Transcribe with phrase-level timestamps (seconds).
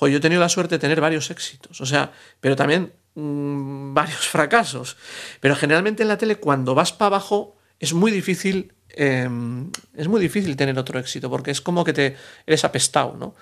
[0.00, 4.28] yo he tenido la suerte de tener varios éxitos, o sea, pero también mm, varios
[4.28, 4.96] fracasos.
[5.40, 8.72] Pero generalmente en la tele, cuando vas para abajo, es muy difícil.
[8.90, 9.28] eh,
[9.94, 13.34] es muy difícil tener otro éxito, porque es como que te eres apestado, ¿no?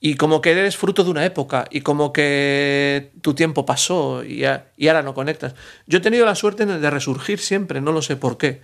[0.00, 4.44] Y como que eres fruto de una época, y como que tu tiempo pasó y
[4.44, 5.54] ahora no conectas.
[5.88, 8.60] Yo he tenido la suerte de resurgir siempre, no lo sé por qué.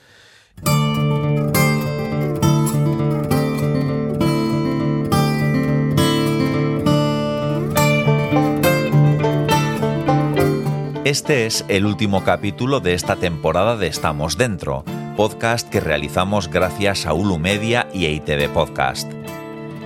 [11.04, 14.84] Este es el último capítulo de esta temporada de Estamos Dentro,
[15.18, 19.12] podcast que realizamos gracias a Ulu Media y EITV Podcast.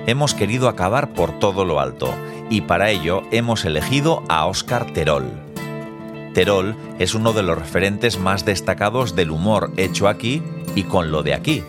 [0.06, 2.14] Hemos querido acabar por todo lo alto
[2.50, 5.32] y para ello hemos elegido a Óscar Terol.
[6.34, 10.40] Terol es uno de los referentes más destacados del humor hecho aquí
[10.76, 11.64] y con lo de aquí.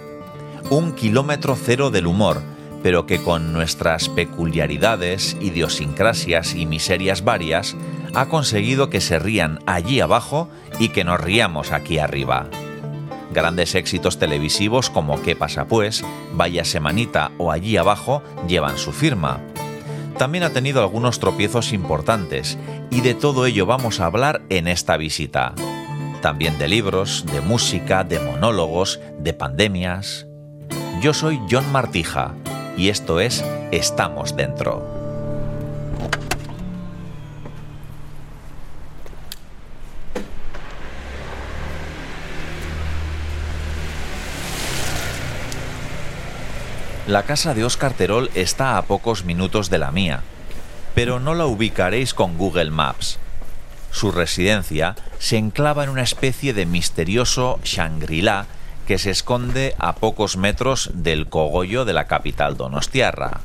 [0.69, 2.43] Un kilómetro cero del humor,
[2.83, 7.75] pero que con nuestras peculiaridades, idiosincrasias y miserias varias,
[8.13, 10.49] ha conseguido que se rían allí abajo
[10.79, 12.47] y que nos riamos aquí arriba.
[13.31, 19.41] Grandes éxitos televisivos como ¿Qué pasa pues?, Vaya Semanita o Allí abajo llevan su firma.
[20.17, 22.57] También ha tenido algunos tropiezos importantes
[22.89, 25.53] y de todo ello vamos a hablar en esta visita.
[26.21, 30.27] También de libros, de música, de monólogos, de pandemias.
[31.01, 32.33] Yo soy John Martija
[32.79, 34.87] y esto es Estamos Dentro.
[47.05, 50.21] La casa de Óscar Terol está a pocos minutos de la mía,
[50.95, 53.19] pero no la ubicaréis con Google Maps.
[53.91, 58.45] Su residencia se enclava en una especie de misterioso Shangri-La
[58.89, 63.41] que se esconde a pocos metros del cogollo de la capital donostiarra.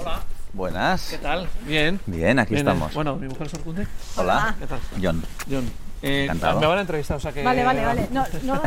[0.00, 0.22] Hola,
[0.54, 1.08] Buenas.
[1.10, 1.50] ¿qué tal?
[1.66, 2.00] Bien.
[2.06, 2.94] Bien, aquí Bien, estamos.
[2.94, 3.86] Bueno, mi mujer es Orcunde.
[4.16, 4.56] Hola.
[4.58, 4.78] ¿Qué tal?
[5.02, 5.22] John.
[5.50, 5.70] John.
[6.00, 7.42] Eh, me van a entrevistar, o sea que.
[7.44, 8.08] Vale, vale, vale.
[8.10, 8.62] No, no,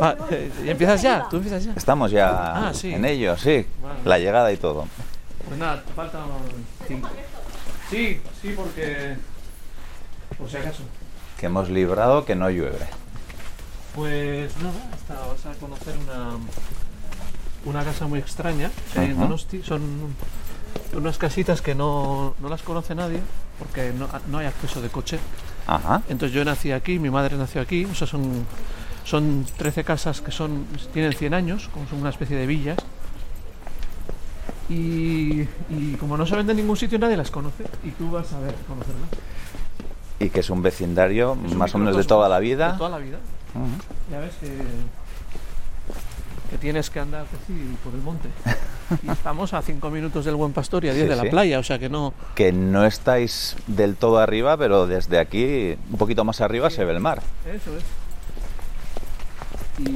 [0.00, 1.26] Va, eh, ¿y ¿Empiezas ya?
[1.28, 1.74] ¿Tú empiezas ya?
[1.76, 2.94] Estamos ya Ah, sí.
[2.94, 3.66] en ello, sí.
[3.82, 3.98] Vale.
[4.06, 4.86] La llegada y todo.
[5.46, 6.22] Pues nada, faltan
[6.86, 7.10] cinco.
[7.90, 9.18] Sí, sí, porque.
[10.38, 10.82] Por si acaso.
[11.38, 12.86] Que hemos librado que no llueve.
[13.94, 16.30] Pues nada, hasta vas a conocer una.
[17.64, 19.18] Una casa muy extraña que hay en.
[19.18, 19.62] Donosti.
[19.62, 19.82] Son
[20.94, 23.20] unas casitas que no, no las conoce nadie
[23.58, 25.18] porque no, no hay acceso de coche.
[25.66, 26.02] Ajá.
[26.08, 28.46] Entonces yo nací aquí, mi madre nació aquí, o sea, son,
[29.04, 32.78] son 13 casas que son, tienen 100 años, como son una especie de villas.
[34.70, 37.64] Y, y como no se venden en ningún sitio, nadie las conoce.
[37.84, 39.08] Y tú vas a ver, conocerlas.
[40.20, 42.72] Y que es un vecindario Es un más o menos de toda la vida.
[42.72, 43.18] De toda la vida.
[44.10, 44.48] Ya ves que,
[46.50, 48.28] que tienes que andar así por el monte.
[49.02, 51.28] Y estamos a 5 minutos del Buen Pastor y a 10 Sí, de la sí.
[51.28, 52.14] playa, o sea que no...
[52.34, 56.92] Que no estáis del todo arriba, pero desde aquí, un poquito más arriba, se ve
[56.94, 57.20] el mar.
[57.44, 57.84] Eso es.
[59.86, 59.90] Y,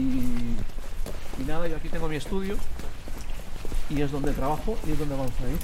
[1.41, 2.57] y nada, yo aquí tengo mi estudio
[3.89, 5.59] y es donde trabajo y es donde vamos a ir.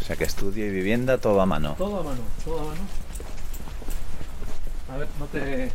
[0.00, 1.74] O sea que estudio y vivienda todo a mano.
[1.76, 2.80] Todo a mano, todo a mano.
[4.92, 5.70] A ver, no te,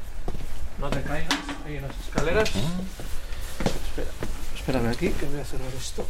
[0.79, 2.49] no te caigas ahí en las escaleras.
[2.49, 4.09] Espera,
[4.55, 6.05] espérame aquí que voy a cerrar esto.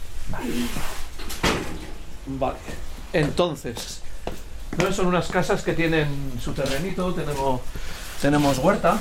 [2.25, 2.57] Vale.
[3.13, 4.01] Entonces,
[4.77, 4.91] ¿no?
[4.91, 7.61] son unas casas que tienen su terrenito, tenemos,
[8.21, 8.99] tenemos huerta.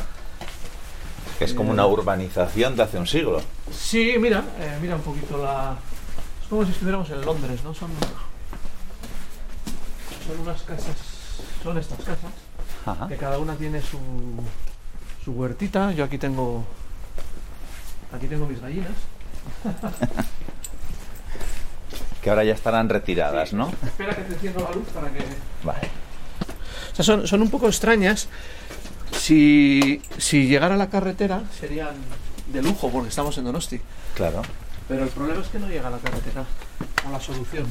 [1.41, 3.43] Es como una urbanización de hace un siglo.
[3.72, 5.76] Sí, mira, eh, mira un poquito la.
[6.43, 7.75] Es como si estuviéramos en Londres, ¿no?
[7.75, 7.91] Son.
[10.26, 10.97] Son unas casas.
[11.62, 12.44] Son estas casas.
[12.87, 13.09] Ajá.
[13.09, 13.99] Que cada una tiene su.
[15.25, 15.93] su huertita.
[15.93, 16.65] Yo aquí tengo.
[18.12, 18.93] Aquí tengo mis gallinas.
[22.23, 23.71] Que ahora ya estarán retiradas, ¿no?
[23.84, 25.23] Espera que te enciendo la luz para que.
[25.62, 25.91] Vale.
[26.91, 28.28] O sea, son, son un poco extrañas.
[29.12, 31.94] Si, si llegara a la carretera serían
[32.47, 33.78] de lujo porque estamos en Donosti.
[34.15, 34.41] Claro.
[34.89, 36.47] Pero el problema es que no llega a la carretera,
[37.06, 37.67] a la solución.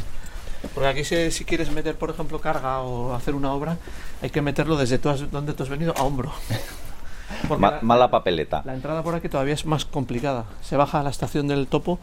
[0.74, 3.78] Porque aquí si, si quieres meter, por ejemplo, carga o hacer una obra,
[4.22, 6.32] hay que meterlo desde tú has- donde tú has venido a hombro.
[7.58, 8.62] Ma- la, mala papeleta.
[8.64, 10.46] la entrada por aquí todavía es más complicada.
[10.62, 12.00] Se baja a la estación del topo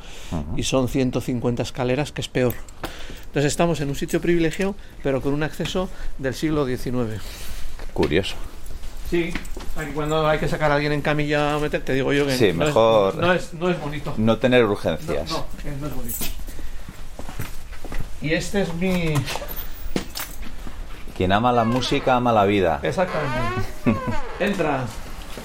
[0.56, 2.52] y son 150 escaleras, que es peor.
[3.26, 7.22] Entonces estamos en un sitio privilegiado, pero con un acceso del siglo XIX.
[7.94, 8.34] Curioso.
[9.08, 9.32] Sí,
[9.76, 12.36] aquí cuando hay que sacar a alguien en camilla a meter, te digo yo que
[12.36, 14.14] Sí, no, mejor- es, no, es, no es bonito.
[14.16, 15.30] No tener urgencias.
[15.30, 15.46] no,
[15.80, 16.16] no es bonito.
[18.22, 19.14] Y este es mi.
[21.17, 22.81] Quien ama la música ama la vida.
[22.82, 23.67] Exactamente.
[24.40, 24.84] Entra,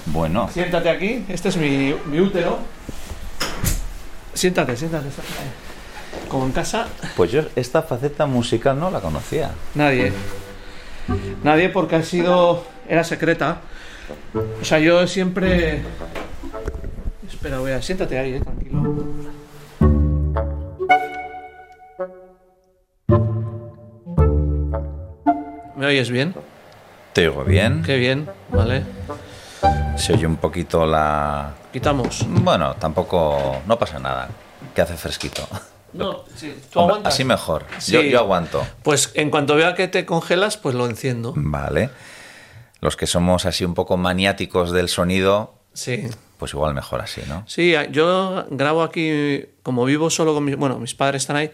[0.06, 1.24] Bueno, siéntate aquí.
[1.28, 2.58] Este es mi, mi útero.
[4.34, 5.06] Siéntate, siéntate.
[6.28, 6.86] como en casa,
[7.16, 9.50] Pues yo esta faceta musical no la conocía.
[9.74, 10.12] nadie.
[11.44, 12.64] Nadie porque ha sido.
[12.88, 13.58] Era secreta.
[14.60, 15.82] O sea, yo siempre.
[17.28, 17.80] Espera, voy a.
[17.82, 18.82] Siéntate ahí, eh, tranquilo.
[25.76, 26.34] ¿Me oyes bien?
[27.12, 27.82] Te oigo bien.
[27.82, 28.82] Qué bien, vale.
[29.96, 31.54] Se oye un poquito la...
[31.72, 32.24] Quitamos.
[32.28, 33.62] Bueno, tampoco...
[33.66, 34.28] No pasa nada.
[34.74, 35.46] Que hace fresquito.
[35.92, 37.14] No, sí, tú Hombre, aguantas.
[37.14, 37.64] Así mejor.
[37.78, 37.92] Sí.
[37.92, 38.66] Yo, yo aguanto.
[38.82, 41.34] Pues en cuanto vea que te congelas, pues lo enciendo.
[41.36, 41.90] Vale.
[42.80, 46.08] Los que somos así un poco maniáticos del sonido, Sí.
[46.38, 47.44] Pues igual mejor así, ¿no?
[47.46, 50.56] Sí, yo grabo aquí, como vivo solo con mis...
[50.56, 51.50] Bueno, mis padres están ahí.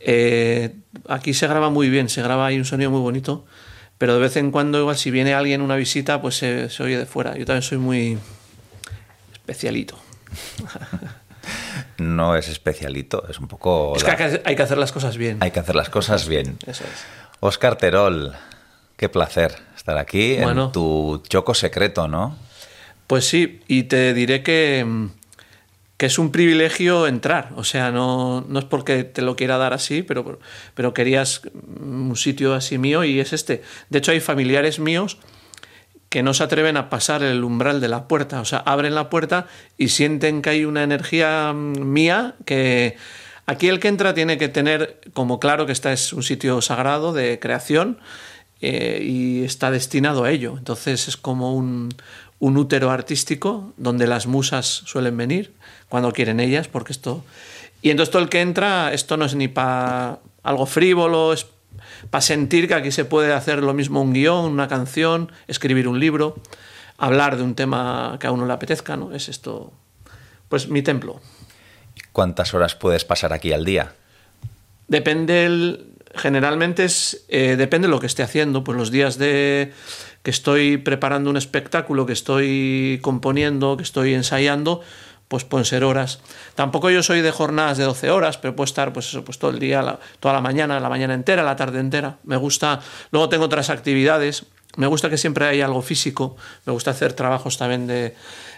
[0.00, 0.74] eh,
[1.08, 3.44] aquí se graba muy bien, se graba ahí un sonido muy bonito.
[3.98, 6.98] Pero de vez en cuando, igual, si viene alguien una visita, pues se, se oye
[6.98, 7.36] de fuera.
[7.36, 8.18] Yo también soy muy
[9.32, 9.96] especialito.
[11.98, 13.94] No es especialito, es un poco...
[13.96, 15.36] Es que la- hay que, hay que hacer las cosas bien.
[15.40, 16.58] hay que hacer las cosas bien.
[16.66, 17.04] Eso es.
[17.40, 18.32] Oscar Terol,
[18.96, 20.66] qué placer estar aquí Bueno.
[20.66, 22.36] en tu choco secreto, ¿no?
[23.14, 24.84] Pues sí, y te diré que,
[25.96, 27.50] que es un privilegio entrar.
[27.54, 30.40] O sea, no, no es porque te lo quiera dar así, pero,
[30.74, 33.62] pero querías un sitio así mío y es este.
[33.88, 35.18] De hecho, hay familiares míos
[36.08, 38.40] que no se atreven a pasar el umbral de la puerta.
[38.40, 39.46] O sea, abren la puerta
[39.78, 42.96] y sienten que hay una energía mía que...
[43.46, 47.12] Aquí el que entra tiene que tener como claro que esta es un sitio sagrado
[47.12, 48.00] de creación
[48.66, 50.54] eh, y está destinado a ello.
[50.56, 51.90] Entonces es como un,
[52.44, 55.54] un útero artístico donde las musas suelen venir
[55.88, 57.24] cuando quieren ellas, porque esto...
[57.80, 61.46] Y entonces todo el que entra, esto no es ni para algo frívolo, es
[62.10, 66.00] para sentir que aquí se puede hacer lo mismo un guion, una canción, escribir un
[66.00, 66.36] libro,
[66.98, 69.14] hablar de un tema que a uno le apetezca, ¿no?
[69.14, 69.72] Es esto,
[70.48, 71.20] pues mi templo.
[72.12, 73.92] ¿Cuántas horas puedes pasar aquí al día?
[74.88, 79.72] Depende, el- generalmente es, eh, depende de lo que esté haciendo, pues los días de
[80.24, 84.80] que estoy preparando un espectáculo, que estoy componiendo, que estoy ensayando,
[85.28, 86.20] pues pueden ser horas.
[86.54, 89.58] Tampoco yo soy de jornadas de 12 horas, pero puedo estar pues pues todo el
[89.58, 92.16] día, toda la mañana, la mañana entera, la tarde entera.
[92.24, 92.80] Me gusta,
[93.10, 97.58] luego tengo otras actividades, me gusta que siempre haya algo físico, me gusta hacer trabajos
[97.58, 98.16] también de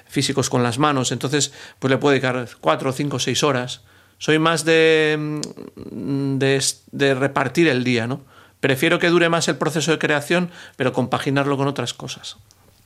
[0.09, 3.81] físicos con las manos, entonces pues le puedo dedicar cuatro, cinco, seis horas.
[4.19, 5.17] Soy más de,
[5.91, 8.36] mm, de, de repartir el día, ¿no?
[8.61, 12.37] Prefiero que dure más el proceso de creación, pero compaginarlo con otras cosas.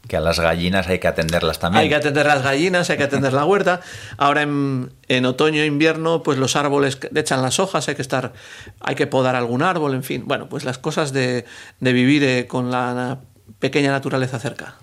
[0.09, 1.83] Que a las gallinas hay que atenderlas también.
[1.83, 3.81] Hay que atender las gallinas, hay que atender la huerta.
[4.17, 8.33] Ahora en, en otoño e invierno, pues los árboles echan las hojas, hay que estar,
[8.81, 10.25] hay que podar algún árbol, en fin.
[10.27, 11.45] Bueno, pues las cosas de,
[11.81, 13.21] de vivir eh, con la
[13.59, 14.77] pequeña naturaleza cerca.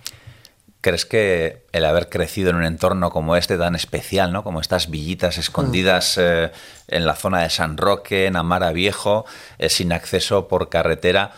[0.88, 4.46] ¿Crees que el haber crecido en un entorno como este tan especial, ¿no?
[4.46, 6.50] como estas villitas escondidas eh,
[6.88, 9.26] en la zona de San Roque, en Amara Viejo,
[9.60, 11.34] eh, sin acceso por carretera,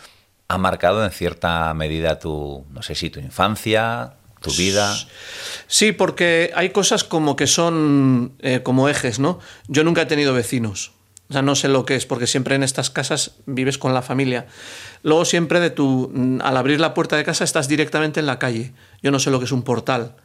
[0.50, 4.96] ha marcado en cierta medida tu, no sé si tu infancia, tu vida?
[5.66, 9.40] Sí, porque hay cosas como que son eh, como ejes, ¿no?
[9.68, 10.92] Yo nunca he tenido vecinos.
[11.30, 14.01] O sea, no sé lo que es, porque siempre en estas casas vives con la
[14.01, 14.48] familia.
[15.04, 18.40] Luego siempre de tu, mm, al abrir la puerta de casa estás directamente en la
[18.40, 18.74] calle.
[19.01, 20.16] Yo no sé lo que es un portal.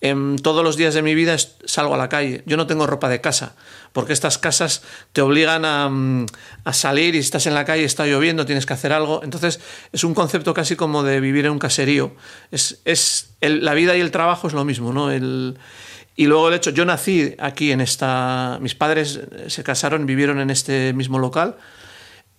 [0.00, 2.42] Em, todos los días de mi vida salgo a la calle.
[2.46, 3.56] Yo no tengo ropa de casa,
[3.92, 4.82] porque estas casas
[5.12, 6.26] te obligan a, mm,
[6.72, 9.22] salir y estás en la calle, está lloviendo, tienes que hacer algo.
[9.24, 9.58] Entonces
[9.92, 12.12] es un concepto casi como de vivir en un caserío.
[12.52, 15.12] Es, es la vida y el trabajo es lo mismo, ¿no?
[15.12, 18.58] Y luego el hecho, yo nací aquí en esta...
[18.60, 21.56] Mis padres se casaron, vivieron en este mismo local.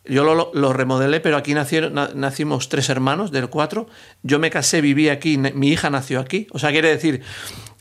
[0.05, 3.87] Yo lo, lo remodelé, pero aquí nacieron, na- nacimos tres hermanos, del cuatro.
[4.23, 6.47] Yo me casé, viví aquí, mi hija nació aquí.
[6.51, 7.21] O sea, quiere decir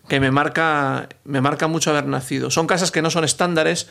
[0.08, 2.50] que me marca, me marca mucho haber nacido.
[2.50, 3.88] Son casas que no son estándares,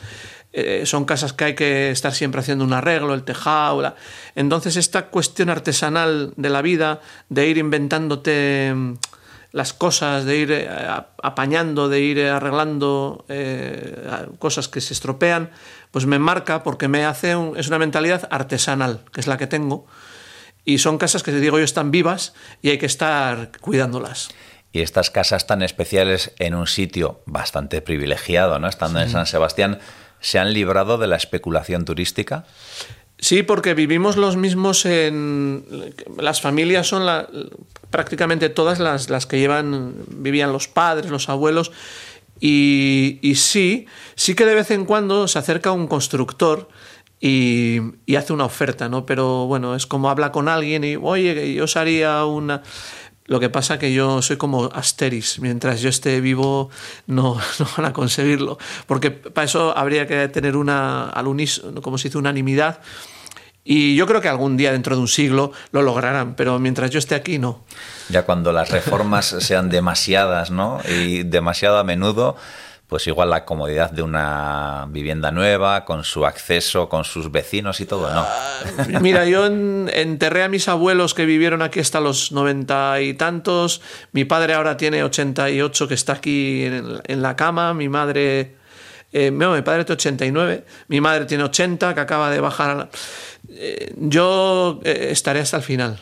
[0.52, 3.94] eh, son casas que hay que estar siempre haciendo un arreglo, el tejado.
[4.34, 8.94] Entonces, esta cuestión artesanal de la vida, de ir inventándote mm,
[9.52, 10.68] las cosas, de ir eh,
[11.22, 15.50] apañando, de ir arreglando eh, cosas que se estropean,
[15.90, 19.46] pues me marca porque me hace un- es una mentalidad artesanal, que es la que
[19.46, 19.86] tengo.
[20.64, 24.28] Y son casas que, digo yo, están vivas y hay que estar cuidándolas.
[24.70, 28.68] Y estas casas tan especiales en un sitio bastante privilegiado, ¿no?
[28.68, 29.78] Estando en San Sebastián,
[30.20, 32.44] ¿se han librado de la especulación turística?
[33.18, 35.64] Sí, porque vivimos los mismos en...
[36.18, 37.26] Las familias son la-
[37.90, 41.72] prácticamente todas las, las que llevan, vivían los padres, los abuelos,
[42.40, 46.68] y, sí, sí que de vez en cuando se acerca un constructor
[47.20, 49.06] y, y hace una oferta, ¿no?
[49.06, 52.62] Pero bueno, es como habla con alguien y, oye, yo os haría una...
[53.26, 55.38] Lo que pasa que yo soy como Asteris.
[55.40, 56.70] Mientras yo esté vivo,
[57.06, 58.56] no, no van a conseguirlo.
[58.86, 62.80] Porque para eso habría que tener una, al unísono, como se dice, unanimidad.
[63.70, 66.36] Y yo creo que algún día, dentro de un siglo, lo lograrán.
[66.36, 67.64] Pero mientras yo esté aquí, no.
[68.08, 70.80] Ya cuando las reformas sean demasiadas, ¿no?
[70.88, 72.36] Y demasiado a menudo
[72.88, 77.84] pues igual la comodidad de una vivienda nueva, con su acceso, con sus vecinos y
[77.84, 78.20] todo, ¿no?
[78.26, 78.60] Ah,
[79.02, 83.82] mira, yo enterré a mis abuelos que vivieron aquí hasta los noventa y tantos.
[84.12, 87.74] Mi padre ahora tiene 88 que está aquí en, la cama.
[87.74, 88.56] Mi madre...
[89.12, 90.64] Eh, no, mi padre tiene 89.
[90.88, 92.90] Mi madre tiene 80 que acaba de bajar...
[93.50, 95.98] Eh, yo eh, estaré hasta el final,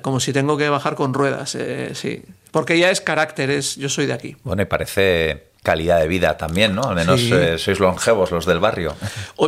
[0.00, 1.56] como si tengo que bajar con ruedas,
[1.92, 2.22] sí.
[2.50, 4.36] Porque ya es carácter, es, yo soy de aquí.
[4.42, 6.82] Bueno, y parece calidad de vida también, ¿no?
[6.82, 7.20] Al menos
[7.58, 8.96] sois longevos los del barrio.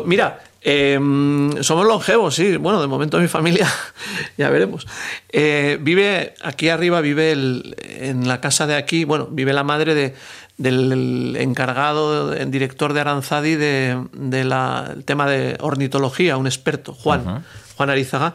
[0.05, 2.57] mira, em, somos longevos, sí.
[2.57, 3.67] Bueno, de momento mi familia,
[4.37, 4.87] ya veremos.
[5.31, 9.95] Eh, vive, aquí arriba vive el, en la casa de aquí, bueno, vive la madre
[9.95, 10.15] de,
[10.63, 17.45] del encargado, el director de Aranzadi del de, la tema de ornitología, un experto, Juan,
[17.77, 18.35] Juan Arizaga.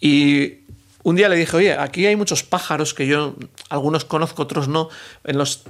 [0.00, 0.60] Y
[1.04, 3.36] un día le dije, oye, aquí hay muchos pájaros que yo,
[3.70, 4.88] algunos conozco, otros no,
[5.24, 5.64] en los,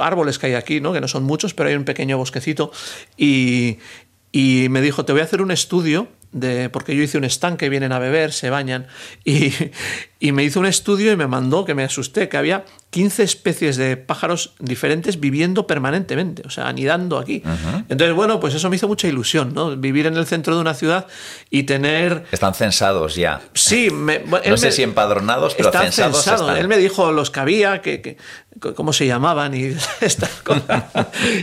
[0.00, 0.92] árboles que hay aquí, ¿no?
[0.92, 2.72] que no son muchos, pero hay un pequeño bosquecito.
[3.16, 3.78] Y,
[4.32, 7.68] y me dijo, te voy a hacer un estudio de, porque yo hice un estanque,
[7.68, 8.86] vienen a beber, se bañan,
[9.24, 9.52] y,
[10.20, 13.76] y, me hizo un estudio y me mandó, que me asusté, que había 15 especies
[13.76, 17.42] de pájaros diferentes viviendo permanentemente, o sea, anidando aquí.
[17.88, 19.76] Entonces, bueno, pues eso me hizo mucha ilusión, ¿no?
[19.76, 21.06] Vivir en el centro de una ciudad
[21.50, 22.24] y tener...
[22.32, 23.42] Están censados ya.
[23.52, 23.88] Sí,
[24.48, 26.26] no sé si empadronados, pero censados.
[26.58, 28.16] Él me dijo los que había, que,
[28.74, 29.64] cómo se llamaban y
[30.00, 30.84] estas cosas.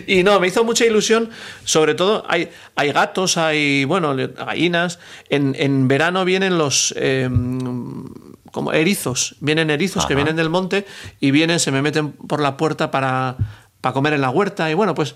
[0.07, 1.29] y no, me hizo mucha ilusión,
[1.63, 4.74] sobre todo hay, hay gatos, hay, bueno, gallinas.
[5.29, 6.93] En, en verano vienen los...
[6.97, 8.05] Em,
[8.51, 10.85] como erizos, vienen erizos que vienen del monte
[11.19, 13.35] y vienen, se me meten por la puerta para,
[13.81, 15.15] para comer en la huerta y bueno, pues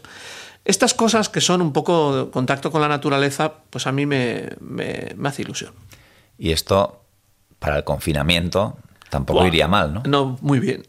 [0.65, 5.15] estas cosas que son un poco contacto con la naturaleza, pues a mí me, me,
[5.23, 5.73] hace ilusión.
[6.37, 7.01] Y esto,
[7.59, 8.77] para el confinamiento,
[9.09, 10.03] tampoco iría mal, ¿no?
[10.05, 10.85] No, muy bien.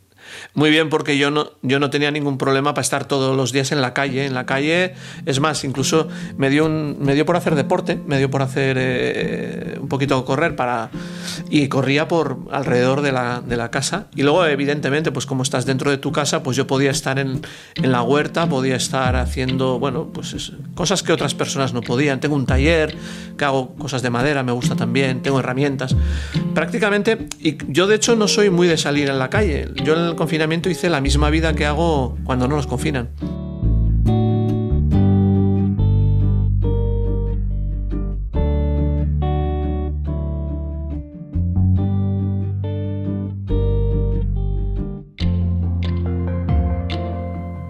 [0.54, 3.72] Muy bien, porque yo no, yo no tenía ningún problema para estar todos los días
[3.72, 4.26] en la calle.
[4.26, 4.94] En la calle,
[5.26, 8.76] es más, incluso me dio, un, me dio por hacer deporte, me dio por hacer
[8.78, 10.90] eh, un poquito correr para,
[11.48, 14.06] y corría por alrededor de la, de la, casa.
[14.16, 17.42] Y luego, evidentemente, pues como estás dentro de tu casa, pues yo podía estar en,
[17.76, 22.20] en la huerta, podía estar haciendo, bueno, pues cosas que otras personas no podían.
[22.20, 22.96] Tengo un taller
[23.36, 25.96] que hago cosas de madera, me gusta también, tengo herramientas.
[26.54, 29.68] Prácticamente, y yo de hecho no soy muy de salir en la calle.
[29.84, 33.08] Yo confinamiento hice la misma vida que hago cuando no nos confinan.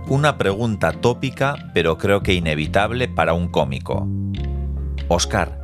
[0.09, 4.09] Una pregunta tópica, pero creo que inevitable para un cómico.
[5.07, 5.61] Oscar,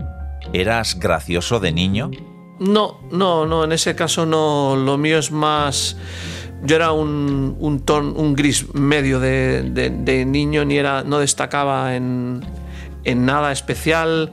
[0.52, 2.12] ¿eras gracioso de niño?
[2.60, 4.76] No, no, no, en ese caso no.
[4.76, 5.96] Lo mío es más
[6.66, 7.82] yo era un, un,
[8.16, 12.42] un gris medio de, niño, ni era, no destacaba en,
[13.04, 14.32] nada especial.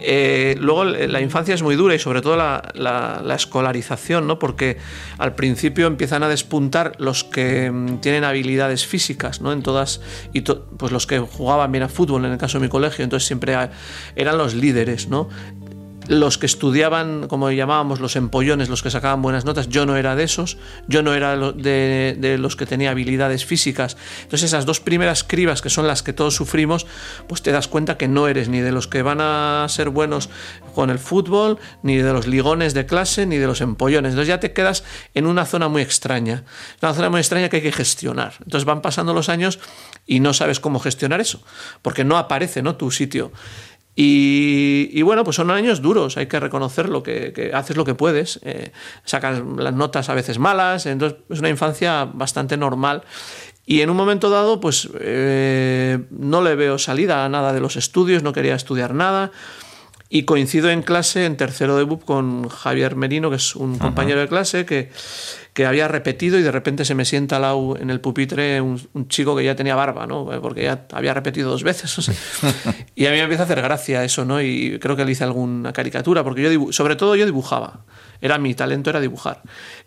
[0.00, 4.38] Eh, luego la infancia es muy dura y sobre todo la, escolarización, ¿no?
[4.38, 4.78] porque
[5.18, 9.52] al principio empiezan a despuntar los que mm, tienen habilidades físicas, ¿no?
[9.52, 10.00] en todas,
[10.32, 13.26] y pues los que jugaban bien a fútbol en el caso de mi colegio, entonces
[13.26, 13.56] siempre
[14.16, 15.08] eran los líderes.
[15.08, 15.28] ¿no?
[16.08, 20.16] Los que estudiaban, como llamábamos, los empollones, los que sacaban buenas notas, yo no era
[20.16, 23.96] de esos, yo no era de, los que tenía habilidades físicas.
[24.22, 26.86] Entonces esas dos primeras cribas, que son las que todos sufrimos,
[27.28, 30.28] pues te das cuenta que no eres ni de los que van a ser buenos
[30.74, 34.10] con el fútbol, ni de los ligones de clase, ni de los empollones.
[34.10, 34.84] Entonces ya te quedas
[35.14, 36.44] en una zona muy extraña,
[36.82, 38.34] una zona muy extraña que hay que gestionar.
[38.40, 39.58] Entonces van pasando los años
[40.06, 41.42] y no sabes cómo gestionar eso,
[41.82, 42.76] porque no aparece ¿no?
[42.76, 43.32] tu sitio.
[43.96, 48.40] Y, bueno, pues son años duros, hay que reconocerlo, que, que haces lo que puedes,
[48.42, 48.72] eh,
[49.04, 53.04] sacas las notas a veces malas, entonces es una infancia bastante normal.
[53.66, 57.76] Y en un momento dado, pues eh, no le veo salida a nada de los
[57.76, 59.30] estudios, no quería estudiar nada.
[60.10, 64.20] Y coincido en clase, en tercero de BUP, con Javier Merino, que es un compañero
[64.20, 64.90] de clase, que,
[65.54, 68.80] que había repetido y de repente se me sienta al lado en el pupitre un,
[69.08, 70.26] chico que ya tenía barba, ¿no?
[70.42, 71.96] Porque ya había repetido dos veces.
[72.96, 74.42] y a mí me empieza a hacer gracia eso, ¿no?
[74.42, 77.84] Y creo que le hice alguna caricatura, porque yo, sobre todo yo dibujaba.
[78.20, 79.42] Era mi talento, era dibujar.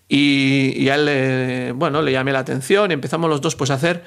[0.08, 3.70] Y, y a él, le, bueno, le llamé la atención y empezamos los dos pues
[3.70, 4.04] a hacer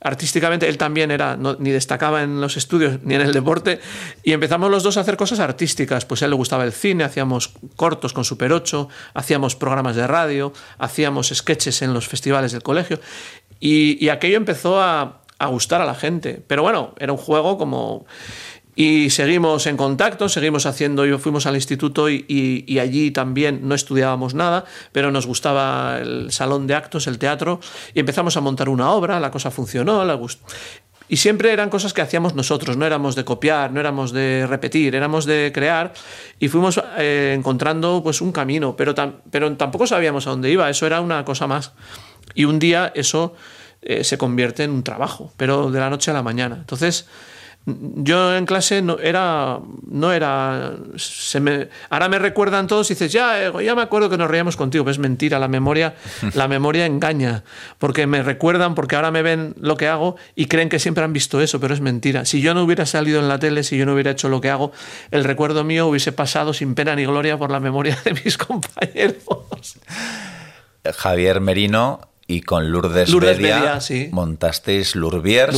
[0.00, 3.80] artísticamente él también era, ni destacaba en los estudios ni en el deporte,
[4.22, 6.04] y empezamos los dos a hacer cosas artísticas.
[6.04, 10.06] Pues a él le gustaba el cine, hacíamos cortos con Super 8, hacíamos programas de
[10.06, 13.00] radio, hacíamos sketches en los festivales del colegio,
[13.60, 16.42] y, aquello empezó a, a gustar a la gente.
[16.46, 18.06] Pero bueno, era un juego como...
[18.76, 24.34] Y seguimos en contacto, seguimos haciendo, yo fuimos al instituto y, allí también no estudiábamos
[24.34, 27.60] nada, pero nos gustaba el salón de actos, el teatro,
[27.94, 30.46] y empezamos a montar una obra, la cosa funcionó, la gustó.
[31.08, 34.94] Y siempre eran cosas que hacíamos nosotros, no éramos de copiar, no éramos de repetir,
[34.94, 35.92] éramos de crear
[36.38, 38.94] y fuimos eh, encontrando pues un camino, pero,
[39.28, 41.72] pero tampoco sabíamos a dónde iba, eso era una cosa más.
[42.36, 43.34] Y un día eso
[43.82, 46.54] eh, se convierte en un trabajo, pero de la noche a la mañana.
[46.60, 47.08] Entonces,
[47.66, 53.12] yo en clase no era no era se me, ahora me recuerdan todos y dices
[53.12, 55.94] ya eh, ya me acuerdo que nos reíamos contigo pero es mentira la memoria
[56.34, 57.44] la memoria engaña
[57.78, 61.12] porque me recuerdan porque ahora me ven lo que hago y creen que siempre han
[61.12, 62.24] visto eso pero es mentira.
[62.24, 64.50] Si yo no hubiera salido en la tele si yo no hubiera hecho lo que
[64.50, 64.72] hago
[65.10, 69.16] el recuerdo mío hubiese pasado sin pena ni gloria por la memoria de mis compañeros.
[70.96, 73.80] Javier Merino y con Lourdes, Bedia,
[74.12, 75.56] montasteis Lourbiers.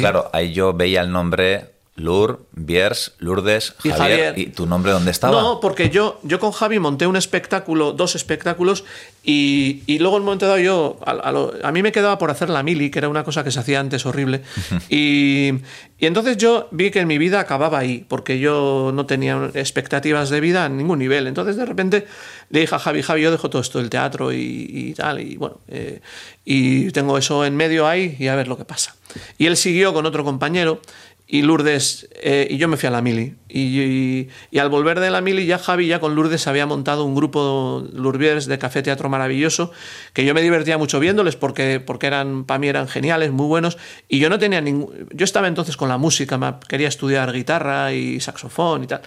[0.00, 5.40] claro, ahí yo veía el nombre Lour, Biers, Lourdes, Javier, y tu nombre dónde estaba?
[5.40, 8.84] No, porque yo, yo con Javi monté un espectáculo, dos espectáculos,
[9.24, 12.62] y, y luego en un momento dado yo, a, mí me quedaba por hacer la
[12.62, 14.42] mili, que era una cosa que se hacía antes horrible,
[14.90, 15.52] y,
[15.98, 20.28] y, entonces yo vi que en mi vida acababa ahí, porque yo no tenía expectativas
[20.28, 21.26] de vida a ningún nivel.
[21.26, 22.06] Entonces de repente
[22.50, 25.60] le dije a Javi, Javi, yo dejo todo esto del teatro y, tal, y bueno,
[25.68, 26.00] eh,
[26.44, 28.94] y tengo eso en medio ahí y a ver lo que pasa.
[29.38, 30.80] Y él siguió con otro compañero
[31.28, 33.34] y Lourdes, eh, y yo me fui a la mili.
[33.48, 34.28] Y,
[34.58, 38.46] al volver de la mili, ya Javi, ya con Lourdes, había montado un grupo Lourbiers
[38.46, 39.72] de Café Teatro Maravilloso,
[40.12, 43.76] que yo me divertía mucho viéndoles porque, porque eran, para mí eran geniales, muy buenos.
[44.08, 45.08] Y yo no tenía ningún.
[45.12, 49.02] Yo estaba entonces con la música, quería estudiar guitarra y saxofón y tal.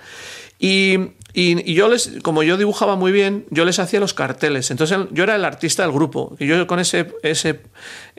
[0.60, 0.98] Y,
[1.34, 4.72] y, yo les, como yo dibujaba muy bien, yo les hacía los carteles.
[4.72, 6.36] Entonces yo era el artista del grupo.
[6.40, 7.62] Y yo con ese, ese,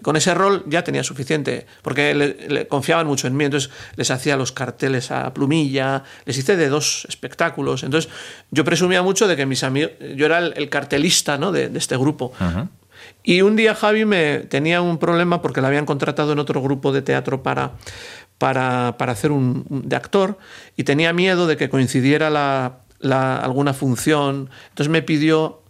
[0.02, 3.44] con ese rol ya tenía suficiente, porque le, confiaban mucho en mí.
[3.44, 7.82] Entonces les hacía los carteles a plumilla, les hice de dos espectáculos.
[7.82, 8.10] Entonces
[8.50, 11.50] yo presumía mucho de que mis amigos, yo era el, cartelista ¿no?
[11.50, 12.32] de, este grupo.
[13.22, 16.92] Y un día Javi me tenía un problema porque le habían contratado en otro grupo
[16.92, 17.72] de teatro para
[18.40, 20.38] para, hacer un, de actor
[20.74, 24.50] y tenía miedo de que coincidiera la, alguna función.
[24.70, 25.62] Entonces me pidió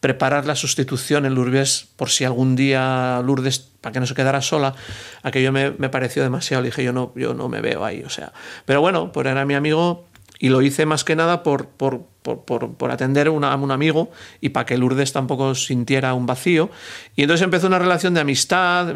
[0.00, 4.40] preparar la sustitución en Lourdes por si algún día Lourdes, para que no se quedara
[4.40, 4.74] sola,
[5.22, 6.62] aquello me, me pareció demasiado.
[6.62, 8.32] Le dije, yo no, yo no me veo ahí, o sea.
[8.64, 10.06] Pero bueno, pues era mi amigo
[10.38, 14.48] y lo hice más que nada por, por, por, por atender a un amigo y
[14.48, 16.70] para que Lourdes tampoco sintiera un vacío.
[17.14, 18.88] Y entonces empezó una relación de amistad.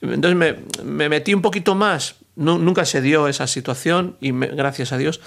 [0.00, 4.98] entonces me, me metí un poquito más nunca se dio esa situación y gracias a
[4.98, 5.20] Dios,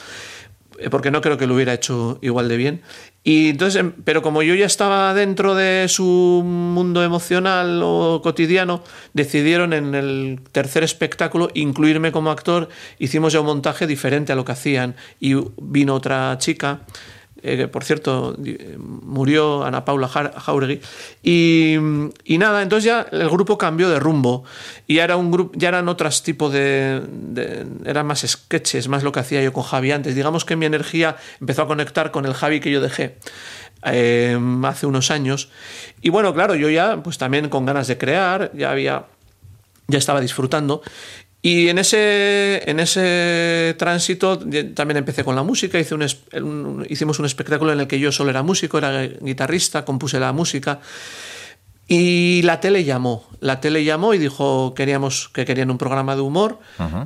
[0.89, 2.81] porque no creo que lo hubiera hecho igual de bien.
[3.23, 8.81] Y entonces, em, pero como yo ya estaba dentro de su mundo emocional o cotidiano,
[9.13, 12.69] decidieron en el tercer espectáculo incluirme como actor.
[12.97, 16.81] Hicimos ya un montaje diferente a lo que hacían y vino otra chica
[17.41, 18.35] eh, por cierto,
[18.77, 20.81] murió Ana Paula Jauregui.
[21.23, 21.75] Y,
[22.23, 24.43] y, nada, entonces ya el grupo cambió de rumbo.
[24.87, 27.01] Y ya, era un grupo, ya eran otros tipos de,
[27.85, 30.15] Eran más sketches, más lo que hacía yo con Javi antes.
[30.15, 33.17] Digamos que mi energía empezó a conectar con el Javi que yo dejé.
[33.85, 35.47] Eh, hace unos años
[36.01, 39.05] y bueno claro yo ya pues también con ganas de crear ya había
[39.89, 40.81] ya estaba disfrutando
[41.41, 44.39] y en ese, en ese tránsito
[44.73, 48.29] también empecé con la música, hice un, hicimos un espectáculo en el que yo solo
[48.29, 50.81] era músico, era guitarrista, compuse la música.
[51.87, 56.21] Y la tele llamó, la tele llamó y dijo queríamos, que querían un programa de
[56.21, 56.59] humor.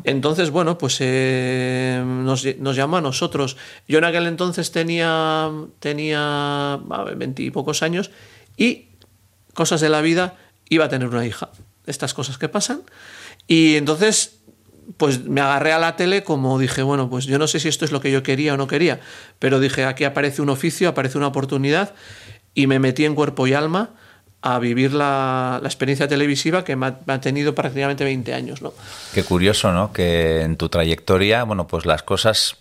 [0.03, 3.55] Entonces, bueno, pues eh, nos, nos, llamó a nosotros.
[3.87, 6.79] Yo en aquel entonces tenía, tenía
[7.15, 8.11] veintipocos años
[8.57, 8.87] y
[9.53, 10.35] cosas de la vida,
[10.67, 11.49] iba a tener una hija.
[11.85, 12.81] Estas cosas que pasan.
[13.47, 14.39] Y entonces,
[14.97, 17.85] pues me agarré a la tele como dije, bueno, pues yo no sé si esto
[17.85, 18.99] es lo que yo quería o no quería,
[19.39, 21.93] pero dije, aquí aparece un oficio, aparece una oportunidad
[22.53, 23.91] y me metí en cuerpo y alma
[24.41, 28.61] a vivir la, la experiencia televisiva que me ha, me ha, tenido prácticamente 20 años,
[28.61, 28.73] ¿no?
[29.13, 29.93] Qué curioso, ¿no?
[29.93, 32.57] Que en tu trayectoria, bueno, pues las cosas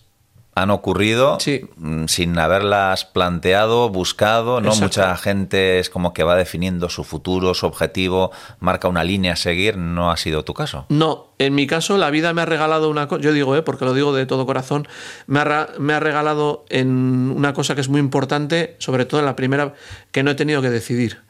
[0.54, 1.38] han ocurrido
[1.76, 4.74] mm, sin haberlas planteado, buscado, ¿no?
[4.74, 9.36] Mucha gente es como que va definiendo su futuro, su objetivo, marca una línea a
[9.36, 10.84] seguir, no ha sido tu caso.
[10.90, 13.62] No, en mi caso la vida me ha regalado una cosa, yo digo, ¿eh?
[13.62, 14.86] porque lo digo de todo corazón,
[15.26, 19.26] me ha, me ha regalado en una cosa que es muy importante, sobre todo en
[19.26, 19.74] la primera,
[20.10, 21.20] que no he tenido que decidir,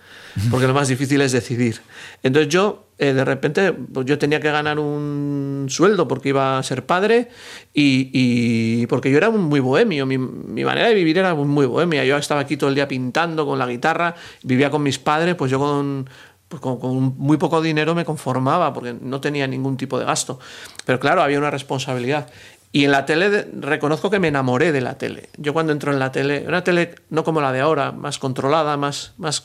[0.51, 1.81] porque lo más difícil es decidir.
[2.25, 6.63] Entonces yo eh, de repente pues yo tenía que ganar un sueldo porque iba a
[6.63, 7.31] ser padre
[7.75, 12.05] y, porque yo era muy bohemio, mi, manera de vivir era muy bohemia.
[12.05, 15.51] Yo estaba aquí todo el día pintando con la guitarra, vivía con mis padres, pues
[15.51, 16.09] yo con,
[16.47, 20.39] pues con, muy poco dinero me conformaba porque no tenía ningún tipo de gasto.
[20.87, 22.31] Pero claro, había una responsabilidad.
[22.71, 25.29] Y en la tele reconozco que me enamoré de la tele.
[25.39, 28.77] Yo cuando entro en la tele, una tele no como la de ahora, más controlada,
[28.77, 29.45] más, más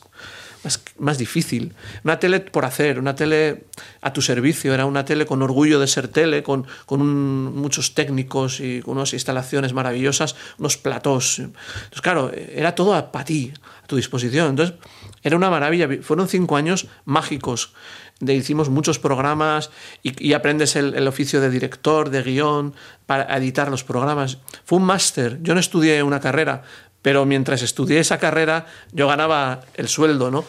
[1.00, 1.74] más, difícil.
[2.04, 3.66] Una tele por hacer, una tele
[4.02, 8.60] a tu servicio, era una tele con orgullo de ser tele, con, con muchos técnicos
[8.60, 11.40] y con unas instalaciones maravillosas, unos platós.
[11.40, 13.54] Entonces, claro, era todo para ti,
[13.84, 14.50] a tu disposición.
[14.52, 14.76] Entonces,
[15.24, 15.90] era una maravilla.
[16.02, 17.74] Fueron cinco años mágicos.
[18.20, 19.70] De, hicimos muchos programas
[20.02, 22.74] y, aprendes el, el, oficio de director, de guion,
[23.06, 24.40] para editar los programas.
[24.66, 25.40] Fue un máster.
[25.44, 26.64] Yo no estudié una carrera,
[27.08, 30.44] pero mientras estudié esa carrera yo ganaba el sueldo, ¿no?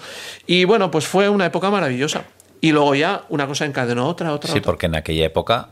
[0.44, 2.24] Y bueno, pues fue una época maravillosa.
[2.60, 4.52] Y luego ya una cosa encadenó otra, otra.
[4.52, 5.68] Sí, porque en aquella época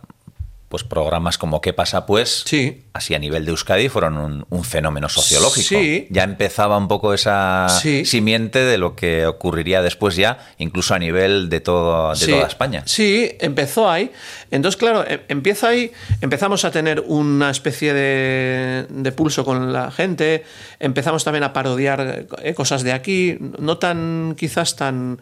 [0.69, 2.43] pues programas como ¿Qué pasa pues?
[2.45, 2.85] Sí.
[2.93, 5.69] Así a nivel de Euskadi fueron un, fenómeno sociológico.
[5.69, 6.07] Sí.
[6.11, 7.69] Ya empezaba un poco esa
[8.05, 12.83] simiente de lo que ocurriría después ya, incluso a nivel de, todo, de toda España.
[12.87, 14.11] Sí, empezó ahí.
[14.51, 19.91] Entonces, claro, em, empieza ahí, empezamos a tener una especie de, de pulso con la
[19.91, 20.45] gente,
[20.81, 25.21] empezamos también a parodiar eh, cosas de aquí, no tan quizás tan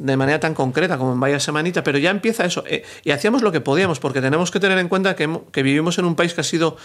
[0.00, 2.64] de manera tan concreta como en Vaya Semanita, pero ya empieza eso.
[2.66, 5.26] Eh, y hacíamos lo que podíamos, porque tenemos que tener en cuenta que,
[5.62, 6.76] vivimos en un país que ha sido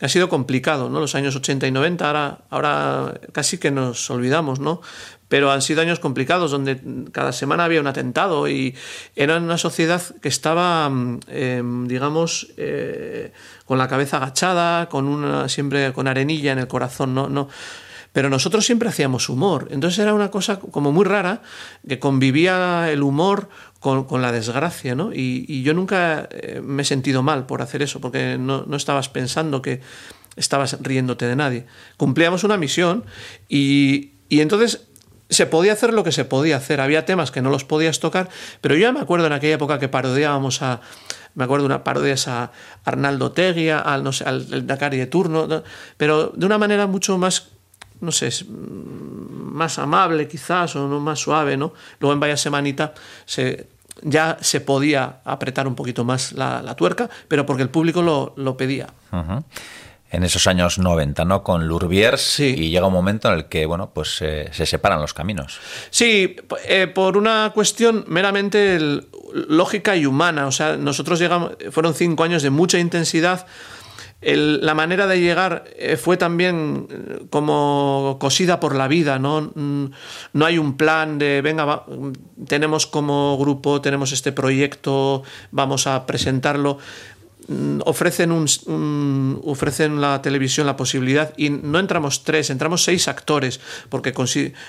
[0.00, 0.98] ha sido complicado, ¿no?
[0.98, 4.80] Los años 80 y 90, ahora, ahora casi que nos olvidamos, ¿no?
[5.28, 6.80] Pero han sido años complicados donde
[7.12, 8.74] cada semana había un atentado y
[9.14, 10.90] era una sociedad que estaba,
[11.28, 13.32] em, digamos, eh,
[13.64, 17.48] con la cabeza agachada, con una siempre con arenilla en el corazón, no, no,
[18.12, 19.68] pero nosotros siempre hacíamos humor.
[19.70, 21.42] Entonces era una cosa como muy rara
[21.86, 23.48] que convivía el humor
[23.80, 25.12] con, la desgracia, ¿no?
[25.12, 29.60] Y, yo nunca eh, me he sentido mal por hacer eso, porque no, estabas pensando
[29.62, 29.80] que
[30.36, 31.66] estabas riéndote de nadie.
[31.96, 33.04] Cumplíamos una misión
[33.48, 34.86] y, entonces
[35.28, 36.80] se podía hacer lo que se podía hacer.
[36.80, 38.28] Había temas que no los podías tocar,
[38.60, 40.82] pero yo ya me acuerdo en aquella época que parodiábamos a,
[41.34, 42.52] me acuerdo una parodia a
[42.84, 45.62] Arnaldo Teguia, al, no sé, al de turno,
[45.96, 47.52] pero de una manera mucho más
[48.02, 51.72] no sé, mm, más amable quizás o no más suave, ¿no?
[52.00, 52.92] Luego en Vaya Semanita
[53.24, 53.68] se,
[54.02, 58.88] ya se podía apretar un poquito más la, tuerca, pero porque el público lo, pedía.
[60.10, 61.42] En esos años 90, ¿no?
[61.42, 65.14] Con Lurbiers y llega un momento en el que, bueno, pues eh, se separan los
[65.14, 65.58] caminos.
[65.90, 66.36] Sí,
[66.66, 68.78] eh, por una cuestión meramente
[69.32, 70.46] lógica y humana.
[70.46, 73.46] O sea, nosotros llegamos, fueron cinco años de mucha intensidad
[74.22, 79.52] la manera de llegar eh, fue también eh, como cosida por la vida, ¿no?
[79.54, 79.86] Mm,
[80.32, 81.84] no hay un plan de, venga,
[82.46, 86.78] tenemos como grupo, tenemos este proyecto, vamos a presentarlo.
[87.48, 93.60] Mm, ofrecen, un, ofrecen la televisión la posibilidad y no entramos tres, entramos seis actores,
[93.88, 94.14] porque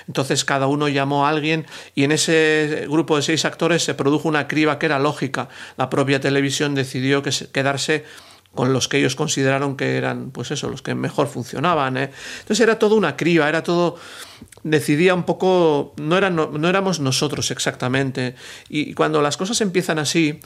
[0.08, 4.28] entonces cada uno llamó a alguien y en ese grupo de seis actores se produjo
[4.28, 5.48] una criba que era lógica.
[5.76, 8.04] La propia televisión decidió que quedarse
[8.54, 11.96] con los que ellos consideraron que eran, pues eso, los que mejor funcionaban.
[11.96, 12.10] ¿eh?
[12.40, 13.96] Entonces era todo una criba, era todo,
[14.62, 18.34] decidía un poco, no, no, éramos nosotros exactamente.
[18.68, 20.40] Y cuando las cosas empiezan así,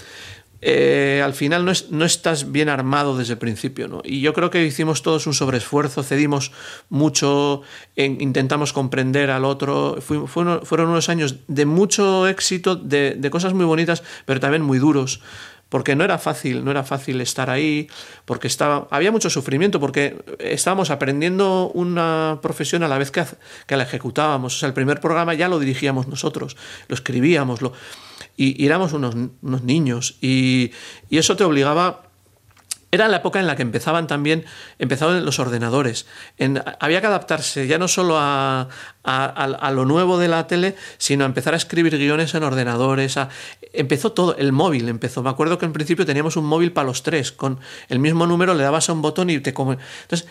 [0.60, 3.88] eh, al final no, no, estás bien armado desde el principio.
[3.88, 4.00] ¿no?
[4.04, 6.50] Y yo creo que hicimos todos un sobreesfuerzo, cedimos
[6.88, 7.62] mucho,
[7.94, 9.98] intentamos comprender al otro.
[10.00, 15.20] fueron, unos años de mucho éxito, de cosas muy bonitas, pero también muy duros
[15.68, 17.88] porque no era fácil, no era fácil estar ahí,
[18.24, 23.24] porque estaba, había mucho sufrimiento, porque estábamos aprendiendo una profesión a la vez que,
[23.66, 24.56] que la ejecutábamos.
[24.56, 26.56] O sea, el primer programa ya lo dirigíamos nosotros,
[26.88, 27.72] lo escribíamos, lo,
[28.36, 30.72] y, éramos unos, unos niños, y,
[31.10, 32.07] y eso te obligaba
[32.90, 34.44] era la época en la que empezaban también,
[34.78, 36.06] empezaban los ordenadores.
[36.80, 38.68] había que adaptarse ya no solo a,
[39.72, 43.18] lo nuevo de la tele, sino a empezar a escribir guiones en ordenadores.
[43.72, 45.22] empezó todo, el móvil empezó.
[45.22, 48.54] Me acuerdo que en principio teníamos un móvil para los tres, con el mismo número
[48.54, 49.50] le dabas a un botón y te...
[49.50, 50.26] Entonces,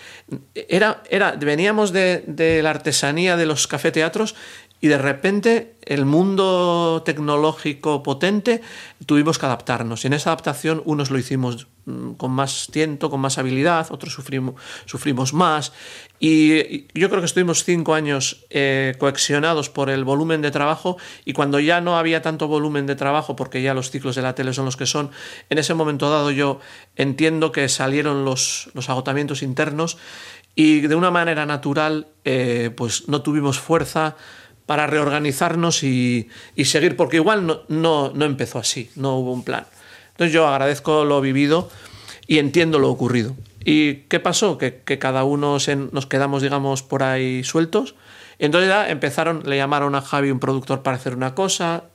[0.56, 4.36] era, era, veníamos de, de la artesanía de los cafeteatros
[4.80, 8.62] y de repente el mundo tecnológico potente
[9.06, 10.04] tuvimos que adaptarnos.
[10.04, 14.13] Y en esa adaptación unos lo hicimos mm, con más tiento, con más habilidad, otros
[14.13, 15.74] sufrimos, sufrimos más.
[16.20, 21.34] Y yo creo que estuvimos cinco años eh, coexionados por el volumen de trabajo y
[21.34, 24.54] cuando ya no había tanto volumen de trabajo, porque ya los ciclos de la tele
[24.54, 25.10] son los que son,
[25.50, 26.60] en ese momento dado yo
[26.96, 29.98] entiendo que salieron los, los agotamientos internos
[30.54, 34.16] y de una manera natural eh, pues no tuvimos fuerza
[34.67, 36.30] para reorganizarnos y,
[36.63, 39.65] seguir, porque igual no, no, no, empezó así, no hubo un plan.
[40.12, 41.69] Entonces yo agradezco lo vivido
[42.27, 43.36] y entiendo lo ocurrido.
[43.63, 44.58] ¿Y qué pasó?
[44.58, 45.58] Que, cada uno
[45.91, 47.95] nos quedamos, digamos, por ahí sueltos.
[48.39, 51.86] Entonces ya empezaron, le llamaron a Javi un productor para hacer una cosa.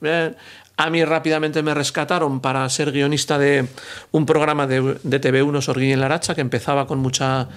[0.75, 3.67] A mí rápidamente me rescataron para ser guionista de
[4.11, 7.47] un programa de, de TV1 Sorguín en Laracha que empezaba con mucha,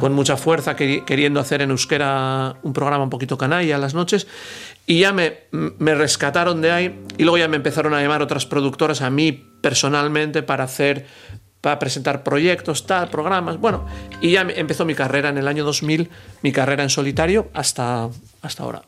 [0.00, 4.26] con mucha fuerza, queriendo hacer en euskera un programa un poquito canalla a las noches.
[4.86, 8.44] Y ya me, me rescataron de ahí y luego ya me empezaron a llamar otras
[8.44, 11.06] productoras a mí personalmente para hacer
[11.60, 13.84] para presentar proyectos, tal, programas, bueno,
[14.20, 16.08] y ya empezó mi carrera en el año 2000,
[16.42, 18.08] mi carrera en solitario hasta,
[18.42, 18.82] hasta ahora.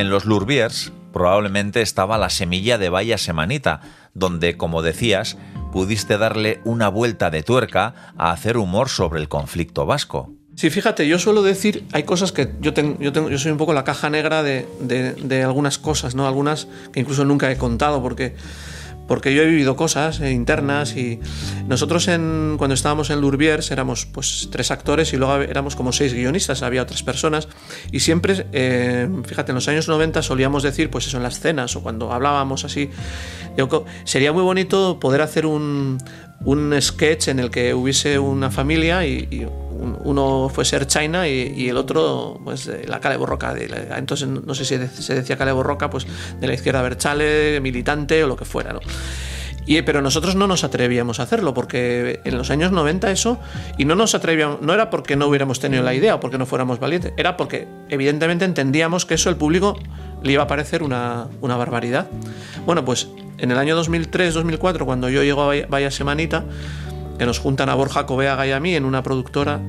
[0.00, 3.82] En los Lurbiers probablemente estaba la semilla de Vaya Semanita,
[4.14, 5.36] donde, como decías,
[5.72, 10.32] pudiste darle una vuelta de tuerca a hacer humor sobre el conflicto vasco.
[10.56, 13.84] Sí, fíjate, yo suelo decir, hay cosas que yo tengo, yo soy un poco la
[13.84, 16.26] caja negra de, de algunas cosas, ¿no?
[16.26, 18.36] Algunas que incluso nunca he contado, porque
[19.10, 21.18] porque yo he vivido cosas eh, internas y
[21.66, 26.14] nosotros en, cuando estábamos en Lurbiers éramos pues tres actores y luego éramos como seis
[26.14, 27.48] guionistas, había otras personas.
[27.90, 31.74] Y siempre, eh, fíjate, en los años 90 solíamos decir, pues eso en las cenas
[31.74, 32.88] o cuando hablábamos así,
[34.04, 35.98] sería muy bonito poder hacer un,
[36.44, 39.46] un sketch en el que hubiese una familia y,
[40.04, 43.54] uno fuese China y, el otro pues la Cale Borroca
[43.96, 46.06] entonces no sé si se decía Cale Borroca pues
[46.38, 48.80] de la izquierda Berchale militante o lo que fuera ¿no?
[49.70, 53.38] Y, pero nosotros no nos atrevíamos a hacerlo porque en los años 90 eso
[53.78, 56.44] y no nos atrevíamos no era porque no hubiéramos tenido la idea o porque no
[56.44, 59.78] fuéramos valientes era porque evidentemente entendíamos que eso el público
[60.24, 62.08] le iba a parecer una, una barbaridad.
[62.66, 66.44] Bueno pues en el año 2003-2004, cuando yo llego a Vaya Semanita,
[67.16, 69.60] que nos juntan a Borja Coveaga y a mí en una productora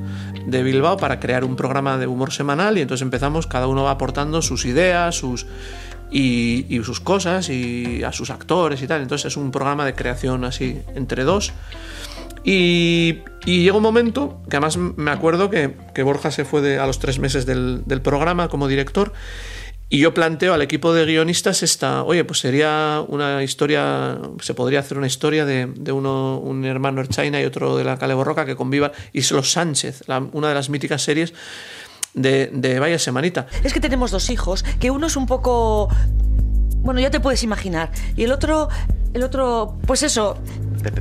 [0.47, 3.91] de Bilbao para crear un programa de humor semanal y entonces empezamos, cada uno va
[3.91, 5.45] aportando sus ideas, sus
[6.11, 9.01] y, sus cosas y a sus actores y tal.
[9.01, 11.53] Entonces es un programa de creación así entre dos.
[12.43, 17.19] Y, llega un momento que además me acuerdo que, Borja se fue a los tres
[17.19, 19.13] meses del, del programa como director
[19.93, 24.79] y yo planteo al equipo de guionistas esta, oye, pues sería una historia, se podría
[24.79, 28.55] hacer una historia de, uno, un hermano Erchaina y otro de la Cale Borroca que
[28.55, 31.33] convivan, y los Sánchez, una de las míticas series
[32.13, 33.47] de, de Vaya Semanita.
[33.63, 35.89] Es que tenemos dos hijos, que uno es un poco...
[36.83, 37.91] Bueno, ya te puedes imaginar.
[38.15, 38.69] Y el otro,
[39.13, 40.39] el otro, pues eso,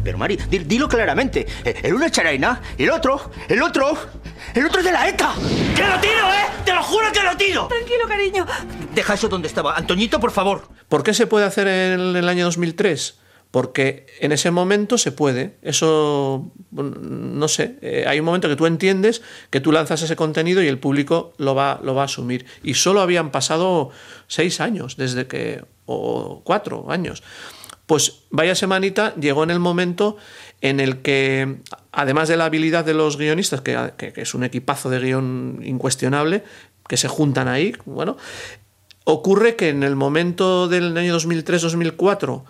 [0.05, 1.47] pero, Mari, dilo claramente.
[1.65, 3.97] El uno es Charaina y el otro, el otro,
[4.55, 5.33] el otro es de la ETA.
[5.75, 6.47] ¡Que lo tiro, eh!
[6.65, 7.69] ¡Te lo juro que lo tiro!
[7.69, 8.47] Tranquilo, cariño.
[8.95, 9.77] Deja eso donde estaba.
[9.77, 10.69] Antoñito, por favor.
[10.89, 13.20] ¿Por qué se puede hacer en el año 2003?
[13.51, 15.57] Porque en ese momento se puede.
[15.63, 20.63] Eso, no sé, eh, hay un momento que tú entiendes que tú lanzas ese contenido
[20.63, 22.47] y el público lo va, lo va a asumir.
[22.63, 23.91] Y solo habían pasado
[24.29, 27.25] seis años desde que, o cuatro años.
[27.87, 30.17] Pues vaya semanita llegó en el momento
[30.61, 31.57] en el que,
[31.91, 36.45] además de la habilidad de los guionistas, que, es un equipazo de guion incuestionable,
[36.87, 38.17] que se juntan ahí, bueno,
[39.03, 42.45] ocurre que en el momento del año 2003-2004,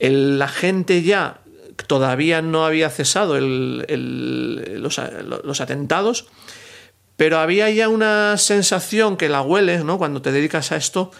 [0.00, 1.40] la gente ya
[1.86, 4.98] todavía no había cesado los,
[5.60, 6.26] atentados,
[7.16, 9.98] pero había ya una sensación que la hueles, ¿no?
[9.98, 11.10] Cuando te dedicas a esto,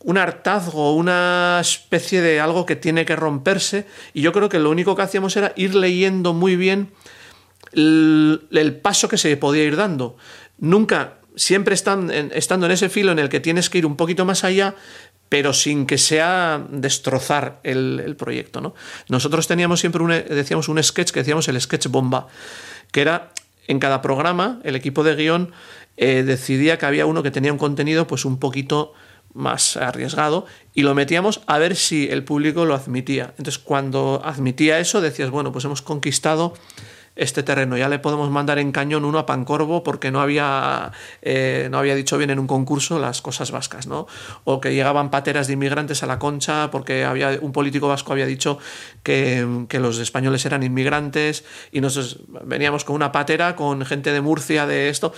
[0.00, 3.86] un hartazgo, una especie de algo que tiene que romperse.
[4.14, 6.92] Y yo creo que lo único que hacíamos era ir leyendo muy bien
[7.72, 10.16] el, paso que se podía ir dando.
[10.58, 14.24] Nunca, siempre están, estando en ese filo en el que tienes que ir un poquito
[14.24, 14.74] más allá,
[15.28, 18.60] pero sin que sea destrozar el, proyecto.
[18.60, 18.74] ¿no?
[19.08, 22.28] Nosotros teníamos siempre un, decíamos un sketch que decíamos el sketch bomba,
[22.92, 23.32] que era
[23.66, 25.52] en cada programa el equipo de guion
[25.96, 28.92] eh, decidía que había uno que tenía un contenido pues un poquito
[29.36, 33.34] más arriesgado y lo metíamos a ver si el público lo admitía.
[33.38, 36.54] Entonces, cuando admitía eso, decías, bueno, pues hemos conquistado
[37.16, 41.68] este terreno, ya le podemos mandar en cañón uno a Pancorvo porque no había, eh,
[41.70, 44.06] no había dicho bien en un concurso las cosas vascas, ¿no?
[44.44, 48.26] O que llegaban pateras de inmigrantes a la concha porque había, un político vasco había
[48.26, 48.58] dicho
[49.02, 54.20] que, que los españoles eran inmigrantes y nosotros veníamos con una patera con gente de
[54.20, 55.12] Murcia, de esto.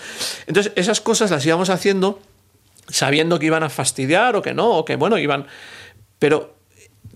[0.46, 2.20] Entonces, esas cosas las íbamos haciendo
[2.88, 5.46] sabiendo que iban a fastidiar o que no, o que bueno, iban...
[6.18, 6.56] Pero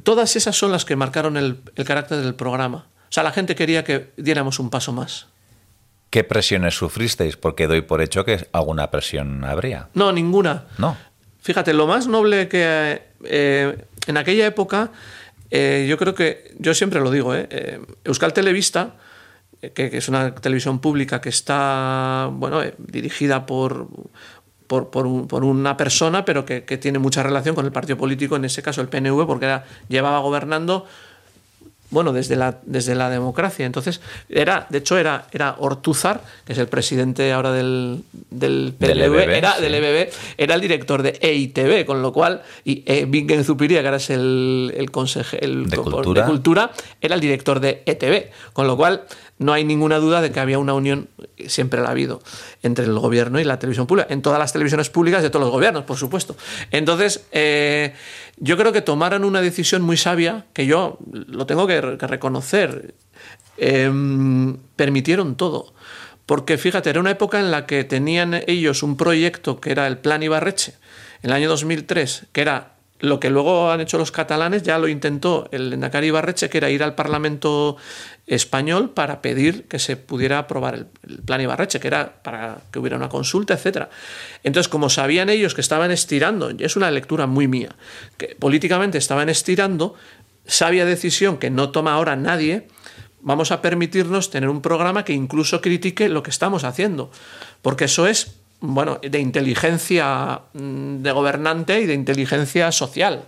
[0.03, 2.87] todas esas son las que marcaron el, carácter del programa.
[3.13, 5.27] O sea, la gente quería que diéramos un paso más.
[6.09, 7.37] ¿Qué presiones sufristeis?
[7.37, 9.91] Porque doy por hecho que alguna presión habría.
[9.93, 10.65] No, ninguna.
[10.79, 10.97] No.
[11.43, 14.93] Fíjate, lo más noble que eh, en aquella época,
[15.51, 18.95] eh, yo creo que, yo siempre lo digo, eh, Euskal Televista,
[19.61, 23.89] que, que es una televisión pública que está, bueno, dirigida por,
[24.67, 27.99] por, por un- por una persona, pero que, que tiene mucha relación con el partido
[27.99, 30.87] político, en ese caso el PNV, porque era, llevaba gobernando
[31.93, 33.65] bueno, desde la, desde la democracia.
[33.67, 38.99] Entonces, era, de hecho, era, era Ortúzar, que es el presidente ahora del, del Del
[38.99, 39.63] PNV, EBB, era, sí.
[39.63, 43.87] del EBB, era el director de EITB, con lo cual, y eh, Bingen Zupiria, que
[43.87, 46.27] ahora es el, el consejero el De Cultura.
[46.27, 49.05] Cultura, era el director de ETB, con lo cual
[49.39, 51.09] no hay ninguna duda de que había una unión,
[51.47, 52.23] siempre la ha habido,
[52.63, 55.53] entre el gobierno y la televisión pública, en todas las televisiones públicas de todos los
[55.53, 56.37] gobiernos, por supuesto.
[56.71, 57.95] Entonces, eh,
[58.37, 62.95] yo creo que tomaron una decisión muy sabia, que yo lo tengo que, reconocer,
[63.57, 65.75] Em, permitieron todo.
[66.27, 69.99] Porque fíjate, era una época en la que tenían ellos un proyecto que era el
[69.99, 70.75] Plan Ibarreche,
[71.23, 74.89] en el año 2003, que era lo que luego han hecho los catalanes, ya lo
[74.89, 77.77] intentó el Endacari Ibarreche, que era ir al Parlamento
[78.27, 80.87] español para pedir que se pudiera aprobar el,
[81.25, 83.91] Plan Ibarreche, que era para que hubiera una consulta, etcétera.
[84.45, 87.71] Entonces, como sabían ellos que estaban estirando, es una lectura muy mía,
[88.17, 89.95] que políticamente estaban estirando,
[90.47, 92.69] sabia decisión que no toma ahora nadie,
[93.21, 97.11] vamos a permitirnos tener un programa que incluso critique lo que estamos haciendo,
[97.61, 103.25] porque eso es, bueno, de inteligencia mm, de gobernante y de inteligencia social.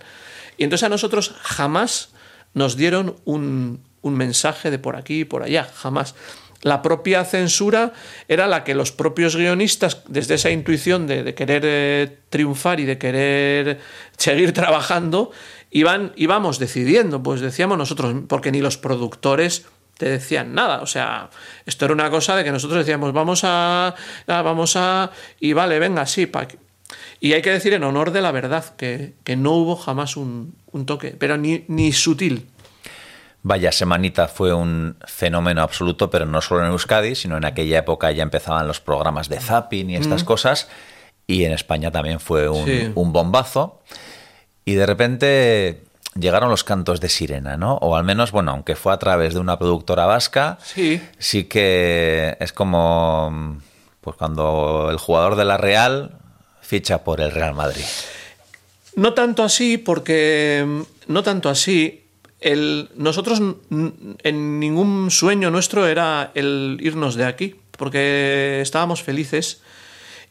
[0.57, 2.09] Y entonces a nosotros jamás
[2.53, 6.15] nos dieron un, un mensaje de por aquí y por allá, jamás.
[6.61, 7.93] La propia censura
[8.27, 12.97] era la que los propios guionistas, desde esa intuición de, querer eh, triunfar y de
[12.97, 13.79] querer
[14.17, 15.31] seguir trabajando,
[15.71, 19.65] iban, íbamos decidiendo, pues decíamos nosotros, porque ni los productores
[19.97, 20.81] te decían nada.
[20.81, 21.29] O sea,
[21.65, 23.95] esto era una cosa de que nosotros decíamos, vamos a,
[24.27, 26.47] ah, vamos a, y vale, venga, sí, pa'
[27.19, 30.55] y hay que decir en honor de la verdad que, que no hubo jamás un,
[30.71, 32.47] un toque, pero ni, ni sutil.
[33.47, 38.11] Vaya semanita fue un fenómeno absoluto, pero no solo en Euskadi, sino en aquella época
[38.11, 40.67] ya empezaban los programas de zapping y estas cosas,
[41.27, 42.91] y en España también fue un, Sí.
[42.95, 43.83] un bombazo.
[44.65, 45.83] Y de repente
[46.15, 47.75] llegaron los cantos de sirena, ¿no?
[47.75, 50.99] O al menos, bueno, aunque fue a través de una productora vasca, Sí.
[51.19, 53.59] sí que es como
[54.01, 56.17] pues cuando el jugador de la Real
[56.61, 57.85] ficha por el Real Madrid.
[58.95, 60.81] No tanto así, porque mm,
[61.11, 62.01] no tanto así.
[62.45, 69.61] El, nosotros en ningún sueño nuestro era el irnos de aquí, porque estábamos felices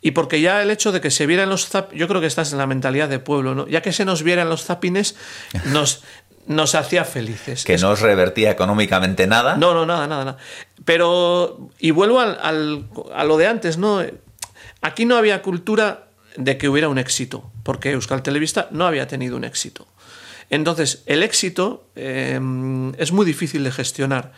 [0.01, 2.43] y porque ya el hecho de que se vieran los zap, yo creo que esta
[2.43, 3.67] es la mentalidad de pueblo, ¿no?
[3.67, 5.17] Ya que se nos vieran los zapines,
[5.73, 6.05] nos,
[6.47, 7.65] nos hacía felices.
[7.65, 9.57] Que no os revertía económicamente nada.
[9.57, 10.39] no, no, nada, nada, nada.
[10.85, 14.03] Pero, y vuelvo al, al- a lo de antes, ¿no?
[14.83, 19.37] Aquí no había cultura de que hubiera un éxito, porque Euskal Televista no había tenido
[19.37, 19.87] un éxito.
[20.51, 22.41] Entonces, el éxito eh,
[22.99, 24.33] es muy difícil de gestionar,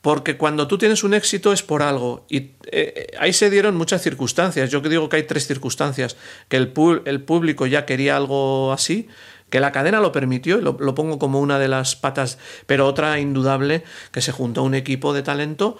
[0.00, 2.24] porque cuando tú tienes un éxito es por algo.
[2.28, 4.70] Y eh, ahí se dieron muchas circunstancias.
[4.70, 6.16] Yo digo que hay tres circunstancias.
[6.48, 9.08] Que el, público ya quería algo así,
[9.50, 13.20] que la cadena lo permitió, y lo, pongo como una de las patas, pero otra
[13.20, 15.76] indudable, que se juntó un equipo de talento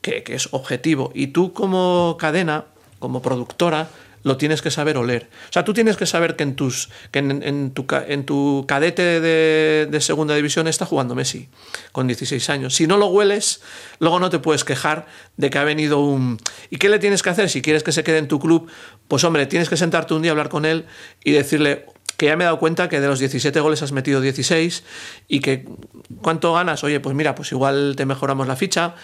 [0.00, 1.10] que es objetivo.
[1.14, 2.66] Y tú como cadena,
[2.98, 3.88] como productora,
[4.24, 5.28] lo tienes que saber oler.
[5.48, 8.64] O sea, tú tienes que saber que en, tus, que en, en tu, en tu
[8.66, 11.48] cadete de, de segunda división está jugando Messi
[11.92, 12.74] con 16 años.
[12.74, 13.60] Si no lo hueles,
[14.00, 15.06] luego no te puedes quejar
[15.36, 16.38] de que ha venido un...
[16.70, 18.68] ¿Y qué le tienes que hacer si quieres que se quede en tu club?
[19.08, 20.86] Pues hombre, tienes que sentarte un día a hablar con él
[21.22, 24.20] y decirle que ya me he dado cuenta que de los 17 goles has metido
[24.20, 24.84] 16
[25.28, 25.66] y que
[26.22, 26.84] ¿cuánto ganas?
[26.84, 28.94] Oye, pues mira, pues igual te mejoramos la ficha,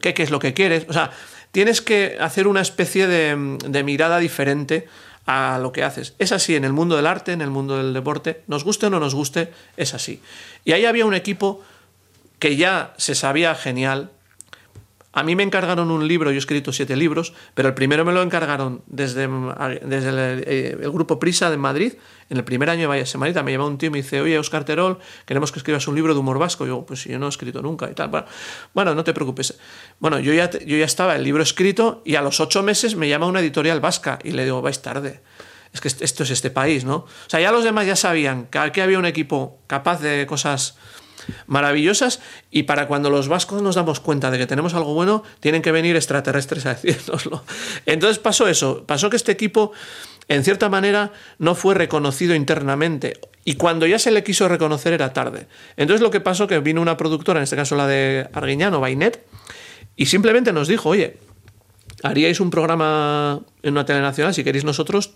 [0.00, 0.86] ¿qué, qué es lo que quieres?
[0.88, 1.10] O sea,
[1.52, 4.86] tienes que hacer una especie de, mirada diferente
[5.26, 6.14] a lo que haces.
[6.18, 8.90] Es así en el mundo del arte, en el mundo del deporte, nos guste o
[8.90, 10.20] no nos guste, es así.
[10.64, 11.62] Y ahí había un equipo
[12.38, 14.10] que ya se sabía genial.
[15.16, 18.12] A mí me encargaron un libro, yo he escrito siete libros, pero el primero me
[18.12, 19.26] lo encargaron desde,
[19.82, 21.94] desde el, eh, el grupo Prisa de Madrid,
[22.28, 23.42] en el primer año de Vaya Semanita.
[23.42, 26.12] Me llamó un tío y me dice, oye, Oscar Terol, queremos que escribas un libro
[26.12, 26.66] de humor vasco.
[26.66, 28.10] yo, pues yo no he escrito nunca y tal.
[28.10, 28.26] Bueno,
[28.74, 29.58] bueno no te preocupes.
[30.00, 33.08] Bueno, yo ya, yo ya estaba el libro escrito y a los ocho meses me
[33.08, 35.22] llama una editorial vasca y le digo, vais tarde.
[35.72, 36.96] Es que esto es este país, ¿no?
[36.96, 40.76] O sea, ya los demás ya sabían que aquí había un equipo capaz de cosas
[41.46, 45.62] maravillosas y para cuando los vascos nos damos cuenta de que tenemos algo bueno, tienen
[45.62, 47.44] que venir extraterrestres a decírnoslo.
[47.86, 49.72] Entonces pasó eso, pasó que este equipo
[50.28, 55.12] en cierta manera no fue reconocido internamente y cuando ya se le quiso reconocer era
[55.12, 55.46] tarde.
[55.76, 59.24] Entonces lo que pasó que vino una productora, en este caso la de Arguiñano, Bainet,
[59.94, 61.18] y simplemente nos dijo, oye,
[62.02, 65.14] haríais un programa en una telenacional, si queréis nosotros,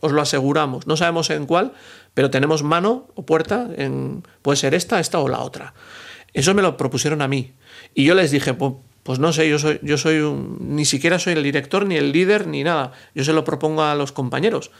[0.00, 0.86] os lo aseguramos.
[0.86, 1.72] No sabemos en cuál,
[2.14, 5.74] pero tenemos mano o puerta, en, puede ser esta, esta o la otra.
[6.32, 7.52] Eso me lo propusieron a mí.
[7.94, 11.18] Y yo les dije, pues, pues no sé, yo soy, yo soy un, ni siquiera
[11.18, 12.92] soy el director, ni el líder, ni nada.
[13.14, 14.70] Yo se lo propongo a los compañeros.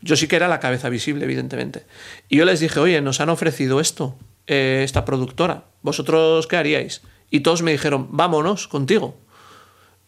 [0.00, 1.84] Yo sí que era la cabeza visible, evidentemente.
[2.28, 4.16] Y yo les dije, oye, nos han ofrecido esto,
[4.46, 5.64] eh, esta productora.
[5.82, 7.02] ¿Vosotros qué haríais?
[7.30, 9.16] Y todos me dijeron, vámonos contigo.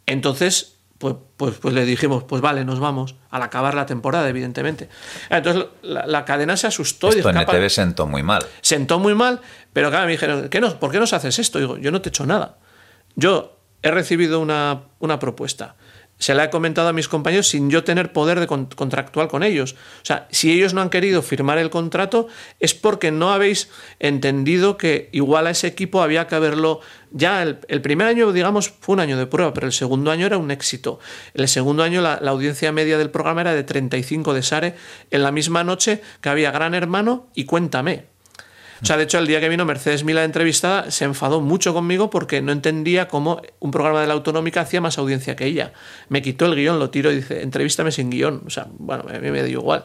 [0.06, 0.71] Entonces,
[1.02, 4.88] pues, pues, pues le dijimos, pues vale, nos vamos, al acabar la temporada, evidentemente.
[5.30, 7.08] Entonces la, la cadena se asustó.
[7.08, 7.38] Esto y en.
[7.38, 8.46] ETV sentó muy mal.
[8.60, 9.40] Sentó muy mal,
[9.72, 11.58] pero claro, me dijeron, ¿qué nos, ¿por qué nos haces esto?
[11.58, 12.58] Digo, yo no te he hecho nada.
[13.16, 15.74] Yo he recibido una, una propuesta.
[16.22, 19.42] Se la he comentado a mis compañeros sin yo tener poder de con- contractual con
[19.42, 19.72] ellos.
[19.72, 22.28] O sea, si ellos no han querido firmar el contrato
[22.60, 23.68] es porque no habéis
[23.98, 26.78] entendido que igual a ese equipo había que haberlo...
[27.10, 30.24] Ya el, el primer año, digamos, fue un año de prueba, pero el segundo año
[30.26, 31.00] era un éxito.
[31.34, 34.74] El segundo año la, la audiencia media del programa era de 35 de Sare
[35.10, 38.11] en la misma noche que había Gran Hermano y Cuéntame.
[38.82, 42.10] O sea, de hecho, el día que vino Mercedes Mila entrevistada, se enfadó mucho conmigo
[42.10, 45.72] porque no entendía cómo un programa de la autonómica hacía más audiencia que ella.
[46.08, 48.42] Me quitó el guion, lo tiro y dice, entrevístame sin guion.
[48.44, 49.84] O sea, bueno, a mí me dio igual.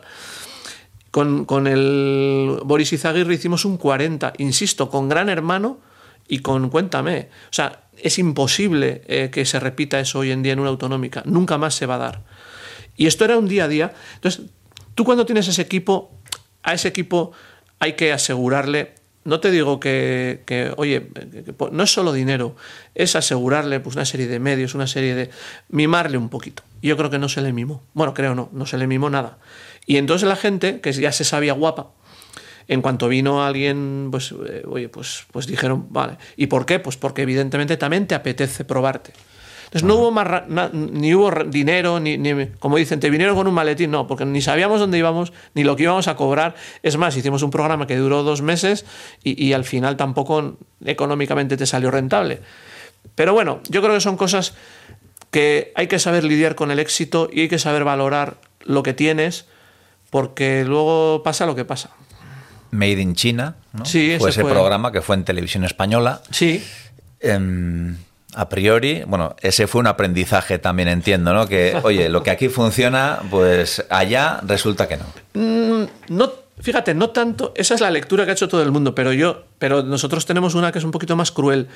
[1.11, 5.79] Con, con el Boris Izaguirre hicimos un 40, insisto, con Gran Hermano
[6.27, 7.29] y con Cuéntame.
[7.51, 11.21] O sea, es imposible eh, que se repita eso hoy en día en una autonómica.
[11.25, 12.23] Nunca más se va a dar.
[12.95, 13.93] Y esto era un día a día.
[14.15, 14.47] Entonces,
[14.95, 16.11] tú cuando tienes ese equipo,
[16.63, 17.31] a ese equipo
[17.79, 22.55] hay que asegurarle, no te digo que, que, oye, que- no es solo dinero,
[22.95, 25.29] es asegurarle pues, una serie de medios, una serie de...
[25.69, 26.63] mimarle un poquito.
[26.81, 27.83] Yo creo que no se le mimó.
[27.93, 29.37] Bueno, creo no, no se le mimó nada.
[29.85, 31.91] Y entonces la gente, que ya se sabía guapa,
[32.67, 36.17] en cuanto vino alguien, pues, eh, oye, pues, pues dijeron, vale.
[36.35, 36.79] ¿Y por qué?
[36.79, 39.13] Pues porque evidentemente también te apetece probarte.
[39.77, 43.47] Entonces no hubo más na- ni hubo dinero, ni, ni- como dicen, te vinieron con
[43.47, 46.55] un maletín, no, porque ni sabíamos dónde íbamos, ni lo que íbamos a cobrar.
[46.83, 48.85] Es más, hicimos un programa que duró dos meses
[49.23, 52.41] y, y al final tampoco económicamente te salió rentable.
[53.15, 54.53] Pero bueno, yo creo que son cosas
[55.31, 58.93] que hay que saber lidiar con el éxito y hay que saber valorar lo que
[58.93, 59.45] tienes,
[60.09, 61.89] porque luego pasa lo que pasa.
[62.71, 63.85] Made in China, ¿no?
[63.85, 64.51] Sí, fue ese ese fue.
[64.51, 66.21] programa que fue en televisión española.
[66.31, 66.63] Sí,
[67.19, 67.97] Em,
[68.37, 71.47] a priori, bueno, ese fue un aprendizaje también, entiendo, ¿no?
[71.47, 75.87] Que, oye, lo que aquí funciona, pues allá resulta que no.
[76.09, 79.13] no, fíjate, no tanto, esa es la lectura que ha hecho todo el mundo, pero
[79.13, 81.67] yo, pero nosotros tenemos una que es un poquito más cruel.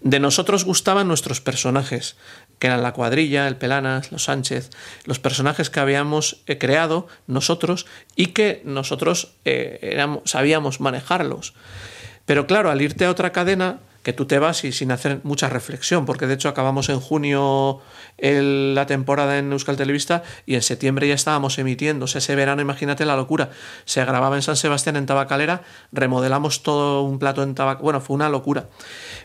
[0.00, 2.16] De nosotros gustaban nuestros personajes,
[2.58, 4.70] que eran la cuadrilla, el Pelanas, los Sánchez,
[5.04, 7.86] los personajes que habíamos eh, creado nosotros
[8.16, 11.54] y que nosotros eh, éramos- sabíamos manejarlos.
[12.26, 15.48] Pero claro, al irte a otra cadena, que tú te vas y sin hacer mucha
[15.48, 17.80] reflexión, porque de hecho acabamos en junio
[18.18, 22.04] la temporada en Euskal Televista y en septiembre ya estábamos emitiendo.
[22.04, 23.50] O sea, ese verano, imagínate la locura.
[23.84, 27.82] Se grababa en San Sebastián, en Tabacalera, remodelamos todo un plato en Tabacalera.
[27.82, 28.68] Bueno, fue una locura.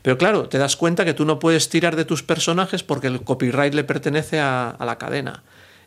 [0.02, 3.24] Pero claro, te das cuenta que tú no puedes tirar de tus personajes porque el
[3.24, 5.44] copyright le pertenece a, a la cadena.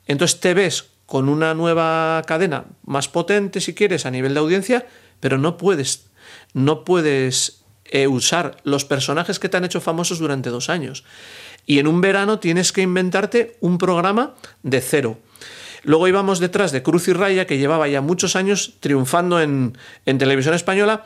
[0.07, 4.87] Entonces te ves con una nueva cadena más potente, si quieres, a nivel de audiencia,
[5.19, 6.07] pero no puedes,
[6.55, 7.60] no puedes
[7.91, 11.05] eh, usar los personajes que te han hecho famosos durante dos años.
[11.67, 15.19] Y en un verano tienes que inventarte un programa de cero.
[15.83, 19.77] Luego íbamos detrás de Cruz y Raya, que llevaba ya muchos años triunfando en,
[20.07, 21.03] en televisión española,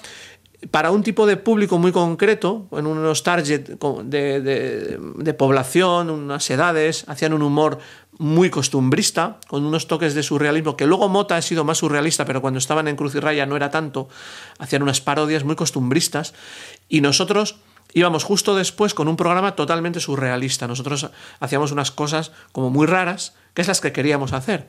[0.71, 3.69] para un tipo de público muy concreto, en unos target
[4.05, 7.79] de, de- de población, unas edades, hacían un humor
[8.19, 12.41] muy costumbrista, con unos toques de surrealismo, que luego Mota ha sido más surrealista, pero
[12.41, 14.09] cuando estaban en Cruz y Raya no era tanto,
[14.59, 16.35] hacían unas parodias muy costumbristas,
[16.89, 17.57] y nosotros
[17.93, 20.67] íbamos justo después con un programa totalmente surrealista.
[20.67, 21.11] Nosotros
[21.41, 24.69] hacíamos unas cosas como muy raras, que es las que queríamos hacer.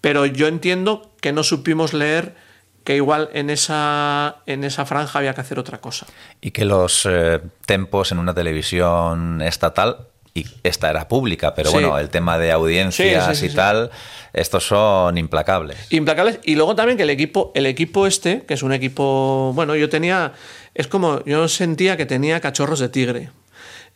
[0.00, 2.36] Pero yo entiendo que no supimos leer
[2.84, 6.06] que igual en esa, en esa franja había que hacer otra cosa.
[6.40, 11.74] Y que los eh, tempos en una televisión estatal, y esta era pública, pero Sí.
[11.74, 13.90] bueno, el tema de audiencias Sí, sí, sí, y tal,
[14.32, 15.76] estos son implacables.
[15.90, 16.40] Implacables.
[16.42, 19.88] Y luego también que el equipo, el equipo este, que es un equipo, bueno, yo
[19.88, 20.32] tenía,
[20.74, 23.30] es como, yo sentía que tenía cachorros de tigre.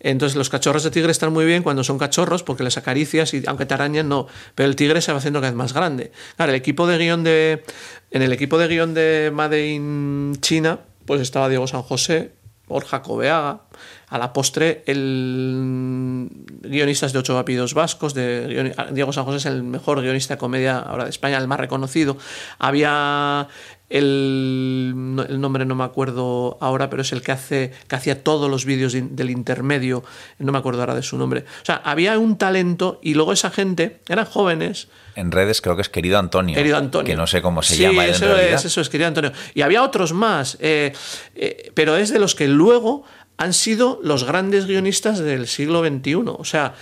[0.01, 3.43] Entonces los cachorros de tigre están muy bien cuando son cachorros porque les acaricias y
[3.49, 6.12] aunque te arañan no, pero el tigre se va haciendo cada vez más grande.
[6.36, 7.64] Claro, el equipo de guion de
[8.12, 12.30] en el equipo de guion de Made in China, pues estaba Diego San José,
[12.68, 13.62] Borja Cobeaga,
[14.11, 16.28] a la postre el
[16.62, 20.78] guionistas de Ocho Apellidos Vascos, de Diego San José es el mejor guionista de comedia
[20.78, 22.16] ahora de España, el más reconocido.
[22.59, 23.48] Había
[23.90, 28.22] el, no- el nombre no me acuerdo ahora, pero es el que hace que hacía
[28.22, 30.04] todos los vídeos de- del intermedio,
[30.38, 31.44] no me acuerdo ahora de su nombre.
[31.62, 35.82] O sea, había un talento y luego esa gente eran jóvenes, En redes creo que
[35.82, 36.54] es querido Antonio.
[36.54, 37.06] querido Antonio.
[37.06, 38.52] Que no sé cómo se Sí, llama en eso realidad.
[38.54, 39.32] es, eso es, querido Antonio.
[39.54, 40.92] Y había otros más, eh,
[41.34, 43.04] eh, pero es de los que luego
[43.39, 46.14] han sido los grandes guionistas del siglo XXI.
[46.26, 46.74] O sea,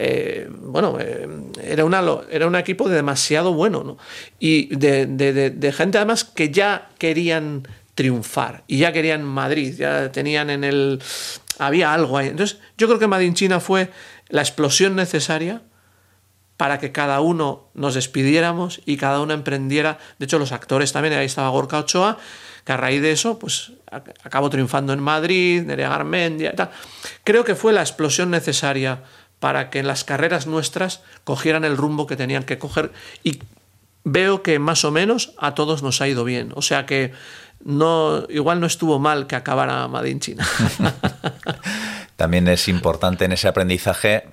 [0.00, 1.28] eh, bueno, eh,
[1.62, 1.84] era,
[2.30, 3.98] era un equipo de demasiado bueno, ¿no?
[4.40, 10.64] Y de, gente además que ya querían triunfar y ya querían Madrid, ya tenían en
[10.64, 11.00] el...
[11.58, 12.28] Había algo ahí.
[12.28, 13.90] Entonces, yo creo que Made in China fue
[14.28, 15.62] la explosión necesaria
[16.56, 19.98] para que cada uno nos despidiéramos y cada uno emprendiera.
[20.18, 22.18] De hecho, los actores también, ahí estaba Gorka Ochoa,
[22.68, 26.68] que a raíz de eso, pues ac- acabó triunfando en Madrid, Nerea Garmendia y tal.
[27.24, 29.04] Creo que fue la explosión necesaria
[29.38, 32.92] para que las carreras nuestras cogieran el rumbo que tenían que coger
[33.24, 33.38] y
[34.04, 36.52] veo que más o menos a todos nos ha ido bien.
[36.56, 37.14] O sea que
[37.64, 40.46] no, igual no estuvo mal que acabara Made in China.
[42.16, 44.24] También es importante en ese aprendizaje,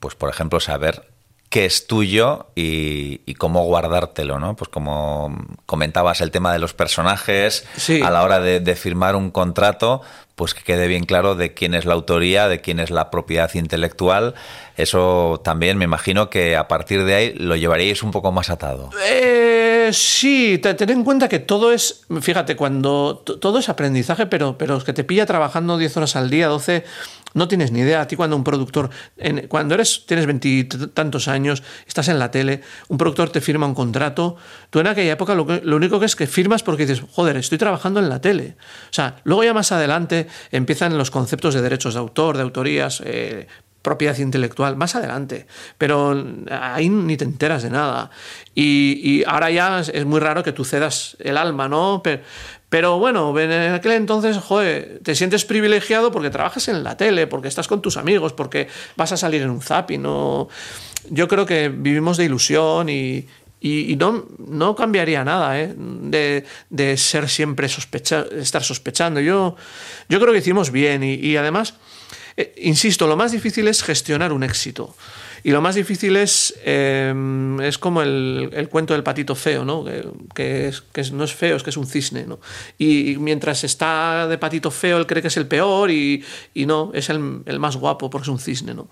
[0.00, 1.13] pues por ejemplo, saber
[1.54, 4.56] qué es tuyo y, y cómo guardártelo, ¿no?
[4.56, 5.36] Pues como
[5.66, 8.02] comentabas el tema de los personajes, Sí.
[8.02, 10.02] a la hora de, de firmar un contrato,
[10.34, 13.50] pues que quede bien claro de quién es la autoría, de quién es la propiedad
[13.54, 14.34] intelectual.
[14.76, 18.90] Eso también me imagino que a partir de ahí lo llevaríais un poco más atado.
[19.08, 24.58] Eh, sí, te- ten en cuenta que todo es, fíjate, cuando todo es aprendizaje, pero,
[24.58, 26.84] pero es que te pilla trabajando 10 horas al día, 12,
[27.34, 28.00] no tienes ni idea.
[28.00, 28.90] A ti cuando un productor,
[29.48, 34.36] cuando eres, tienes veintitantos años, estás en la tele, un productor te firma un contrato,
[34.74, 38.00] tú en aquella época lo, único que es que firmas porque dices, joder, estoy trabajando
[38.00, 38.56] en la tele.
[38.90, 43.00] O sea, luego ya más adelante empiezan los conceptos de derechos de autor, de autorías,
[43.04, 43.46] eh,
[43.82, 45.46] propiedad intelectual más adelante,
[45.78, 46.20] pero
[46.50, 48.10] ahí ni te enteras de nada.
[48.52, 52.02] Y, ahora ya es, muy raro que tú cedas el alma, ¿no?
[52.68, 57.46] Pero, bueno, en aquel entonces, joder, te sientes privilegiado porque trabajas en la tele, porque
[57.46, 58.66] estás con tus amigos, porque
[58.96, 60.48] vas a salir en un zapping, ¿no?
[61.10, 63.28] Yo creo que vivimos de ilusión y,
[63.64, 65.74] y, y no, no cambiaría nada, ¿eh?
[65.76, 69.20] De, de ser siempre sospecha, estar sospechando.
[69.20, 69.56] Yo,
[70.08, 71.74] yo creo que hicimos bien y, y además...
[72.36, 74.96] Eh, insisto, lo más difícil es gestionar un éxito.
[75.44, 77.14] Y lo más difícil es, eh,
[77.62, 79.84] es como el, el cuento del patito feo, ¿no?
[79.84, 80.02] Que,
[80.34, 82.40] que es- que no es feo, es que es un cisne, ¿no?
[82.76, 86.66] Y, y mientras está de patito feo, él cree que es el peor y, y
[86.66, 88.88] no, es el, el más guapo porque es un cisne, ¿no?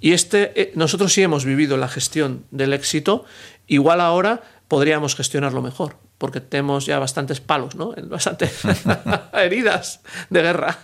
[0.00, 3.24] Y este, eh, nosotros sí hemos vivido la gestión del éxito,
[3.68, 7.94] igual ahora podríamos gestionarlo mejor, porque tenemos ya bastantes palos, ¿no?
[8.04, 8.60] Bastantes
[9.32, 10.00] heridas
[10.30, 10.78] de guerra.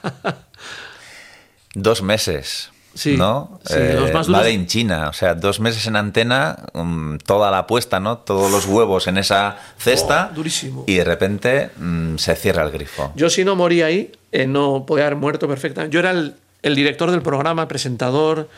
[1.75, 2.71] Dos meses.
[2.95, 3.59] Sí, ¿no?
[3.67, 7.17] sí, Eh, los más duros- Made in China, o sea, dos meses en antena, mm,
[7.27, 8.19] toda la apuesta, ¿no?
[8.19, 10.29] Todos los huevos en esa cesta.
[10.31, 10.85] Oh, durísimo.
[10.87, 13.11] Y de repente mm, se cierra el grifo.
[13.17, 15.93] Yo si no moría ahí, eh, no podía haber muerto perfectamente.
[15.93, 18.49] Yo era el, el director del programa, presentador,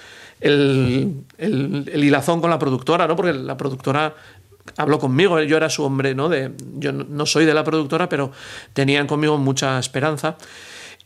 [0.41, 3.17] el, el- hilazón con la productora, ¿no?
[3.17, 4.15] Porque la productora
[4.77, 6.29] habló conmigo, yo era su hombre, ¿no?
[6.29, 8.33] De, yo no- soy de la productora, pero
[8.73, 10.37] tenían conmigo mucha esperanza.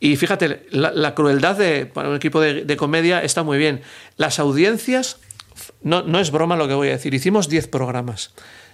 [0.00, 3.82] Y fíjate, la, la crueldad de para un equipo de, de comedia está muy bien.
[4.16, 5.18] Las audiencias,
[5.82, 8.32] no, no es broma lo que voy a decir, hicimos 10 programas.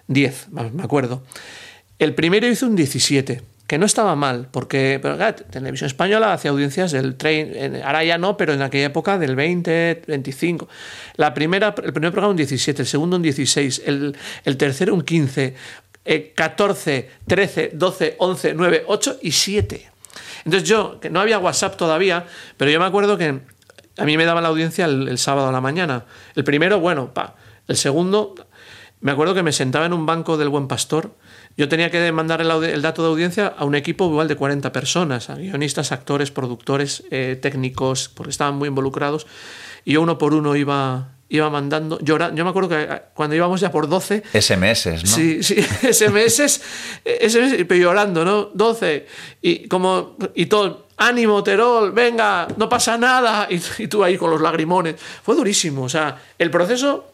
[0.08, 1.24] 10, me acuerdo.
[1.98, 5.16] El primero hizo un 17, que no estaba mal, porque pero,
[5.50, 9.34] Televisión Española hacía audiencias del tren, en- ahora ya no, pero en aquella época del
[9.36, 10.68] 20, 25.
[11.16, 15.02] La primera, el primer programa un 17, el segundo un 16, el, el tercero un
[15.02, 15.54] 15,
[16.04, 19.90] eh, 14, 13, 12, 11, 9, 8 y 7.
[20.44, 22.24] Entonces yo, que no había WhatsApp todavía,
[22.56, 23.40] pero yo me acuerdo que
[23.98, 26.04] a mí me daban la audiencia el, el sábado a la mañana.
[26.36, 27.34] El primero, bueno, pa.
[27.66, 28.34] El segundo,
[29.00, 31.16] me acuerdo que me sentaba en un banco del Buen Pastor.
[31.56, 34.72] Yo tenía que mandar el, el dato de audiencia a un equipo igual de 40
[34.72, 39.26] personas, a guionistas, actores, productores, eh, técnicos, porque estaban muy involucrados.
[39.84, 41.98] Y yo uno por uno iba, iba mandando.
[42.00, 45.06] Llora, yo me acuerdo que eh, cuando íbamos ya por 12, SMS, ¿no?
[45.06, 45.56] Sí, sí,
[45.92, 46.60] SMS,
[47.04, 48.50] SMS, pero llorando, ¿no?
[48.52, 49.06] 12.
[49.40, 53.48] Y como, y todo, ánimo, Terol, venga, no pasa nada.
[53.50, 54.96] Y, y tú ahí con los lagrimones.
[55.22, 55.84] Fue durísimo.
[55.84, 57.12] O sea, el proceso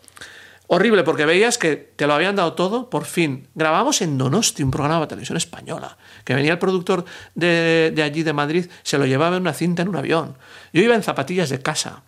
[0.74, 3.46] horrible, porque veías que te lo habían dado todo, por fin.
[3.54, 7.04] Grabamos en Donosti un programa de televisión española, que venía el productor
[7.34, 10.38] de, de allí, de Madrid, se lo llevaba en una cinta en un avión.
[10.72, 12.04] Yo iba en zapatillas de casa.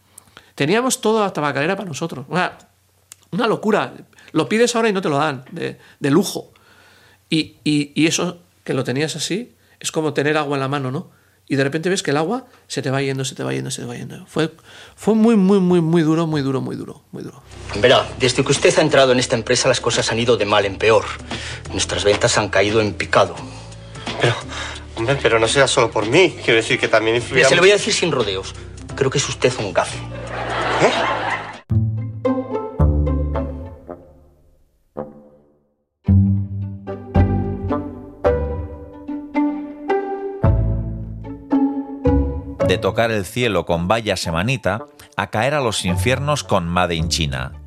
[0.55, 2.25] Teníamos toda la tabacalera para nosotros.
[2.33, 2.57] Sea,
[3.33, 3.93] una locura.
[4.33, 6.53] Lo pides ahora y no te lo dan, de, de lujo.
[7.29, 10.91] Y, y- y eso, que lo tenías así, es como tener agua en la mano,
[10.91, 11.11] ¿no?
[11.47, 13.71] Y de repente ves que el agua se te va yendo, se te va yendo,
[13.71, 14.25] se te va yendo.
[14.27, 14.51] Fue,
[14.97, 17.43] fue muy, muy, muy, muy duro, muy duro, muy duro, muy duro.
[17.81, 20.65] Verá, desde que usted ha entrado en esta empresa las cosas han ido de mal
[20.65, 21.05] en peor.
[21.71, 23.35] Nuestras ventas han caído en picado.
[24.21, 24.35] Pero,
[24.97, 26.35] hombre, pero no será solo por mí.
[26.43, 27.49] Quiero decir que también influirá...
[27.49, 28.55] se lo voy a decir sin rodeos.
[28.97, 29.99] Creo que es usted un gafe.
[42.67, 44.87] De tocar el cielo con Vaya Semanita
[45.17, 47.64] a caer a los infiernos con Made in China.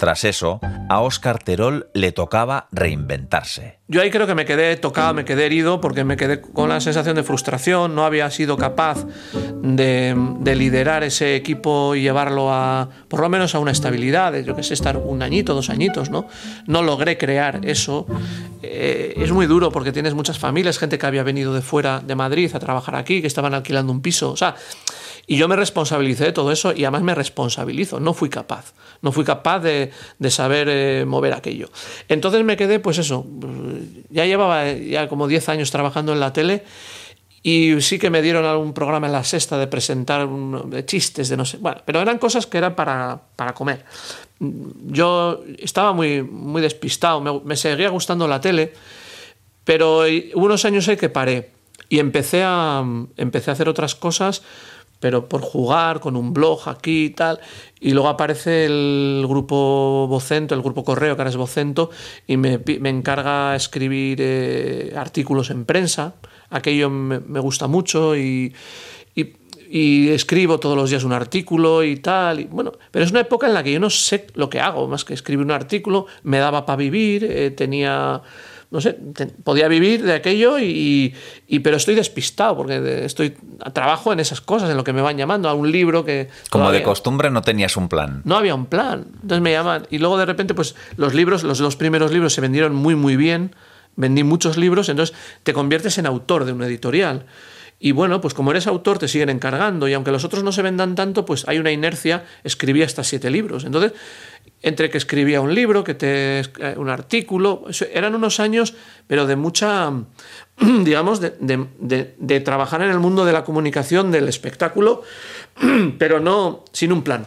[0.00, 3.80] Tras eso, a Oscar Terol le tocaba reinventarse.
[3.86, 6.80] Yo ahí creo que me quedé tocado, me quedé herido porque me quedé con la
[6.80, 9.04] sensación de frustración, no había sido capaz
[9.62, 14.56] de, de liderar ese equipo y llevarlo a, por lo menos a una estabilidad, yo
[14.56, 16.26] que sé, estar un añito, dos añitos, ¿no?
[16.66, 18.06] No logré crear eso.
[18.62, 22.14] Eh, es muy duro porque tienes muchas familias, gente que había venido de fuera de
[22.14, 24.54] Madrid a trabajar aquí, que estaban alquilando un piso, o sea,
[25.26, 29.12] y yo me responsabilicé de todo eso y además me responsabilizo, no fui capaz, no
[29.12, 31.70] fui capaz de, de saber eh, mover aquello.
[32.08, 33.26] Entonces me quedé, pues eso,
[34.10, 36.64] ya llevaba ya como 10 años trabajando en la tele
[37.42, 41.28] y sí que me dieron algún programa en la sexta de presentar un- de chistes,
[41.30, 43.84] de no sé, bueno, pero eran cosas que eran para, para comer.
[44.38, 48.72] Yo estaba muy, muy despistado, me, me seguía gustando la tele,
[49.64, 50.00] pero
[50.34, 51.50] hubo unos años en que paré
[51.88, 52.84] y empecé a,
[53.16, 54.42] empecé a hacer otras cosas,
[55.00, 57.40] pero por jugar con un blog aquí y tal.
[57.80, 61.90] Y luego aparece el grupo Vocento, el grupo Correo, que ahora es Vocento,
[62.26, 66.14] y me, me encarga escribir eh, artículos en prensa.
[66.50, 68.52] Aquello me, gusta mucho y,
[69.14, 69.32] y,
[69.70, 72.40] y escribo todos los días un artículo y tal.
[72.40, 74.86] Y, bueno, pero es una época en la que yo no sé lo que hago,
[74.86, 78.20] más que escribir un artículo, me daba para vivir, eh, tenía
[78.70, 81.14] no sé, te- podía vivir de aquello y,
[81.48, 83.36] y- pero estoy despistado porque estoy
[83.72, 86.70] trabajo en esas cosas, en lo que me van llamando, a un libro que Como
[86.70, 88.22] de costumbre no tenías un plan.
[88.24, 89.06] no había un plan.
[89.22, 89.86] Entonces me llaman.
[89.90, 93.16] Y luego de repente, pues los libros, los dos primeros libros se vendieron muy, muy
[93.16, 93.54] bien.
[93.96, 97.26] Vendí muchos libros, entonces te conviertes en autor de una editorial.
[97.82, 99.88] Y bueno, pues como eres autor, te siguen encargando.
[99.88, 102.24] Y aunque los otros no se vendan tanto, pues hay una inercia.
[102.44, 103.64] Escribí hasta siete libros.
[103.64, 103.92] Entonces,
[104.62, 107.64] entre que escribía un libro, que te eh, un artículo,
[107.94, 108.74] eran unos años,
[109.06, 109.90] pero de mucha,
[110.60, 115.02] digamos, de, de- de- trabajar en el mundo de la comunicación, del espectáculo,
[115.98, 117.26] pero no sin un plan.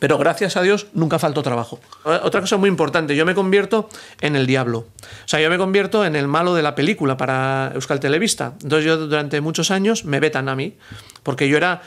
[0.00, 1.80] Pero gracias a Dios nunca faltó trabajo.
[2.04, 3.88] Otra cosa muy importante, yo me convierto
[4.20, 4.80] en el diablo.
[4.80, 8.52] O sea, yo me convierto en el malo de la película para Euskal Televista.
[8.62, 10.76] Entonces yo durante muchos años me vetan a mí,
[11.22, 11.80] porque yo era,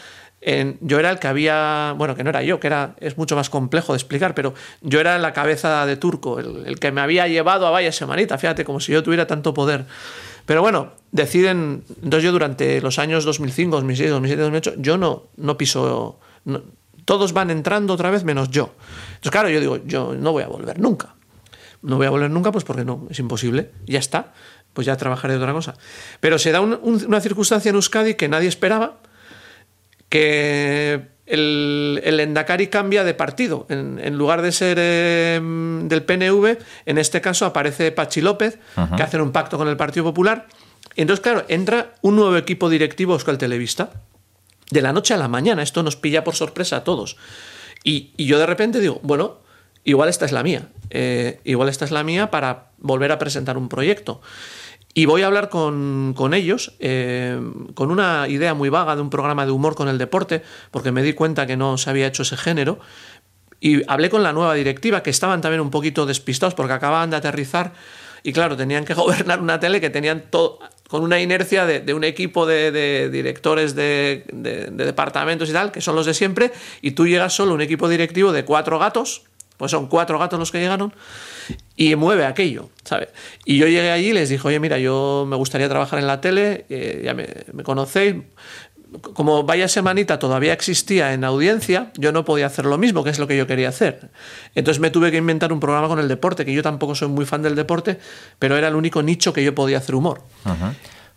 [0.81, 3.49] yo era el que había, bueno, que no era yo, que era, es mucho más
[3.49, 7.67] complejo de explicar, pero yo era la cabeza de turco, el, que me había llevado
[7.67, 9.85] a Vaya Semanita, fíjate, como si yo tuviera tanto poder.
[10.45, 15.57] Pero bueno, deciden, entonces yo durante los años 2005, 2006, 2007, 2008, yo no, no
[15.57, 16.19] piso...
[17.05, 18.73] todos van entrando otra vez menos yo.
[19.09, 21.15] Entonces, claro, yo digo, yo no voy a volver nunca.
[21.81, 23.71] No voy a volver nunca, pues porque no, es imposible.
[23.85, 24.33] Ya está,
[24.73, 25.73] pues ya trabajaré de otra cosa.
[26.19, 28.97] Pero se da un- un- una circunstancia en Euskadi que nadie esperaba,
[30.09, 33.65] que el, el Endacari cambia de partido.
[33.69, 35.39] En, en lugar de ser eh,
[35.83, 38.59] del PNV, en este caso aparece Pachi López,
[38.95, 40.47] que hacen un pacto con el Partido Popular.
[40.95, 43.91] Y entonces, claro, entra un nuevo equipo directivo Euskal Televista
[44.71, 45.61] de la noche a la mañana.
[45.61, 47.17] Esto nos pilla por sorpresa a todos.
[47.83, 49.39] Y, y yo de repente digo, bueno,
[49.83, 50.69] igual esta es la mía.
[50.89, 54.21] Eh, igual esta es la mía para volver a presentar un proyecto.
[54.97, 57.39] Y voy a hablar con, con ellos eh,
[57.75, 60.41] con una idea muy vaga de un programa de humor con el deporte,
[60.71, 62.79] porque me di cuenta que no se había hecho ese género.
[63.59, 67.17] Y hablé con la nueva directiva, que estaban también un poquito despistados porque acababan de
[67.17, 67.73] aterrizar.
[68.23, 72.03] Y claro, tenían que gobernar una tele que tenían todo con una inercia de, un
[72.03, 74.23] equipo de, directores de
[74.71, 78.31] departamentos y tal, que son los de siempre, y tú llegas solo un equipo directivo
[78.31, 79.25] de cuatro gatos,
[79.57, 80.91] pues son cuatro gatos los que llegaron,
[81.75, 83.09] y mueve aquello, ¿sabes?
[83.45, 86.19] Y yo llegué allí y les dije, oye, mira, yo me gustaría trabajar en la
[86.21, 88.15] tele, eh, ya me, me conocéis,
[89.01, 93.19] como Vaya Semanita todavía existía en audiencia, yo no podía hacer lo mismo, que es
[93.19, 94.09] lo que yo quería hacer.
[94.55, 97.25] Entonces me tuve que inventar un programa con el deporte, que yo tampoco soy muy
[97.25, 97.99] fan del deporte,
[98.39, 100.21] pero era el único nicho que yo podía hacer humor.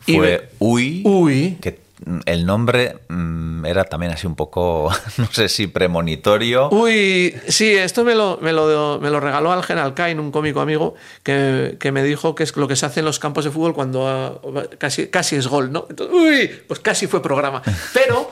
[0.06, 1.58] Y Fue me- Uy, Uy.
[1.60, 1.78] que
[2.24, 6.68] el nombre mm, era también así un poco, no sé si premonitorio.
[6.70, 10.94] Uy, sí, esto me lo, me lo, me lo regaló Algen Alcain, un cómico amigo,
[11.22, 13.74] que, que me dijo que es lo que se hace en los campos de fútbol
[13.74, 14.40] cuando ah,
[14.78, 15.86] casi, casi es gol, ¿no?
[15.88, 17.62] Entonces, uy, pues casi fue programa.
[17.94, 18.30] Pero,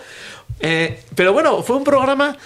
[0.61, 2.37] eh, pero bueno, fue un programa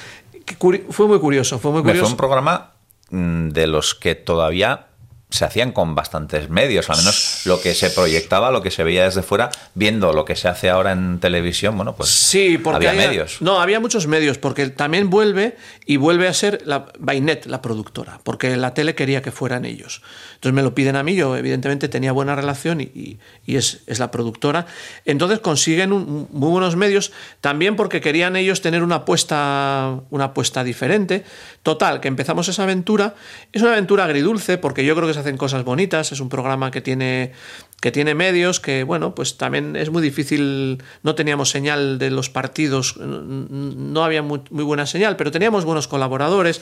[0.45, 0.57] que
[0.91, 2.03] fue muy curioso, fue muy curioso.
[2.03, 2.73] Fue un programa
[3.11, 4.89] mm, de los que todavía
[5.33, 9.05] se hacían con bastantes medios, al menos lo que se proyectaba, lo que se veía
[9.05, 12.91] desde fuera, viendo lo que se hace ahora en televisión, bueno, pues Sí, porque había
[12.91, 13.39] había- medios.
[13.41, 15.57] No, había muchos medios, porque también vuelve
[15.87, 20.03] y vuelve a ser la Bainet la productora, porque la tele quería que fueran ellos.
[20.35, 23.81] Entonces me lo piden a mí, yo evidentemente tenía buena relación y, y- y es,
[23.87, 24.67] es la productora.
[25.07, 27.11] Entonces consiguen un- muy buenos medios,
[27.41, 31.25] también porque querían ellos tener una apuesta, una apuesta diferente.
[31.63, 33.15] Total, que empezamos esa aventura.
[33.53, 36.71] Es una aventura agridulce, porque yo creo que se hacen cosas bonitas, es un programa
[36.71, 37.33] que tiene
[37.81, 42.31] que tiene medios, que bueno, pues también es muy difícil, no teníamos señal de los
[42.31, 46.61] partidos, no había muy, buena señal, pero teníamos buenos colaboradores.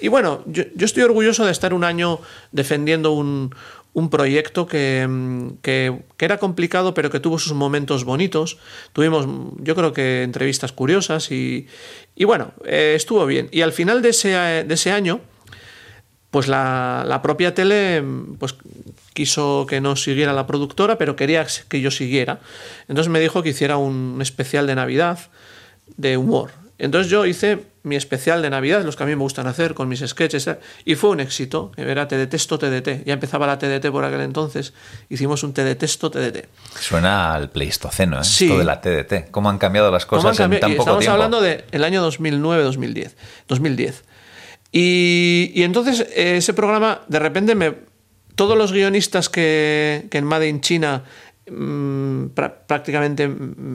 [0.00, 2.20] Y bueno, yo, yo estoy orgulloso de estar un año
[2.52, 3.54] defendiendo un,
[3.94, 8.58] un proyecto que, mm, que era complicado, pero que tuvo sus momentos bonitos.
[8.92, 11.66] Tuvimos, mm, yo creo que entrevistas curiosas y,
[12.16, 13.48] y bueno, eh, estuvo bien.
[13.52, 15.20] Y al final de ese, de ese año,
[16.32, 18.02] pues la, la propia tele
[18.40, 18.56] pues
[19.12, 22.40] quiso que no siguiera la productora, pero quería que yo siguiera.
[22.88, 25.18] Entonces me dijo que hiciera un especial de Navidad
[25.96, 26.50] de humor.
[26.78, 29.88] Entonces yo hice mi especial de Navidad, los que a mí me gustan hacer, con
[29.88, 30.48] mis sketches,
[30.84, 31.70] y fue un éxito.
[31.76, 33.04] Era Te detesto, TDT.
[33.04, 34.72] Ya empezaba la TDT por aquel entonces.
[35.10, 36.46] Hicimos un Te detesto, TDT.
[36.80, 38.24] Suena al pleistoceno, ¿eh?
[38.24, 38.46] Sí.
[38.46, 39.30] Esto de la TDT.
[39.30, 40.60] ¿Cómo han cambiado las ¿Cómo cosas han en cambiado?
[40.60, 41.12] tan poco Estamos tiempo?
[41.12, 43.10] hablando del año 2009-2010.
[43.48, 44.04] 2010.
[44.72, 47.74] Y, entonces eh, ese programa, de repente, me,
[48.34, 51.04] todos los guionistas que, que en Made in China
[51.46, 53.30] mm, prá- prácticamente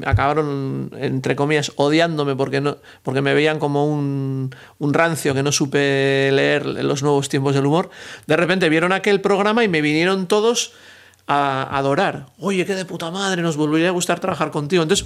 [0.06, 5.52] acabaron, entre comillas, odiándome porque, no, porque me veían como un, un rancio que no
[5.52, 7.92] supe leer los nuevos tiempos del humor.
[8.26, 10.74] De repente vieron aquel programa y me vinieron todos
[11.28, 12.28] a adorar.
[12.40, 14.82] Oye, qué de puta madre, nos volvería a gustar trabajar contigo.
[14.82, 15.06] Entonces,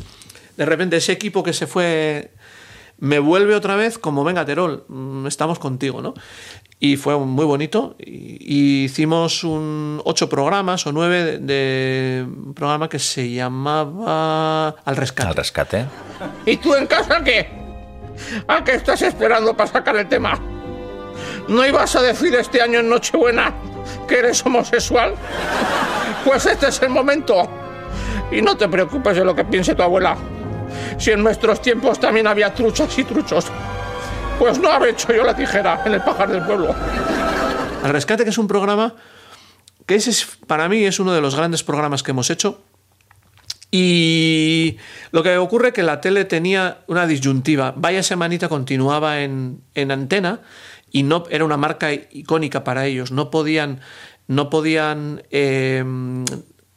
[0.55, 2.31] de repente ese equipo que se fue
[3.01, 6.13] me vuelve otra vez como, venga, Terol, mm, estamos contigo, ¿no?
[6.79, 7.95] Y fue muy bonito.
[7.97, 14.69] Y, y hicimos un, ocho programas o nueve de, de un programa que se llamaba
[14.85, 15.29] Al Rescate.
[15.29, 15.85] Al rescate.
[16.45, 17.49] ¿Y tú en casa qué?
[18.47, 20.39] ¿A qué estás esperando para sacar el tema?
[21.47, 23.51] ¿No ibas a decir este año en Nochebuena
[24.07, 25.15] que eres homosexual?
[26.23, 27.49] Pues este es el momento.
[28.31, 30.15] Y no te preocupes de lo que piense tu abuela.
[30.97, 33.45] Si en nuestros tiempos también había truchas y truchos,
[34.39, 36.73] pues no habré hecho yo la tijera en el pajar del pueblo.
[37.83, 38.95] Al Rescate, que es un programa
[39.85, 42.61] que ese es, para mí es uno de los grandes programas que hemos hecho.
[43.71, 44.77] Y
[45.11, 47.73] lo que ocurre es que la tele tenía una disyuntiva.
[47.75, 50.41] Vaya Semanita continuaba en, en antena
[50.91, 53.11] y no era una marca icónica para ellos.
[53.11, 53.79] No podían,
[54.27, 55.83] no podían eh,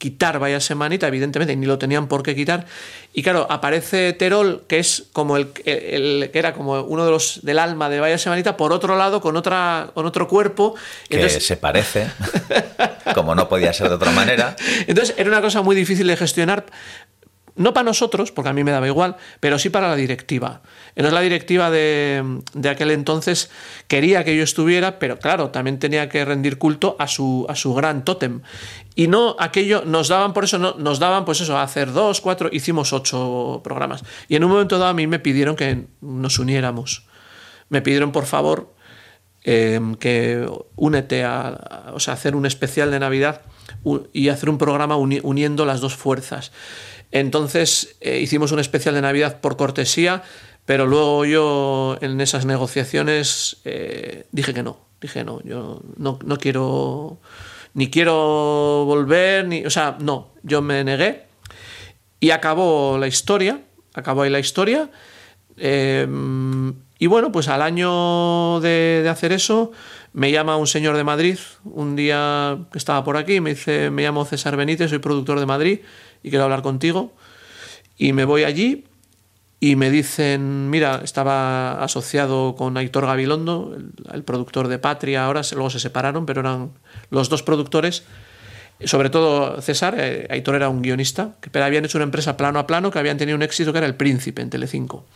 [0.05, 2.67] quitar Vaya Semanita, evidentemente, ni lo tenían por qué quitar.
[3.15, 7.11] Y claro, aparece Terol, que es como el, el- el- que era como uno de
[7.11, 10.75] los del alma de Vaya Semanita, por otro lado, con otra, con otro cuerpo.
[11.09, 12.09] Que Entonces- se parece,
[13.15, 14.57] como no podía ser de otra manera.
[14.87, 16.67] entonces era una cosa muy difícil de gestionar,
[17.57, 20.63] no para nosotros, porque a mí me daba igual, pero sí para la directiva.
[20.97, 23.51] Entonces la directiva de, de aquel entonces
[23.87, 27.73] quería que yo estuviera, pero claro, también tenía que rendir culto a su, a su
[27.75, 28.41] gran tótem.
[28.97, 32.21] Y no aquello, nos daban por eso, no, nos daban pues eso, a hacer dos,
[32.21, 34.03] cuatro, hicimos ocho programas.
[34.29, 37.07] Y en un momento dado a mí me pidieron que nos uniéramos.
[37.69, 38.75] Me pidieron por favor
[39.45, 43.43] eh, que únete a, o sea, hacer un especial de Navidad
[44.13, 46.53] y hacer un programa uni- uniendo las dos fuerzas.
[47.15, 50.25] Entonces eh, hicimos un especial de Navidad por cortesía,
[50.67, 56.39] pero luego yo en esas negociaciones eh, dije que no, dije no, yo no, no
[56.39, 57.21] quiero,
[57.73, 61.27] ni quiero volver, ni, o sea, no, yo me negué
[62.19, 63.61] y acabó la historia,
[63.95, 64.91] acabó ahí la historia.
[65.57, 66.09] eh,
[66.99, 69.73] y bueno, pues al año de hacer eso,
[70.12, 74.03] me llama un señor de Madrid, un día que estaba por aquí, me dice, me
[74.03, 75.81] llamo César Benítez, soy productor de Madrid
[76.25, 77.12] y quiero hablar contigo.
[77.97, 78.87] Y me voy allí
[79.61, 85.43] y me dicen, mira, estaba asociado con Aitor Gabilondo, el, el productor de Patria, ahora
[85.45, 86.72] se- luego se separaron, pero eran
[87.11, 88.03] los dos productores.
[88.85, 92.59] Sobre todo César, eh, Aitor era un guionista, que pero habían hecho una empresa plano
[92.59, 95.07] a plano que habían tenido un éxito que era El Príncipe en Telecinco.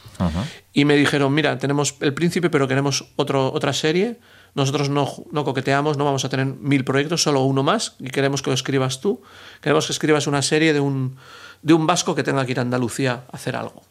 [0.73, 4.19] Y me dijeron, mira, tenemos El Príncipe, pero queremos otro, otra serie.
[4.55, 8.41] Nosotros no, no coqueteamos, no vamos a tener mil proyectos, solo uno más, y queremos
[8.43, 9.21] que lo escribas tú.
[9.61, 11.17] Queremos que escribas una serie de un,
[11.63, 13.83] de un vasco que tenga que ir a Andalucía a hacer algo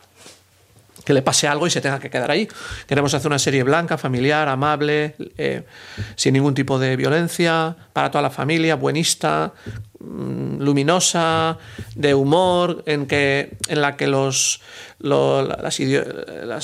[1.07, 2.49] que le pase algo y se tenga que quedar ahí.
[2.85, 5.63] Queremos hacer una serie blanca, familiar, amable, eh,
[6.17, 9.53] sin ningún tipo de violencia, para toda la familia, buenista,
[10.01, 11.57] mm, luminosa,
[11.95, 14.59] de humor, en, que, en la que los,
[14.99, 15.77] las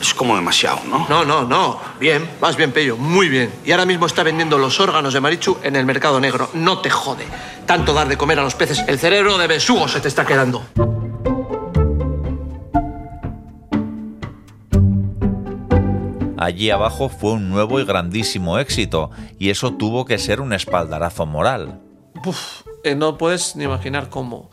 [0.00, 1.06] es como demasiado, ¿no?
[1.08, 1.80] No, no, no.
[1.98, 2.96] Bien, vas bien, Pello.
[2.96, 3.52] Muy bien.
[3.64, 6.50] Y ahora mismo está vendiendo los órganos de Marichu en el mercado negro.
[6.54, 7.24] No te jode.
[7.66, 8.84] Tanto dar de comer a los peces.
[8.86, 10.64] El cerebro de besugo se te está quedando.
[16.38, 21.26] Allí abajo fue un nuevo y grandísimo éxito, y eso tuvo que ser un espaldarazo
[21.26, 21.80] moral.
[22.84, 24.50] Eh, no puedes ni imaginar cómo.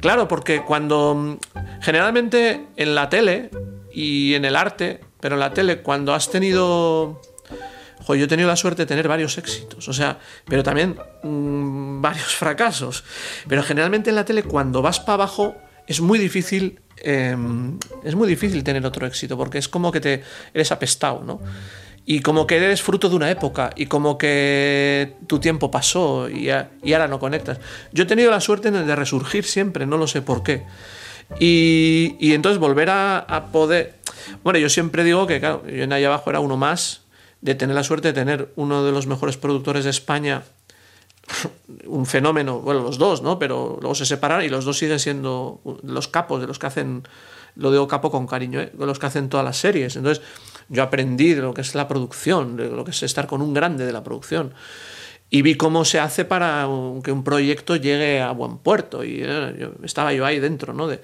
[0.00, 1.36] Claro, porque cuando mm,
[1.80, 3.50] generalmente en la tele
[3.92, 7.20] y en el arte, pero en la tele, cuando has tenido.
[8.06, 12.00] Jo, yo he tenido la suerte de tener varios éxitos, o sea, pero también mm,
[12.02, 13.04] varios fracasos.
[13.48, 15.54] Pero generalmente en la tele, cuando vas para abajo,
[15.86, 16.80] es muy difícil.
[17.02, 17.36] Eh,
[18.04, 20.22] es muy difícil tener otro éxito, porque es como que te
[20.54, 21.40] eres apestado, ¿no?
[22.06, 26.48] Y como que eres fruto de una época y como que tu tiempo pasó y,
[26.50, 27.58] a- y ahora no conectas.
[27.92, 30.64] Yo he tenido la suerte de resurgir siempre, no lo sé por qué.
[31.38, 33.94] Y, y entonces volver a, a poder...
[34.42, 37.02] Bueno, yo siempre digo que, claro, yo en ahí abajo era uno más
[37.42, 40.42] de tener la suerte de tener uno de los mejores productores de España,
[41.86, 43.38] un fenómeno, bueno, los dos, ¿no?
[43.38, 47.02] Pero luego se separaron y los dos siguen siendo los capos de los que hacen,
[47.56, 48.72] lo digo capo con cariño, ¿eh?
[48.72, 49.96] de los que hacen todas las series.
[49.96, 50.24] Entonces,
[50.68, 53.54] yo aprendí de lo que es la producción, de lo que es estar con un
[53.54, 54.54] grande de la producción.
[55.32, 56.66] Y vi cómo se hace para
[57.04, 59.04] que un proyecto llegue a buen puerto.
[59.04, 60.88] Y eh, yo- estaba yo ahí dentro, ¿no?
[60.88, 61.00] De,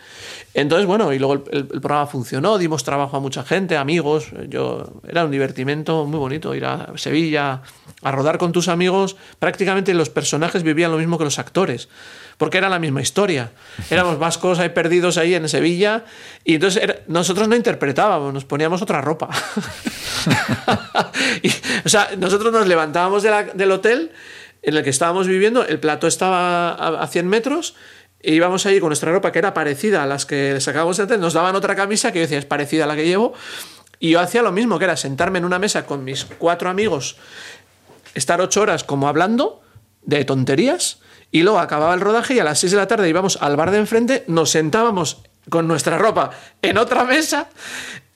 [0.53, 4.31] entonces, bueno, y luego el, el- el programa funcionó, dimos trabajo a mucha gente, amigos.
[4.49, 7.63] Yo, era un divertimento muy bonito ir a Sevilla
[8.03, 9.17] a rodar con tus amigos.
[9.39, 11.89] Prácticamente los personajes vivían lo mismo que los actores,
[12.39, 13.51] porque era la misma historia.
[13.91, 16.05] Éramos vascos ahí perdidos ahí en Sevilla
[16.45, 19.29] y entonces era- nosotros no interpretábamos, nos poníamos otra ropa.
[21.43, 21.49] Y,
[21.85, 24.13] o sea, nosotros nos levantábamos de la- del hotel
[24.63, 27.75] en el que estábamos viviendo, el plato estaba a, a 100 metros,
[28.21, 31.21] e íbamos ahí con nuestra ropa que era parecida a las que sacábamos del hotel,
[31.21, 33.33] nos daban otra camisa que yo decía es parecida a la que llevo,
[34.01, 37.17] y yo hacía lo mismo, que era sentarme en una mesa con mis cuatro amigos,
[38.15, 39.63] estar ocho horas como hablando
[40.03, 40.99] de tonterías,
[41.39, 43.71] y luego acababa el rodaje y a las 6 de la tarde íbamos al bar
[43.71, 45.19] de enfrente, nos sentábamos
[45.51, 46.31] con nuestra ropa
[46.63, 47.49] en otra mesa,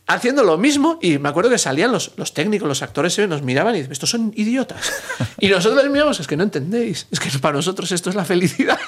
[0.07, 3.43] haciendo lo mismo, y me acuerdo que salían los, los técnicos, los actores, se nos
[3.43, 4.93] miraban y decían, estos son idiotas.
[5.39, 8.25] Y nosotros les miramos, es que no entendéis, es que para nosotros esto es la
[8.25, 8.79] felicidad.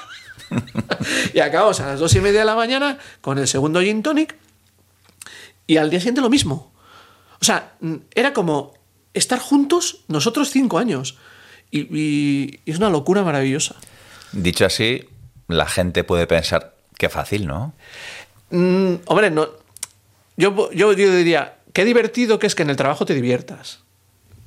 [1.35, 4.35] y acabamos a las dos y media de la mañana con el segundo gin tonic,
[5.67, 6.73] y al día siguiente lo mismo.
[7.41, 8.75] O sea, mm, era como
[9.15, 11.17] estar juntos nosotros cinco años.
[11.71, 13.77] Y, y- y es una locura maravillosa.
[14.33, 15.09] Dicho así,
[15.49, 17.73] la gente puede pensar, qué fácil, ¿no?
[18.51, 19.49] Mm, hombre, no,
[20.37, 23.81] yo, yo, yo diría, qué divertido que es que en el trabajo te diviertas.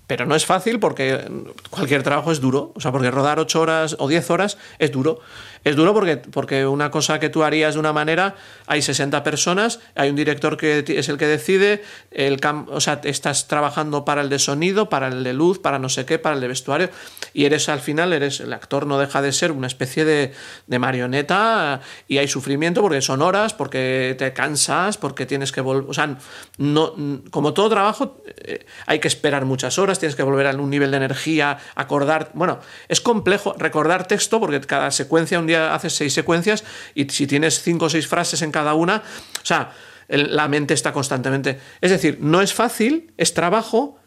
[0.08, 1.28] Pero no es fácil porque
[1.70, 2.72] cualquier trabajo es duro.
[2.76, 5.20] O sea, porque rodar ocho horas o 10 horas es duro.
[5.66, 8.36] Es duro porque, porque una cosa que tú harías de una manera,
[8.68, 13.02] hay 60 personas, hay un director que es el que decide, el cam- o sea,
[13.04, 16.36] estás trabajando para el de sonido, para el de luz, para no sé qué, para
[16.36, 16.90] el de vestuario,
[17.34, 20.34] y eres al final, eres el actor no deja de ser una especie de,
[20.68, 25.90] de marioneta y hay sufrimiento porque son horas, porque te cansas, porque tienes que volver,
[25.90, 26.16] o sea,
[26.58, 26.94] no,
[27.32, 30.92] como todo trabajo, eh, hay que esperar muchas horas, tienes que volver a un nivel
[30.92, 36.14] de energía, acordar, bueno, es complejo recordar texto porque cada secuencia, un día haces seis
[36.14, 39.72] secuencias y si tienes cinco o seis frases en cada una, o sea,
[40.08, 41.60] la mente está constantemente.
[41.82, 43.98] Es decir, no es fácil, es trabajo,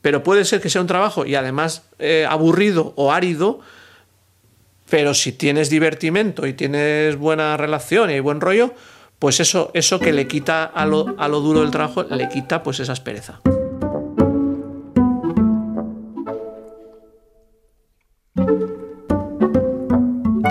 [0.00, 3.60] pero puede ser que sea un trabajo y además eh, aburrido o árido,
[4.88, 8.74] pero si tienes divertimento y tienes buena relación y buen rollo,
[9.18, 12.62] pues eso, eso que le quita a lo, a lo duro del trabajo, le quita
[12.62, 13.40] pues esa aspereza.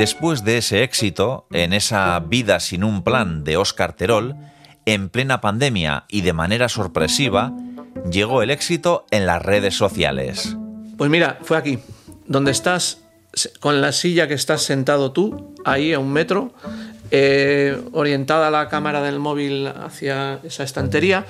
[0.02, 4.36] Después de ese éxito, en esa vida sin un plan de Óscar Terol,
[4.88, 7.54] en plena pandemia y de manera sorpresiva,
[8.10, 10.58] llegó el éxito en las redes sociales.
[10.98, 11.78] Pues mira, fue aquí,
[12.26, 13.04] donde estás,
[13.60, 16.52] con la silla que estás sentado tú, ahí a un metro,
[17.12, 21.28] eh, orientada la cámara del móvil hacia esa estantería.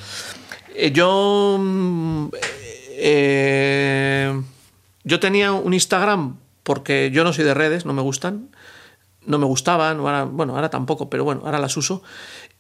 [0.77, 2.27] Eh, yo, mm,
[2.91, 4.41] eh,
[5.03, 8.47] yo tenía un Instagram porque yo no soy de redes, no me gustan,
[9.25, 12.03] no me gustaban, ahora, bueno, ahora tampoco, pero bueno, ahora las uso.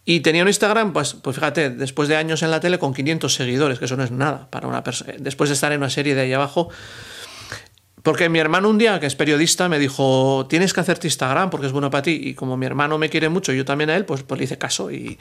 [0.03, 3.33] Y tenía un Instagram, pues, pues fíjate, después de años en la tele con 500
[3.33, 5.13] seguidores, que eso no es nada para una persona.
[5.19, 6.69] Después de estar en una serie de ahí abajo,
[8.03, 11.67] porque mi hermano un día, que es periodista, me dijo, tienes que hacerte Instagram porque
[11.67, 12.19] es bueno para ti.
[12.23, 14.57] Y como mi hermano me quiere mucho, yo también a él, pues, pues le hice
[14.57, 14.91] caso.
[14.91, 15.19] Y,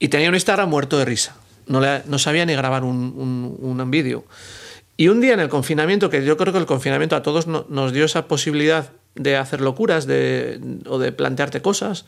[0.00, 1.36] y tenía un Instagram muerto de risa.
[1.68, 3.14] No, le, no sabía ni grabar un,
[3.60, 4.24] un, un vídeo.
[4.96, 7.66] Y un día en el confinamiento, que yo creo que el confinamiento a todos no,
[7.68, 12.04] nos dio esa posibilidad de hacer locuras de, o de plantearte cosas,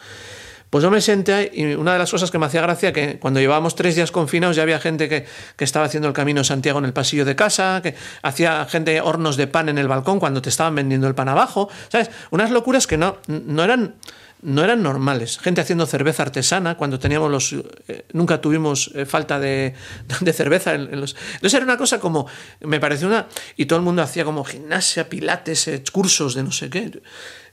[0.70, 3.18] pues yo me senté ahí y una de las cosas que me hacía gracia que
[3.18, 6.78] cuando llevábamos tres días confinados ya había gente que, que, estaba haciendo el camino Santiago
[6.78, 10.42] en el pasillo de casa, que hacía gente hornos de pan en el balcón cuando
[10.42, 12.10] te estaban vendiendo el pan abajo, ¿sabes?
[12.30, 13.94] Unas locuras que no, no eran
[14.42, 15.38] no eran normales.
[15.38, 17.52] Gente haciendo cerveza artesana cuando teníamos los.
[17.88, 19.74] Eh, nunca tuvimos eh, falta de,
[20.20, 21.16] de cerveza en, en, los.
[21.34, 22.26] Entonces era una cosa como.
[22.60, 23.26] Me pareció una.
[23.56, 27.00] Y todo el mundo hacía como gimnasia, pilates, eh, cursos de no sé qué.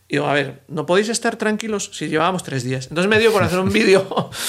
[0.08, 2.88] Y digo, a ver, ¿no podéis estar tranquilos si llevábamos tres días?
[2.90, 4.30] Entonces me dio por hacer un vídeo.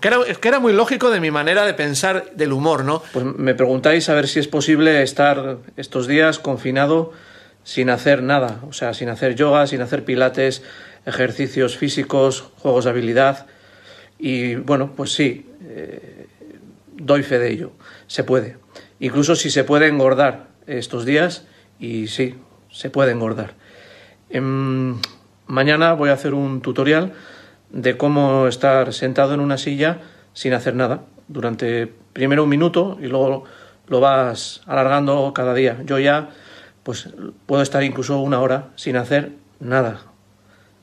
[0.00, 3.02] Que era, que era muy lógico de mi manera de pensar del humor, ¿no?
[3.12, 7.12] Pues me preguntáis a ver si es posible estar estos días confinado
[7.64, 10.62] sin hacer nada, o sea, sin hacer yoga, sin hacer pilates,
[11.06, 13.46] ejercicios físicos, juegos de habilidad.
[14.18, 16.28] Y bueno, pues sí, eh,
[16.96, 17.72] doy fe de ello.
[18.06, 18.56] Se puede.
[19.00, 21.44] Incluso si se puede engordar estos días,
[21.78, 22.36] y sí,
[22.70, 23.54] se puede engordar.
[24.34, 24.40] Eh,
[25.46, 27.12] mañana voy a hacer un tutorial
[27.70, 30.00] de cómo estar sentado en una silla
[30.32, 33.44] sin hacer nada durante primero un minuto y luego
[33.86, 35.78] lo vas alargando cada día.
[35.84, 36.30] Yo ya
[36.82, 37.10] pues
[37.46, 40.02] puedo estar incluso una hora sin hacer nada,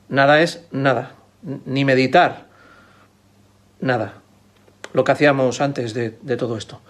[0.08, 2.46] Nada es nada, ni meditar,
[3.80, 4.14] nada.
[4.92, 6.82] Lo que hacíamos antes de, de, todo esto.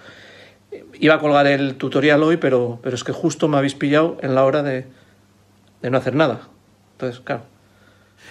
[0.95, 4.35] Iba a colgar el tutorial hoy, pero, pero es que justo me habéis pillado en
[4.35, 4.87] la hora de,
[5.83, 6.49] de no hacer nada.
[7.03, 7.43] Entonces, claro.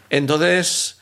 [0.10, 1.00] Entonces,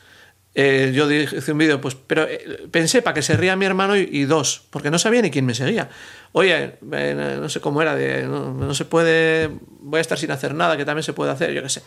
[0.56, 3.96] eh, yo hice un vídeo, pues, pero eh, pensé para que se ría mi hermano
[3.96, 5.88] y, y, dos, porque no sabía ni quién me seguía.
[6.32, 9.50] Oye, eh, no sé cómo era, de, no, no se puede,
[9.80, 11.82] voy a estar sin hacer nada, que también se puede hacer, yo qué sé.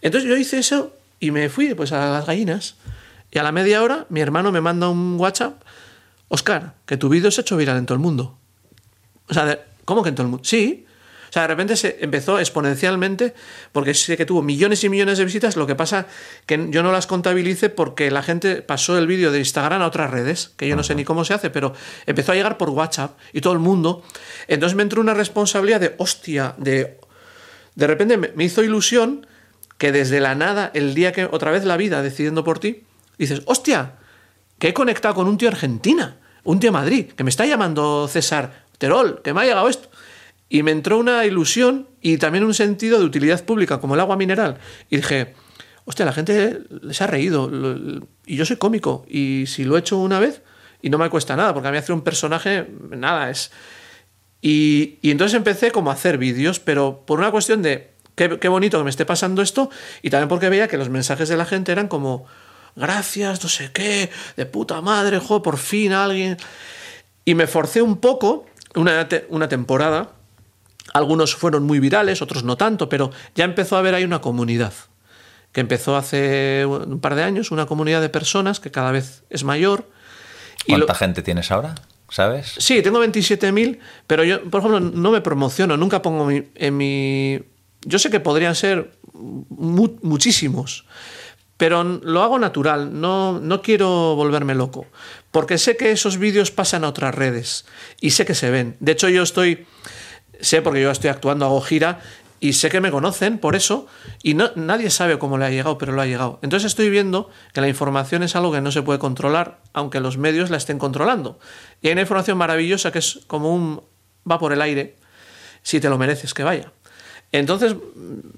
[0.00, 2.76] Entonces yo hice eso y me fui pues a las gallinas.
[3.32, 5.60] Y a la media hora mi hermano me manda un WhatsApp.
[6.28, 8.38] Oscar, que tu vídeo se ha hecho viral en todo el mundo.
[9.28, 10.44] O sea, ¿cómo que en todo el mundo?
[10.44, 10.85] Sí.
[11.28, 13.34] O sea, de repente se empezó exponencialmente,
[13.72, 16.06] porque sé que tuvo millones y millones de visitas, lo que pasa
[16.46, 20.10] que yo no las contabilice porque la gente pasó el vídeo de Instagram a otras
[20.10, 21.74] redes, que yo no sé ni cómo se hace, pero
[22.06, 24.02] empezó a llegar por WhatsApp y todo el mundo.
[24.48, 26.98] Entonces me entró una responsabilidad de, hostia, de...
[27.74, 29.26] De repente me hizo ilusión
[29.78, 32.84] que desde la nada, el día que otra vez la vida decidiendo por ti,
[33.18, 33.96] dices, hostia,
[34.58, 38.64] que he conectado con un tío Argentina, un tío Madrid, que me está llamando César
[38.78, 39.88] Terol, que me ha llegado esto.
[40.48, 44.16] Y me entró una ilusión y también un sentido de utilidad pública, como el agua
[44.16, 44.58] mineral.
[44.88, 45.34] Y dije,
[45.84, 47.50] hostia, la gente les ha reído.
[48.26, 49.04] Y yo soy cómico.
[49.08, 50.42] Y si lo he hecho una vez,
[50.82, 53.50] y no me cuesta nada, porque a mí hacer un personaje, nada, es...
[54.42, 58.48] Y, y entonces empecé como a hacer vídeos, pero por una cuestión de qué, qué,
[58.48, 59.70] bonito que me esté pasando esto,
[60.02, 62.26] y también porque veía que los mensajes de la gente eran como,
[62.76, 66.36] gracias, no sé qué, de puta madre, jo, por fin alguien.
[67.24, 70.12] Y me forcé un poco, una, una temporada,
[70.92, 74.72] algunos fueron muy virales, otros no tanto, pero ya empezó a haber ahí una comunidad,
[75.52, 79.44] que empezó hace un par de años, una comunidad de personas que cada vez es
[79.44, 79.88] mayor.
[80.66, 80.98] ¿Cuánta lo...
[80.98, 81.74] gente tienes ahora?
[82.08, 82.54] ¿Sabes?
[82.58, 87.40] Sí, tengo 27.000, pero yo, por ejemplo, no me promociono, nunca pongo mi, en mi
[87.86, 90.84] yo sé que podrían ser mu muchísimos,
[91.56, 94.86] pero lo hago natural, no, no quiero volverme loco,
[95.30, 97.64] porque sé que esos vídeos pasan a otras redes
[98.00, 98.76] y sé que se ven.
[98.80, 99.66] De hecho, yo estoy,
[100.40, 102.00] sé porque yo estoy actuando, hago gira
[102.38, 103.86] y sé que me conocen por eso
[104.22, 106.38] y no, nadie sabe cómo le ha llegado, pero lo ha llegado.
[106.42, 110.18] Entonces estoy viendo que la información es algo que no se puede controlar, aunque los
[110.18, 111.38] medios la estén controlando.
[111.80, 113.82] Y hay una información maravillosa que es como un
[114.30, 114.96] va por el aire,
[115.62, 116.72] si te lo mereces que vaya.
[117.32, 117.74] Entonces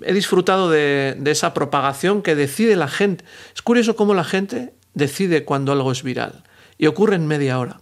[0.03, 3.24] he disfrutado de, esa propagación que decide la gente.
[3.55, 6.44] Es curioso cómo la gente decide cuando algo es viral.
[6.78, 7.80] Y ocurre en media hora.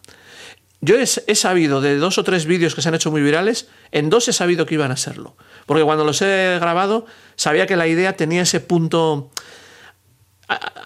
[0.86, 4.08] Yo he, sabido de dos o tres vídeos que se han hecho muy virales, en
[4.08, 5.36] dos he sabido que iban a serlo.
[5.66, 9.32] Porque cuando los he grabado, sabía que la idea tenía ese punto...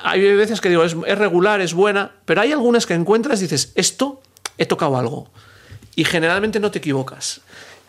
[0.02, 3.42] Hay veces que digo, es, es regular, es buena, pero hay algunas que encuentras y
[3.42, 4.22] dices, esto
[4.56, 5.30] he tocado algo.
[5.96, 7.42] Y generalmente no te equivocas.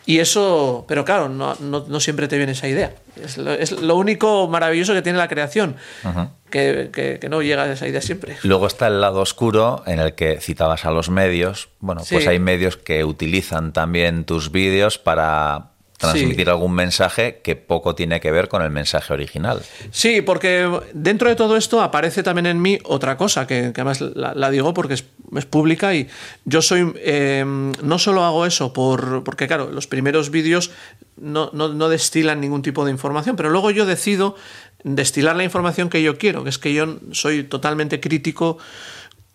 [0.04, 2.92] Y eso, pero claro, no, no, no, siempre te viene esa idea.
[3.22, 6.28] Es lo, es lo único maravilloso que tiene la creación, uh -huh.
[6.50, 8.36] que, que, que, no llega a esa idea siempre.
[8.42, 11.68] Luego está el lado oscuro en el que citabas a los medios.
[11.78, 12.14] Bueno, sí.
[12.14, 15.71] pues hay medios que utilizan también tus vídeos para
[16.02, 19.62] transmitir algún mensaje que poco tiene que ver con el mensaje original.
[19.90, 24.00] Sí, porque dentro de todo esto aparece también en mí otra cosa, que, que además
[24.00, 25.04] la, la, digo porque es,
[25.36, 26.08] es, pública y
[26.44, 30.70] yo soy, eh, no solo hago eso por, porque claro, los primeros vídeos
[31.16, 34.36] no, no, no destilan ningún tipo de información, pero luego yo decido
[34.84, 38.58] destilar la información que yo quiero, que es que yo soy totalmente crítico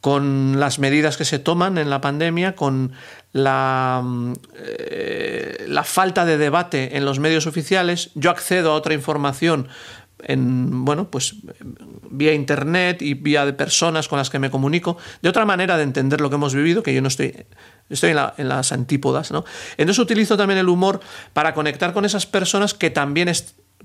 [0.02, 2.94] con las medidas que se toman en la pandemia, con
[3.34, 4.04] la,
[4.56, 8.12] eh, la, falta de debate en los medios oficiales.
[8.16, 9.68] Yo accedo a otra información
[10.20, 11.36] en, bueno, pues
[12.10, 15.84] vía internet y vía de personas con las que me comunico, de otra manera de
[15.84, 17.46] entender lo que hemos vivido, que yo no estoy,
[17.90, 19.32] estoy en, la, en las antípodas.
[19.32, 19.46] ¿no?
[19.78, 21.00] Entonces utilizo también el humor
[21.34, 23.28] para conectar con esas personas que también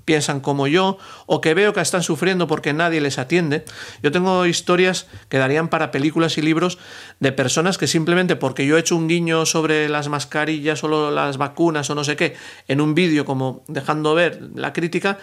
[0.05, 3.65] piensan como yo o que veo que están sufriendo porque nadie les atiende.
[4.01, 6.77] Yo tengo historias que darían para películas y libros
[7.19, 11.37] de personas que simplemente porque yo he hecho un guiño sobre las mascarillas o las
[11.37, 12.35] vacunas o no sé qué
[12.67, 15.17] en un vídeo como dejando ver la crítica,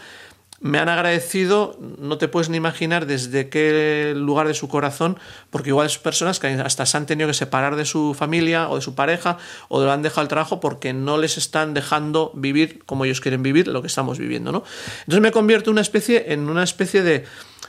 [0.61, 5.71] me han agradecido, no te puedes ni imaginar desde qué lugar de su corazón, porque
[5.71, 8.83] igual es personas que hasta se han tenido que separar de su familia o de
[8.83, 9.39] su pareja
[9.69, 13.43] o lo han dejado el trabajo porque no les están dejando vivir como ellos quieren
[13.43, 14.63] vivir lo que estamos viviendo, ¿no?
[15.01, 17.25] Entonces me convierto una especie, en una especie de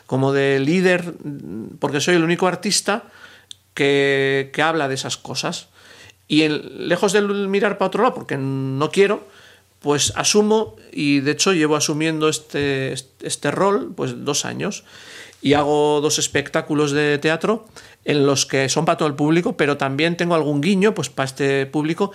[0.05, 1.13] como de líder,
[1.79, 3.03] porque soy el único artista
[3.73, 5.69] que, que habla de esas cosas.
[6.27, 9.25] Y en, lejos de mirar para otro lado, porque no quiero,
[9.81, 14.83] pues asumo y de hecho llevo asumiendo este, este rol pues dos años
[15.41, 17.65] y hago dos espectáculos de teatro
[18.05, 21.25] en los que son para todo el público, pero también tengo algún guiño pues para
[21.25, 22.11] este público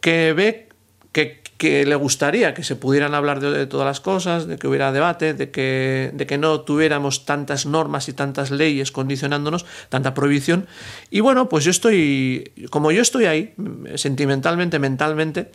[0.00, 0.68] que ve
[1.12, 4.68] que, que le gustaría que se pudieran hablar de, de, todas las cosas, de que
[4.68, 10.12] hubiera debate, de que, de que no tuviéramos tantas normas y tantas leyes condicionándonos, tanta
[10.12, 10.66] prohibición.
[11.10, 13.54] Y bueno, pues yo estoy, como yo estoy ahí,
[13.94, 15.50] sentimentalmente, mentalmente,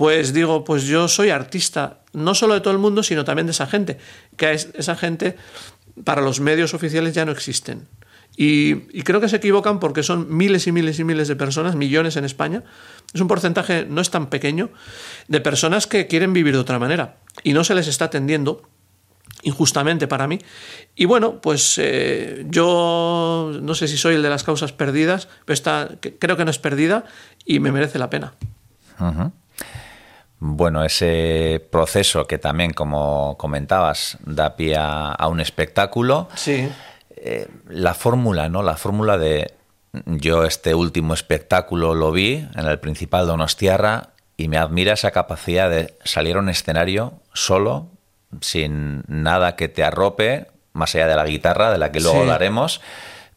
[0.00, 3.50] pues digo, pues yo soy artista, no solo de todo el mundo, sino también de
[3.50, 3.98] esa gente,
[4.38, 5.36] que es, esa gente
[6.04, 7.86] para los medios oficiales ya no existen.
[8.34, 12.16] Y, creo que se equivocan porque son miles y miles y miles de personas, millones
[12.16, 12.64] en España.
[13.12, 14.70] Es un porcentaje, no es tan pequeño,
[15.28, 18.62] de personas que quieren vivir de otra manera y no se les está atendiendo
[19.42, 20.38] injustamente para mí.
[20.96, 25.98] Y bueno, pues eh, yo no sé si soy el de las causas perdidas, pero
[26.18, 27.04] creo que no es perdida
[27.44, 28.32] y me merece la pena.
[30.40, 36.28] Bueno, ese proceso que también, como comentabas, da pie a, a un espectáculo.
[36.34, 36.68] Sí.
[37.10, 38.62] Eh, la fórmula, ¿no?
[38.62, 39.52] La fórmula de
[40.06, 45.68] yo este último espectáculo lo vi en el Principal Donostiarra y me admira esa capacidad
[45.68, 47.88] de salir a un escenario solo,
[48.40, 52.26] sin nada que te arrope, más allá de la guitarra, de la que luego sí.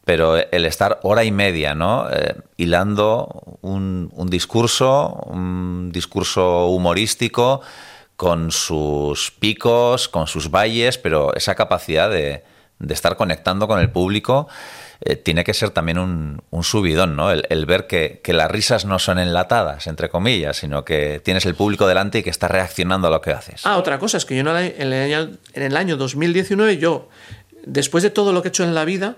[0.04, 2.08] Pero el estar hora y media, ¿no?
[2.10, 7.62] Eh, hilando un, un, discurso, un discurso humorístico
[8.16, 12.44] con sus picos, con sus valles, pero esa capacidad de,
[12.78, 14.46] de estar conectando con el público
[15.00, 17.30] eh, tiene que ser también un, un subidón, ¿no?
[17.30, 21.46] El, el ver que, que, las risas no son enlatadas, entre comillas, sino que tienes
[21.46, 23.62] el público delante y que está reaccionando a lo que haces.
[23.64, 27.08] Ah, otra cosa es que yo en el año, en el año 2019, yo,
[27.66, 29.16] después de todo lo que he hecho en la vida,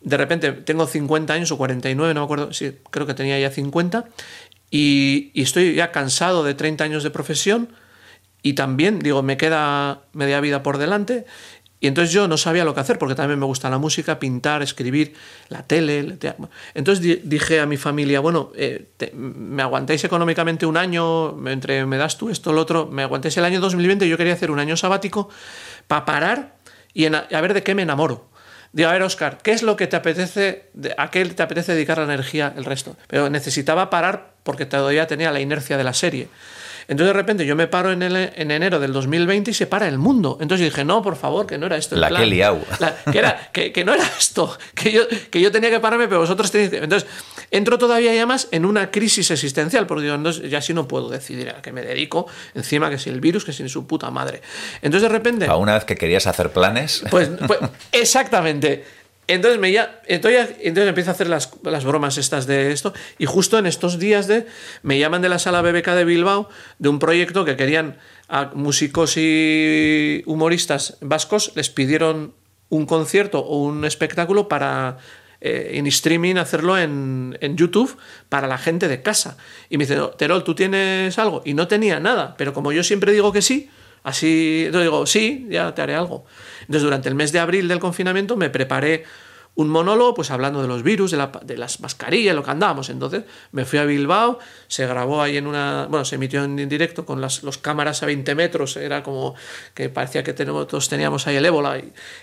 [0.00, 3.50] de repente tengo 50 años o 49, no me acuerdo, sí, creo que tenía ya
[3.50, 4.06] 50,
[4.70, 7.70] y, estoy ya cansado de 30 años de profesión
[8.42, 11.26] y también, digo, me queda media vida por delante.
[11.82, 14.62] Y entonces yo no sabía lo que hacer, porque también me gusta la música, pintar,
[14.62, 15.14] escribir,
[15.48, 16.18] la tele.
[16.74, 21.96] Entonces dije a mi familia, bueno, eh, te, me aguantáis económicamente un año, entre me
[21.96, 24.76] das tú esto, lo otro, me aguantáis el año 2020, yo quería hacer un año
[24.76, 25.30] sabático
[25.86, 26.56] para parar
[26.92, 28.29] y a ver de qué me enamoro.
[28.72, 31.98] Digo, a ver, Oscar, ¿qué es lo que te apetece, a qué te apetece dedicar
[31.98, 32.96] la energía el resto?
[33.08, 36.28] Pero necesitaba parar porque todavía tenía la inercia de la serie.
[36.88, 39.88] Entonces de repente yo me paro en, el, en enero del 2020 y se para
[39.88, 40.38] el mundo.
[40.40, 41.96] Entonces dije, no, por favor, que no era esto.
[41.96, 42.22] La plan.
[42.22, 42.60] que liado.
[42.78, 46.08] La, que, era, que, que, no era esto, que yo, que yo tenía que pararme,
[46.08, 46.72] pero vosotros tenéis...
[46.72, 47.08] Entonces
[47.50, 51.08] entro todavía ya más en una crisis existencial, porque digo, entonces ya sí no puedo
[51.08, 54.42] decidir a qué me dedico, encima que si el virus, que si su puta madre.
[54.82, 55.46] Entonces de repente...
[55.46, 57.04] A una vez que querías hacer planes...
[57.10, 57.60] Pues, pues
[57.92, 58.84] exactamente.
[59.30, 63.26] Entonces, me ya, entonces, entonces empiezo a hacer las, las, bromas estas de esto y
[63.26, 64.46] justo en estos días de
[64.82, 66.48] me llaman de la sala BBK de Bilbao
[66.80, 67.96] de un proyecto que querían
[68.28, 72.34] a músicos y humoristas vascos les pidieron
[72.70, 74.98] un concierto o un espectáculo para
[75.40, 77.96] eh, en streaming hacerlo en, en, YouTube
[78.28, 79.36] para la gente de casa.
[79.68, 83.12] Y me dice Terol tú tienes algo y no tenía nada pero como yo siempre
[83.12, 83.70] digo que sí
[84.02, 86.24] Así, yo digo, sí, ya te haré algo.
[86.62, 89.04] Entonces, durante el mes de abril del confinamiento me preparé
[89.56, 92.88] un monólogo, pues hablando de los virus, de, la- de las mascarillas, lo que andábamos.
[92.88, 95.86] Entonces me fui a Bilbao, se grabó ahí en una.
[95.90, 99.34] Bueno, se emitió en directo con las cámaras a 20 metros, era como
[99.74, 101.78] que parecía que tenemos, todos teníamos ahí el ébola.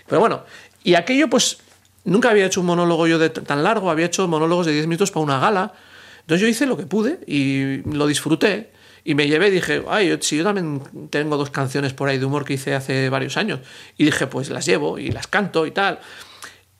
[0.08, 0.44] pero bueno,
[0.84, 1.58] y aquello, pues
[2.06, 5.12] nunca había hecho un monólogo yo de tan largo, había hecho monólogos de 10 minutos
[5.12, 5.74] para una gala.
[6.22, 8.72] Entonces yo hice lo que pude y lo disfruté.
[9.03, 12.26] Y me llevé y dije, ay, si yo también tengo dos canciones por ahí de
[12.26, 13.60] humor que hice hace varios años.
[13.98, 15.99] Y dije, pues las llevo y las canto y tal.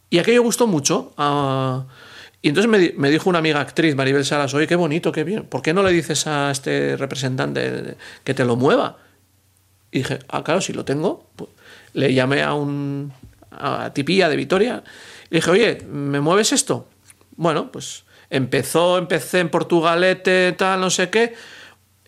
[0.10, 1.14] Y aquello gustó mucho.
[1.18, 1.86] ah,
[2.42, 5.44] y entonces me, me dijo una amiga actriz, Maribel Salas, oye, qué bonito, qué bien.
[5.46, 8.98] ¿Por qué no le dices a este representante que te lo mueva?
[9.92, 11.30] Y dije, ah, claro, si lo tengo.
[11.36, 11.50] Pues,
[11.94, 13.12] le llamé a un
[13.52, 14.84] a Tipía de Vitoria
[15.30, 16.88] y dije, oye, ¿me mueves esto?
[17.36, 21.34] Bueno, pues empezó, empecé en Portugalete, tal, no sé qué.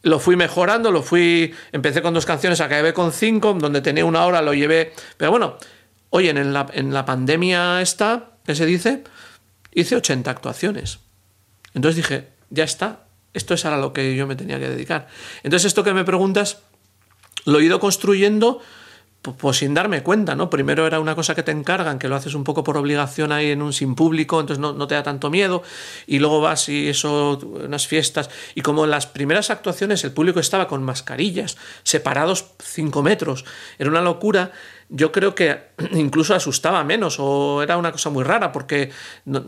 [0.01, 1.53] Lo fui mejorando, lo fui.
[1.71, 4.93] Empecé con dos canciones, acabé con cinco, donde tenía una hora, lo llevé.
[5.17, 5.57] Pero bueno,
[6.09, 9.03] oye, en la, en la pandemia esta, que se dice,
[9.73, 10.99] hice 80 actuaciones.
[11.73, 15.07] Entonces dije, ya está, esto es a lo que yo me tenía que dedicar.
[15.43, 16.59] Entonces, esto que me preguntas,
[17.45, 18.61] lo he ido construyendo
[19.21, 20.49] pues sin darme cuenta, ¿no?
[20.49, 23.51] Primero era una cosa que te encargan, que lo haces un poco por obligación ahí
[23.51, 25.61] en un sin público, entonces no, no te da tanto miedo,
[26.07, 30.39] y luego vas y eso, unas fiestas, y como en las primeras actuaciones el público
[30.39, 33.43] estaba con mascarillas, separados 5 metros,
[33.77, 34.51] era una locura,
[34.87, 35.59] yo creo que
[35.91, 38.91] incluso asustaba menos, o era una cosa muy rara, porque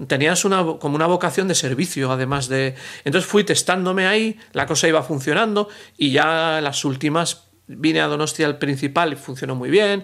[0.07, 2.76] tenías una, como una vocación de servicio, además de...
[3.06, 8.45] Entonces fui testándome ahí, la cosa iba funcionando, y ya las últimas vine a Donostia
[8.48, 10.03] al principal y funcionó muy bien.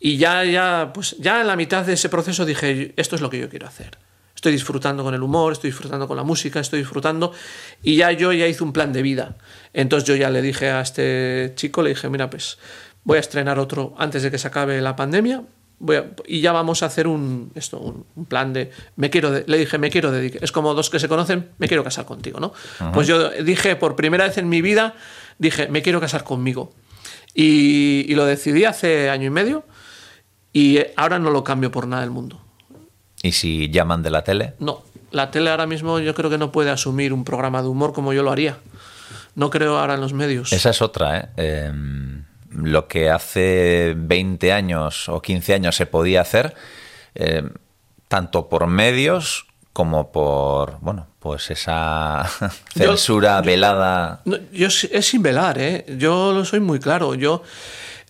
[0.00, 3.30] Y ya, ya, pues ya en la mitad de ese proceso dije, esto es lo
[3.30, 3.98] que yo quiero hacer.
[4.34, 7.32] Estoy disfrutando con el humor, estoy disfrutando con la música, estoy disfrutando.
[7.82, 9.36] Y ya yo ya hice un plan de vida.
[9.72, 12.58] Entonces yo ya le dije a este chico, le dije, mira, pues
[13.04, 15.42] voy a estrenar otro antes de que se acabe la pandemia.
[15.78, 19.30] Voy a- y ya vamos a hacer un, esto, un, un plan de, me quiero,
[19.30, 22.04] de- le dije, me quiero dedicar, es como dos que se conocen, me quiero casar
[22.04, 22.52] contigo, ¿no?
[22.92, 24.94] Pues yo dije, por primera vez en mi vida,
[25.38, 26.72] dije, me quiero casar conmigo.
[27.34, 29.64] Y, y lo decidí hace año y medio
[30.52, 32.40] y ahora no lo cambio por nada del mundo.
[33.22, 34.54] ¿Y si llaman de la tele?
[34.58, 37.92] No, la tele ahora mismo yo creo que no puede asumir un programa de humor
[37.92, 38.58] como yo lo haría.
[39.34, 40.52] No creo ahora en los medios.
[40.52, 41.28] Esa es otra, ¿eh?
[41.36, 41.72] Eh,
[42.50, 46.54] lo que hace 20 años o 15 años se podía hacer,
[47.14, 47.48] eh,
[48.08, 52.28] tanto por medios como por, bueno, pues esa
[52.74, 54.22] Yo- censura velada.
[54.52, 55.86] Yo s- es sin velar, ¿eh?
[55.98, 57.14] Yo lo soy muy claro.
[57.14, 57.42] Yo,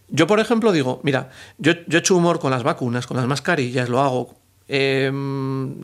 [0.08, 3.26] yo por ejemplo, digo, mira, yo, yo he hecho humor con las vacunas, con las
[3.26, 4.34] mascarillas, lo hago.
[4.68, 5.10] Eh,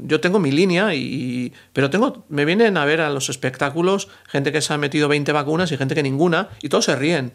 [0.05, 4.51] yo tengo mi línea, y, pero tengo, me vienen a ver a los espectáculos gente
[4.51, 7.33] que se ha metido 20 vacunas y gente que ninguna, y todos se ríen.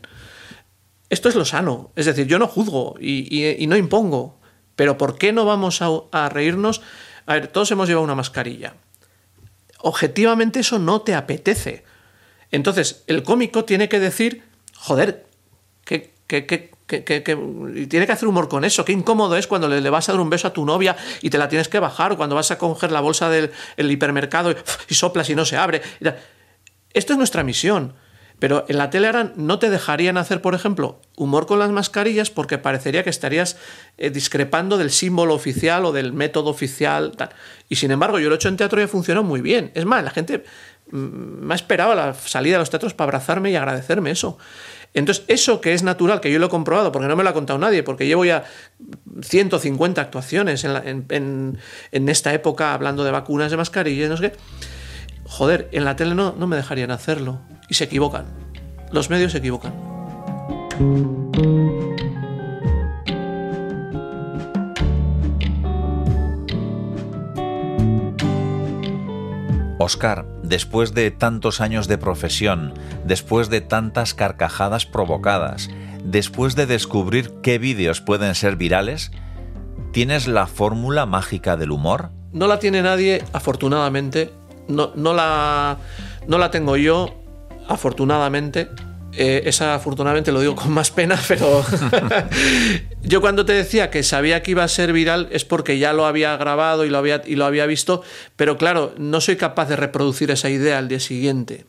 [1.10, 1.92] Esto es lo sano.
[1.96, 4.40] Es decir, yo no juzgo y, y- y no impongo.
[4.76, 6.82] Pero ¿por qué no vamos a, a reírnos?
[7.26, 8.74] A ver, todos hemos llevado una mascarilla.
[9.80, 11.84] Objetivamente eso no te apetece.
[12.52, 14.44] Entonces, el cómico tiene que decir,
[14.76, 15.26] joder,
[15.84, 18.86] que, tiene que hacer humor con eso.
[18.86, 21.38] Qué incómodo es cuando le, vas a dar un beso a tu novia y te
[21.38, 24.56] la tienes que bajar, o cuando vas a coger la bolsa del el hipermercado y,
[24.90, 25.82] y soplas y no se abre.
[26.94, 27.94] Esto es nuestra misión.
[28.44, 32.30] Pero en la tele ahora no te dejarían hacer, por ejemplo, humor con las mascarillas
[32.30, 33.56] porque parecería que estarías
[33.98, 37.14] eh, discrepando del símbolo oficial o del método oficial.
[37.70, 39.72] Y sin embargo, yo lo he hecho en teatro y ha funcionado muy bien.
[39.76, 40.44] Es más, la gente
[40.92, 44.38] mm, me ha esperado la salida de los teatros para abrazarme y agradecerme eso.
[44.94, 47.34] Entonces, eso que es natural, que yo lo he comprobado, porque no me lo ha
[47.34, 48.44] contado nadie, porque llevo ya
[49.22, 54.38] 150 actuaciones en, la- en esta época hablando de vacunas, de mascarillas, no sé qué.
[55.24, 57.40] Joder, en la tele no, no me dejarían hacerlo.
[57.70, 58.26] Y se equivocan.
[58.92, 59.74] Los medios se equivocan.
[69.84, 72.74] Oscar, después de tantos años de profesión,
[73.06, 75.70] después de tantas carcajadas provocadas,
[76.04, 79.12] después de descubrir qué vídeos pueden ser virales,
[79.92, 82.12] ¿tienes la fórmula mágica del humor?
[82.32, 84.32] No la tiene nadie, afortunadamente.
[84.70, 85.78] No, no, la,
[86.28, 87.23] no la tengo yo,
[87.68, 88.70] afortunadamente.
[89.16, 91.64] Eh, esa afortunadamente lo digo con más pena, pero
[93.04, 96.08] yo cuando te decía que sabía que iba a ser viral es porque ya lo
[96.08, 98.02] había grabado y lo había, y lo había visto,
[98.36, 101.66] pero claro, no soy capaz de reproducir esa idea al día siguiente.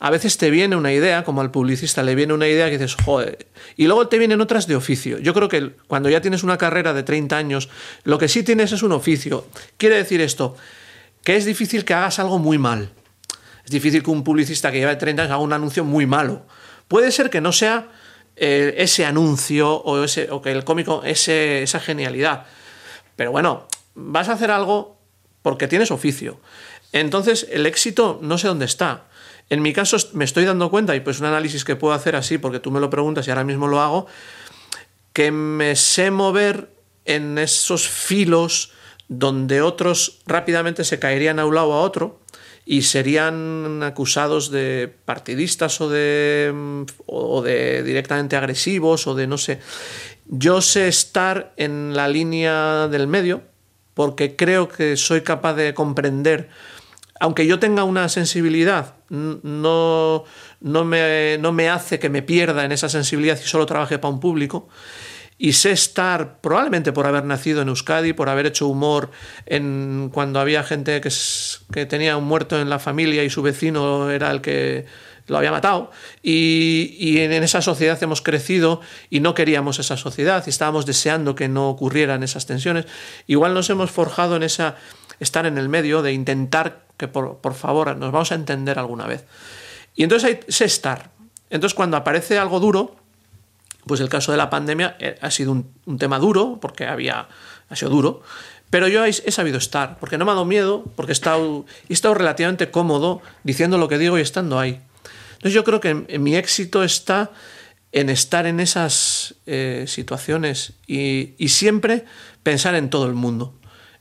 [0.00, 2.96] A veces te viene una idea, como al publicista le viene una idea que dices,
[3.04, 3.46] joder,
[3.76, 5.18] y luego te vienen otras de oficio.
[5.18, 7.70] Yo creo que cuando ya tienes una carrera de 30 años,
[8.02, 9.46] lo que sí tienes es un oficio.
[9.78, 10.56] Quiere decir esto,
[11.22, 12.90] que es difícil que hagas algo muy mal.
[13.64, 16.46] Es difícil que un publicista que lleva 30 años haga un anuncio muy malo.
[16.88, 17.88] Puede ser que no sea
[18.36, 22.46] eh, ese anuncio o, o que el cómico, esa genialidad.
[23.16, 24.98] Pero bueno, vas a hacer algo
[25.42, 26.40] porque tienes oficio.
[26.92, 29.04] Entonces, el éxito no sé dónde está.
[29.50, 32.38] En mi caso me estoy dando cuenta, y pues un análisis que puedo hacer así,
[32.38, 34.06] porque tú me lo preguntas y ahora mismo lo hago,
[35.12, 36.70] que me sé mover
[37.04, 38.72] en esos filos
[39.08, 42.20] donde otros rápidamente se caerían a un lado a otro
[42.66, 49.60] y serían acusados de partidistas o de, o de directamente agresivos o de no sé.
[50.26, 53.42] Yo sé estar en la línea del medio
[53.92, 56.48] porque creo que soy capaz de comprender
[57.20, 60.24] aunque yo tenga una sensibilidad, no,
[60.60, 64.12] no, me, no me hace que me pierda en esa sensibilidad y solo trabaje para
[64.12, 64.68] un público.
[65.36, 69.10] Y sé estar, probablemente por haber nacido en Euskadi, por haber hecho humor
[69.46, 71.10] en, cuando había gente que,
[71.72, 74.86] que tenía un muerto en la familia y su vecino era el que
[75.26, 75.90] lo había matado.
[76.22, 78.80] Y, y, en esa sociedad hemos crecido
[79.10, 82.86] y no queríamos esa sociedad y estábamos deseando que no ocurrieran esas tensiones.
[83.26, 84.76] Igual nos hemos forjado en esa
[85.20, 89.24] estar en el medio, de intentar que por, favor nos vamos a entender alguna vez.
[89.94, 91.10] Y entonces hay sé estar.
[91.50, 92.96] Entonces cuando aparece algo duro,
[93.86, 97.28] pues el caso de la pandemia eh, ha sido un, tema duro, porque había,
[97.68, 98.22] ha sido duro,
[98.70, 101.92] pero yo he, sabido estar, porque no me ha dado miedo, porque he estado, he
[101.92, 104.80] estado relativamente cómodo diciendo lo que digo y estando ahí.
[105.34, 107.30] Entonces yo creo que mi éxito está
[107.92, 112.04] en estar en esas eh, situaciones y, y siempre
[112.42, 113.54] pensar en todo el mundo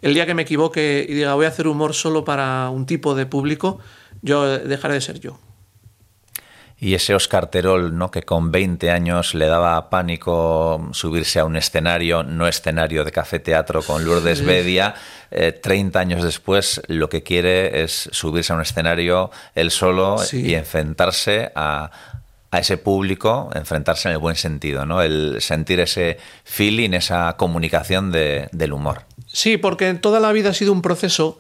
[0.04, 3.16] el día que me equivoque y diga voy a hacer humor solo para un tipo
[3.16, 3.80] de público,
[4.22, 5.40] yo dejaré de ser yo.
[6.80, 8.12] Y ese Oscar Terol, ¿no?
[8.12, 13.40] que con 20 años le daba pánico subirse a un escenario, no escenario de café
[13.40, 14.96] teatro con Lourdes Bedia,
[15.30, 20.56] 30 eh, años después lo que quiere es subirse a un escenario él solo y
[20.56, 21.90] enfrentarse a,
[22.54, 25.02] a ese público, enfrentarse en el buen sentido, ¿no?
[25.02, 29.02] El sentir ese feeling, esa comunicación del humor.
[29.26, 31.40] Sí, porque toda la vida ha sido un proceso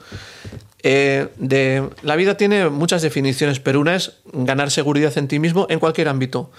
[0.84, 1.90] eh, de...
[2.02, 6.10] La vida tiene muchas definiciones, pero una es ganar seguridad en ti mismo en cualquier
[6.10, 6.52] ámbito.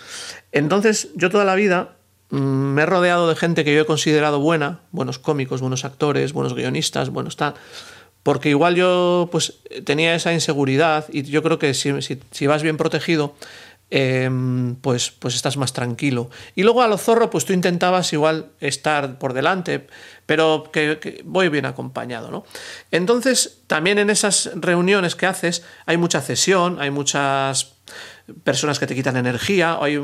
[0.51, 1.97] Entonces, yo toda la vida
[2.31, 6.33] mm, me he rodeado de gente que yo he considerado buena, buenos cómicos, buenos actores,
[6.33, 7.55] buenos guionistas, buenos tal,
[8.23, 12.79] porque igual yo pues tenía esa inseguridad y yo creo que si, si vas bien
[12.79, 13.35] protegido,
[13.90, 16.31] Em, pues, pues estás más tranquilo.
[16.55, 19.86] Y luego a lo zorro, pues tú intentabas igual estar por delante,
[20.27, 22.44] pero que, voy bien acompañado, ¿no?
[22.90, 27.74] Entonces, también en esas reuniones que haces hay mucha cesión, hay muchas
[28.43, 30.01] personas que te quitan energía, hay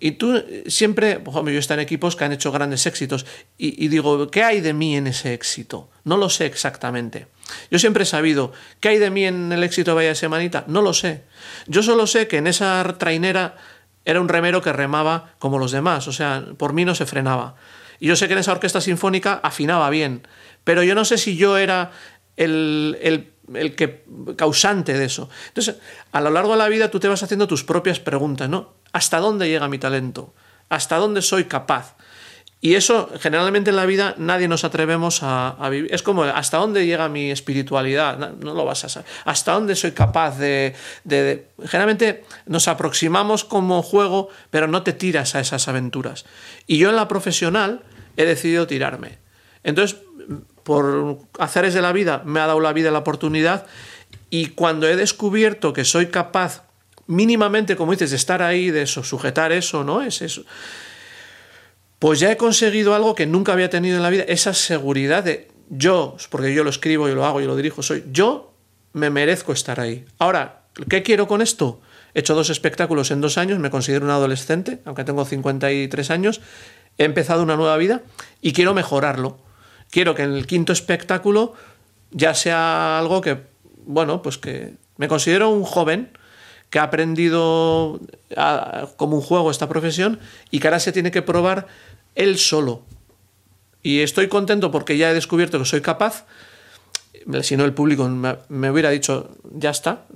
[0.00, 3.26] y tú siempre, yo estoy en equipos que han hecho grandes éxitos
[3.58, 5.90] y, digo, ¿qué hay de mí en ese éxito?
[6.04, 7.26] No lo sé exactamente.
[7.70, 10.64] Yo siempre he sabido, ¿qué hay de mí en el éxito de Vaya Semanita?
[10.66, 11.24] No lo sé.
[11.66, 13.56] Yo solo sé que en esa trainera
[14.04, 17.56] era un remero que remaba como los demás, o sea, por mí no se frenaba.
[18.00, 20.26] Y yo sé que en esa orquesta sinfónica afinaba bien,
[20.64, 21.92] pero yo no sé si yo era
[22.36, 23.32] el,
[23.74, 24.04] que,
[24.36, 25.28] causante de eso.
[25.48, 25.76] Entonces,
[26.12, 28.74] a lo largo de la vida tú te vas haciendo tus propias preguntas, ¿no?
[28.92, 30.34] ¿Hasta dónde llega mi talento?
[30.68, 31.96] ¿Hasta dónde soy capaz?
[32.64, 35.92] Y eso, generalmente en la vida, nadie nos atrevemos a, vivir.
[35.92, 38.16] Es como, ¿hasta dónde llega mi espiritualidad?
[38.16, 39.10] No, lo vas a saber.
[39.24, 40.76] ¿Hasta dónde soy capaz de,
[41.66, 46.24] Generalmente nos aproximamos como juego, pero no te tiras a esas aventuras.
[46.68, 47.82] Y yo en la profesional
[48.16, 49.18] he decidido tirarme.
[49.64, 49.98] Entonces,
[50.62, 53.66] por haceres de la vida, me ha dado la vida la oportunidad.
[54.30, 56.64] Y cuando he descubierto que soy capaz,
[57.06, 60.02] mínimamente, como dices, de estar ahí, de sujetar eso, ¿no?
[60.02, 60.44] Es eso
[62.02, 65.46] pues ya he conseguido algo que nunca había tenido en la vida, esa seguridad de
[65.68, 68.54] yo, porque yo lo escribo y lo hago y lo dirijo, soy yo
[68.92, 70.04] me merezco estar ahí.
[70.18, 71.80] Ahora, ¿qué quiero con esto?
[72.12, 76.40] He hecho dos espectáculos en dos años, me considero un adolescente, aunque tengo 53 años,
[76.98, 78.02] he empezado una nueva vida
[78.40, 79.38] y quiero mejorarlo.
[79.92, 81.52] Quiero que en el quinto espectáculo
[82.12, 83.42] ya sea algo que,
[83.84, 86.16] bueno, pues que me considero un joven
[86.70, 88.00] que ha aprendido
[88.96, 90.18] como un juego esta profesión
[90.50, 91.66] y que ahora se tiene que probar
[92.14, 92.80] él solo.
[93.82, 96.24] Y estoy contento porque ya he descubierto que soy capaz.
[97.42, 100.06] Si no, el público me, hubiera dicho, ya está.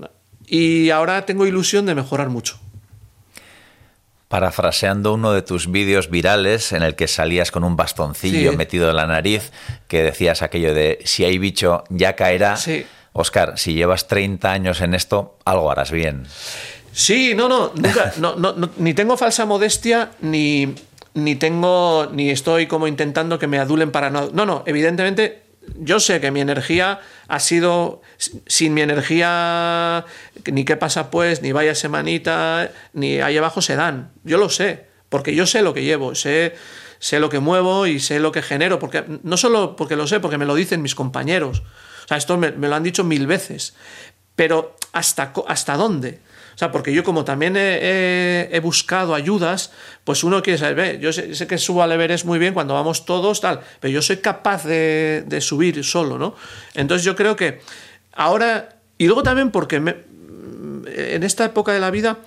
[0.46, 2.58] Y ahora tengo ilusión de mejorar mucho.
[4.36, 8.96] Parafraseando uno de tus vídeos virales en el que salías con un bastoncillo metido en
[8.96, 9.50] la nariz,
[9.88, 12.58] que decías aquello de si hay bicho ya caerá.
[12.58, 12.84] Sí.
[13.14, 16.26] Oscar, si llevas 30 años en esto, algo harás bien.
[16.92, 20.74] Sí, no, no, nunca, no, no, ni tengo falsa modestia, ni,
[21.14, 24.28] ni tengo, ni estoy como intentando que me adulen para no.
[24.34, 25.45] No, no, evidentemente
[25.78, 28.02] yo sé que mi energía ha sido,
[28.46, 30.04] sin mi energía,
[30.50, 34.12] ni qué pasa pues, ni vaya semanita, ni ahí abajo se dan.
[34.24, 36.54] Yo lo sé, porque yo sé lo que llevo, sé,
[36.98, 40.20] sé lo que muevo y sé lo que genero, porque no solo porque lo sé,
[40.20, 41.62] porque me lo dicen mis compañeros.
[42.04, 43.74] O sea, esto me, me lo han dicho mil veces.
[44.36, 46.20] Pero ¿hasta, hasta dónde?
[46.56, 49.72] O sea, porque yo como también he, buscado ayudas,
[50.04, 53.04] pues uno quiere saber, yo sé, sé que subo al Everest muy bien cuando vamos
[53.04, 56.34] todos, tal, pero yo soy capaz de, de subir solo, ¿no?
[56.72, 57.60] Entonces yo creo que
[58.14, 59.96] ahora, y luego también porque me-
[60.86, 62.20] en esta época de la vida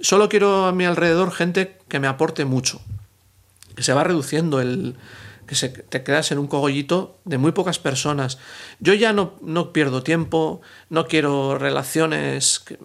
[0.00, 2.80] solo quiero a mi alrededor gente que me aporte mucho
[3.76, 4.96] que se va reduciendo el
[5.48, 8.38] que se, te quedas en un cogollito de muy pocas personas.
[8.78, 10.60] Yo ya no, no pierdo tiempo,
[10.90, 12.78] no quiero relaciones que,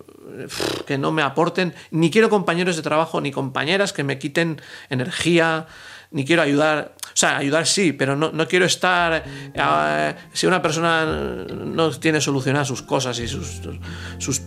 [0.87, 5.67] que no me aporten, ni quiero compañeros de trabajo ni compañeras que me quiten energía,
[6.11, 10.61] ni quiero ayudar, o sea, ayudar sí, pero no, no quiero estar, eh, si una
[10.61, 13.61] persona no tiene solucionadas sus cosas y sus,
[14.19, 14.41] sus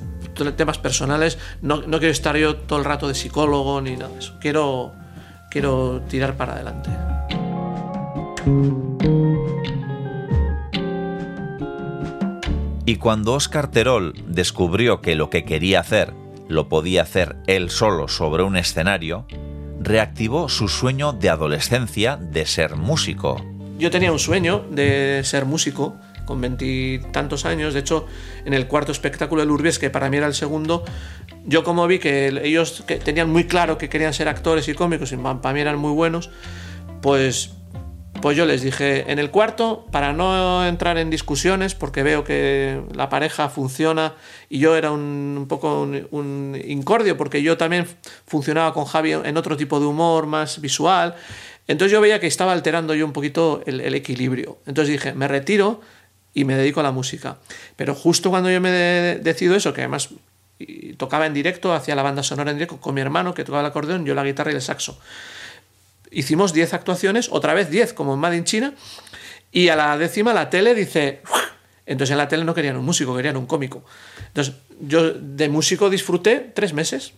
[0.56, 4.20] temas personales, no, no quiero estar yo todo el rato de psicólogo ni nada de
[4.20, 4.34] eso.
[4.40, 4.94] Quiero,
[5.50, 6.90] quiero tirar para adelante.
[12.88, 16.12] Y cuando Oscar Terol descubrió que lo que quería hacer
[16.48, 19.26] lo podía hacer él solo sobre un escenario,
[19.80, 23.44] reactivó su sueño de adolescencia de ser músico.
[23.78, 27.74] Yo tenía un sueño de ser músico con veintitantos años.
[27.74, 28.06] De hecho,
[28.44, 30.84] en el cuarto espectáculo del Urbes, que para mí era el segundo,
[31.44, 35.16] yo como vi que ellos tenían muy claro que querían ser actores y cómicos y
[35.16, 36.30] para mí eran muy buenos,
[37.02, 37.55] pues,
[38.26, 42.82] pues yo les dije, en el cuarto, para no entrar en discusiones, porque veo que
[42.92, 44.14] la pareja funciona
[44.48, 47.86] y yo era un, poco un, un incordio, porque yo también
[48.26, 51.14] funcionaba con Javi en otro tipo de humor más visual.
[51.68, 54.58] Entonces yo veía que estaba alterando yo un poquito el, equilibrio.
[54.66, 55.80] Entonces dije, me retiro
[56.34, 57.36] y me dedico a la música.
[57.76, 60.08] Pero justo cuando yo me de- decido eso, que además
[60.96, 63.66] tocaba en directo, hacía la banda sonora en directo con mi hermano que tocaba el
[63.66, 64.98] acordeón, yo la guitarra y el saxo.
[66.16, 68.72] Hicimos 10 actuaciones, otra vez 10 como en Made in China,
[69.52, 71.20] y a la décima la tele dice...
[71.84, 73.84] Entonces en la tele no querían un músico, querían un cómico.
[74.28, 77.12] Entonces yo de músico disfruté tres meses,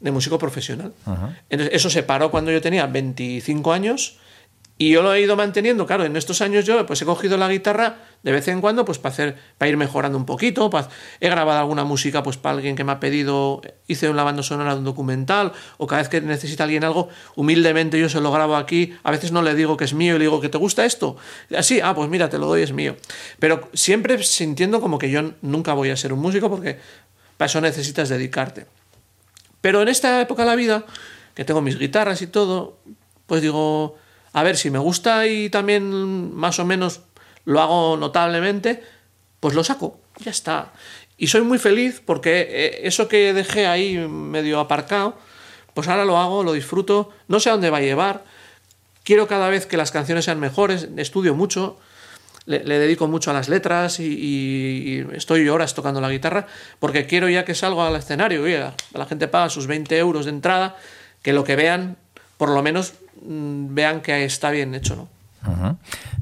[0.00, 0.94] de músico profesional.
[1.50, 4.18] Entonces, eso se paró cuando yo tenía 25 años
[4.78, 5.86] y yo lo he ido manteniendo.
[5.86, 8.98] Claro, en estos años yo pues he cogido la guitarra de vez en cuando pues
[8.98, 10.70] para hacer para ir mejorando un poquito,
[11.20, 14.72] he grabado alguna música pues para alguien que me ha pedido, hice una banda sonora
[14.72, 18.56] de un documental o cada vez que necesita alguien algo, humildemente yo se lo grabo
[18.56, 20.84] aquí, a veces no le digo que es mío y le digo que te gusta
[20.84, 21.16] esto.
[21.56, 22.96] Así, ah, pues mira, te lo doy, es mío.
[23.38, 26.78] Pero siempre sintiendo como que yo nunca voy a ser un músico porque
[27.36, 28.66] para eso necesitas dedicarte.
[29.60, 30.84] Pero en esta época de la vida,
[31.34, 32.78] que tengo mis guitarras y todo,
[33.26, 33.96] pues digo,
[34.36, 37.00] a ver, si me gusta y también más o menos
[37.46, 38.82] lo hago notablemente,
[39.40, 40.74] pues lo saco, ya está.
[41.16, 45.16] Y soy muy feliz porque eh, eso que dejé ahí medio aparcado,
[45.72, 48.24] pues ahora lo hago, lo disfruto, no sé a dónde va a llevar,
[49.04, 51.78] quiero cada vez que las canciones sean mejores, estudio mucho,
[52.44, 56.46] le, dedico mucho a las letras y, estoy horas tocando la guitarra
[56.78, 58.42] porque quiero ya que salga al escenario.
[58.42, 60.76] Oye, la, gente paga sus 20 euros de entrada,
[61.22, 61.96] que lo que vean,
[62.36, 62.92] por lo menos
[63.22, 65.08] vean que está bien hecho, ¿no?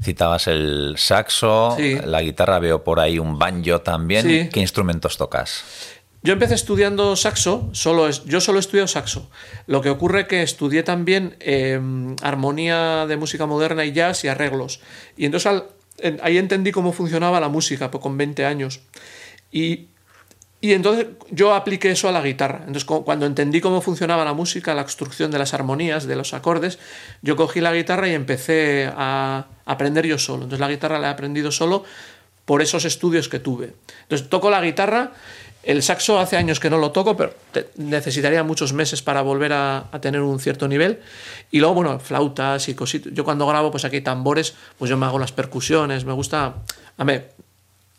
[0.03, 1.97] Citabas el saxo, Sí.
[2.05, 4.25] la guitarra, veo por ahí un banjo también.
[4.27, 4.49] Sí.
[4.53, 5.63] ¿Qué instrumentos tocas?
[6.21, 9.29] Yo empecé estudiando saxo, solo es, yo solo he estudiado saxo.
[9.67, 11.79] Lo que ocurre que estudié también eh,
[12.21, 14.79] armonía de música moderna y jazz y arreglos.
[15.17, 15.65] Y entonces al-
[15.99, 18.81] en- ahí entendí cómo funcionaba la música pues, con 20 años.
[19.51, 19.87] Y,
[20.65, 22.59] y entonces yo apliqué eso a la guitarra.
[22.59, 26.33] Entonces cu- cuando entendí cómo funcionaba la música, la construcción de las armonías, de los
[26.33, 26.79] acordes,
[27.21, 30.43] yo cogí la guitarra y empecé a aprender yo solo.
[30.43, 31.83] Entonces la guitarra la he aprendido solo
[32.45, 33.73] por esos estudios que tuve.
[34.03, 35.11] Entonces toco la guitarra,
[35.63, 37.33] el saxo hace años que no lo toco, pero
[37.77, 40.99] necesitaría muchos meses para volver a, tener un cierto nivel.
[41.49, 43.11] Y luego, bueno, flautas y cositas.
[43.13, 46.57] Yo cuando grabo, pues aquí tambores, pues yo me hago las percusiones, me gusta...
[46.97, 47.33] A ver,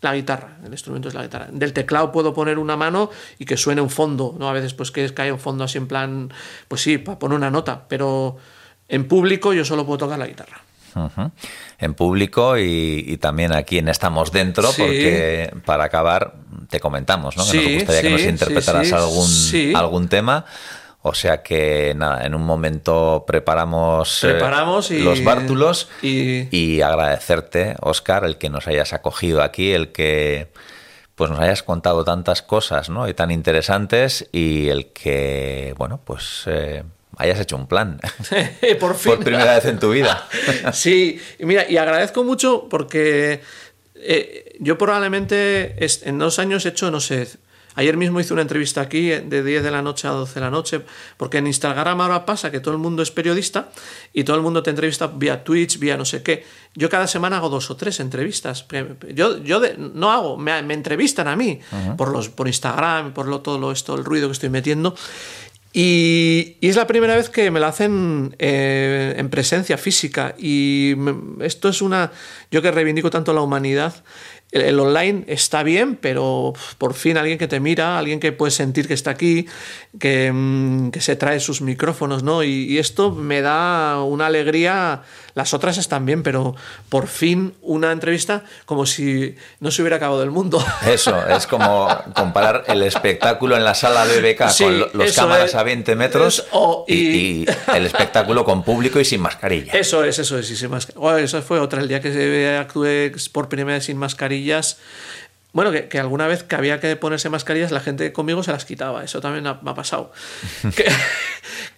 [0.03, 1.49] la guitarra, el instrumento es la guitarra.
[1.51, 4.49] Del teclado puedo poner una mano y que suene un fondo, ¿no?
[4.49, 6.33] A veces pues que cae un fondo así en plan,
[6.69, 8.37] pues sí, para poner una nota, pero
[8.89, 10.61] en público yo solo puedo tocar la guitarra.
[11.79, 14.81] En público y, y también aquí en Estamos Dentro, Sí.
[14.83, 16.37] porque para acabar
[16.71, 17.45] te comentamos, ¿no?
[17.45, 19.73] Que Sí, nos gustaría que nos interpretaras algún, sí.
[19.77, 20.47] algún tema.
[21.09, 26.81] O sea que nada, en un momento preparamos, eh, Preparamos y- los bártulos y- y
[26.83, 30.49] agradecerte, Oscar, el que nos hayas acogido aquí, el que
[31.15, 33.09] pues nos hayas contado tantas cosas, ¿no?
[33.09, 36.83] Y tan interesantes y el que, bueno, pues eh,
[37.19, 38.01] hayas hecho un plan
[38.81, 39.13] Por fin.
[39.15, 40.27] por primera vez en tu vida.
[40.73, 43.41] Sí, y mira, y agradezco mucho porque
[43.95, 47.29] eh, yo probablemente en dos años he hecho, no sé,
[47.77, 50.41] Ayer mismo hice una entrevista aquí eh, de 10 de la noche a 12 de
[50.41, 50.81] la noche,
[51.17, 53.69] porque en Instagram ahora pasa que todo el mundo es periodista
[54.13, 56.45] y todo el mundo te entrevista vía Twitch, vía no sé qué.
[56.75, 58.67] Yo cada semana hago dos o tres entrevistas.
[59.15, 59.61] Yo, yo
[59.95, 61.61] no hago, me, entrevistan a mí
[61.97, 64.95] por, los, por Instagram, por lo, todo lo, esto, el ruido que estoy metiendo.
[65.79, 70.35] Y, es la primera vez que me la hacen eh, en presencia física.
[70.39, 70.95] Y
[71.41, 72.13] esto es una.
[72.51, 73.95] Yo que reivindico tanto la humanidad,
[74.53, 78.87] el, online está bien, pero por fin alguien que te mira, alguien que puede sentir
[78.87, 79.47] que está aquí,
[79.99, 82.43] que, mm, se trae sus micrófonos, ¿no?
[82.43, 85.03] Y, esto me da una alegría.
[85.37, 86.57] Las otras están bien, pero
[86.89, 90.65] por fin una entrevista como si no se hubiera acabado el mundo.
[90.87, 95.63] Eso, es como comparar el espectáculo en la sala de BK con los cámaras a
[95.63, 96.47] 20 metros
[96.89, 97.45] y,
[97.75, 99.75] el espectáculo con público y sin mascarilla.
[99.75, 101.21] Eso es, eso es, y sin mascarilla.
[101.21, 104.63] eso fue otra, el día que actué por primera vez sin mascarilla
[105.57, 109.03] bueno, que, alguna vez que había que ponerse mascarillas, la gente conmigo se las quitaba.
[109.03, 110.13] Eso también me ha pasado.
[110.77, 110.85] que,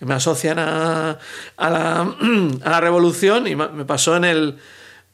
[0.00, 1.16] me asocian a,
[1.56, 2.00] la,
[2.64, 4.58] a, la, revolución y me pasó en el.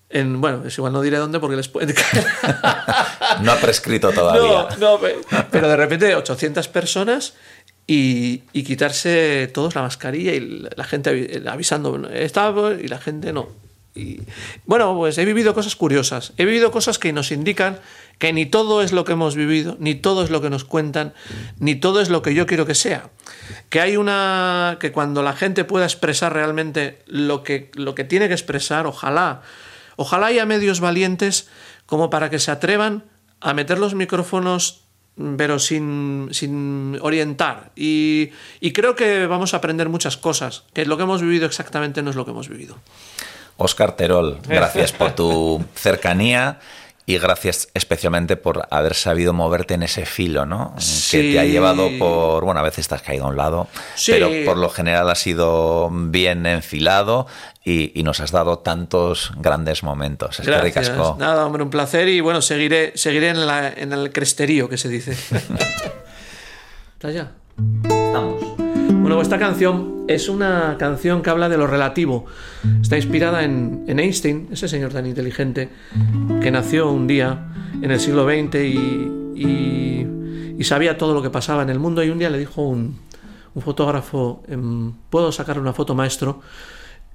[0.09, 2.25] En, bueno, es igual no diré dónde porque les puede caer.
[3.43, 4.67] no ha prescrito todavía.
[4.79, 5.01] No, no,
[5.51, 7.35] pero de repente 800 personas
[7.87, 13.47] y, y, quitarse todos la mascarilla y la gente avisando, estaba y la gente no.
[13.95, 14.21] Y,
[14.65, 16.33] bueno, pues he vivido cosas curiosas.
[16.39, 17.79] He vivido cosas que nos indican
[18.19, 21.15] que ni todo es lo que hemos vivido, ni todo es lo que nos cuentan,
[21.59, 23.11] ni todo es lo que yo quiero que sea.
[23.69, 24.79] Que hay una.
[24.81, 29.43] que cuando la gente pueda expresar realmente lo que, lo que tiene que expresar, ojalá.
[29.97, 31.49] Ojalá haya medios valientes
[31.87, 33.05] como para que se atrevan
[33.41, 34.85] a meter los micrófonos
[35.37, 37.71] pero sin, sin orientar.
[37.77, 38.31] Y,
[38.61, 42.11] y creo que vamos a aprender muchas cosas, que lo que hemos vivido exactamente no
[42.11, 42.79] es lo que hemos vivido.
[43.57, 46.59] Oscar Terol, gracias por tu cercanía
[47.07, 50.75] y gracias especialmente por haber sabido moverte en ese filo, ¿no?
[51.11, 53.69] Que te ha llevado por, bueno, a veces te has caído a un lado,
[54.07, 57.27] pero por lo general ha sido bien enfilado
[57.65, 60.41] y, nos has dado tantos grandes momentos.
[60.41, 60.91] Es gracias.
[61.19, 64.89] Nada, hombre, un placer y bueno, seguiré, seguiré en, la, en el cresterío que se
[64.89, 65.13] dice.
[66.95, 67.33] ¿Está ya?
[67.85, 68.54] Estamos.
[69.05, 72.25] Bueno, esta canción es una canción que habla de lo relativo.
[72.81, 75.69] Está inspirada en, Einstein, ese señor tan inteligente
[76.41, 77.53] que nació un día
[77.83, 78.55] en el siglo XX
[79.37, 80.07] y,
[80.63, 82.99] sabía todo lo que pasaba en el mundo y un día le dijo un,
[83.61, 86.41] fotógrafo, em, ¿puedo sacar una foto maestro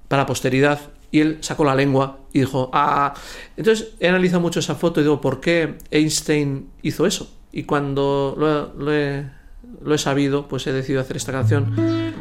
[0.06, 0.78] para posteridad?
[1.10, 3.14] Y él sacó la lengua y dijo, ah,
[3.56, 7.34] entonces he analizado mucho esa foto y digo, ¿por qué Einstein hizo eso?
[7.50, 9.39] Y cuando lo he
[9.82, 11.74] lo he sabido, pues he decidido hacer esta canción.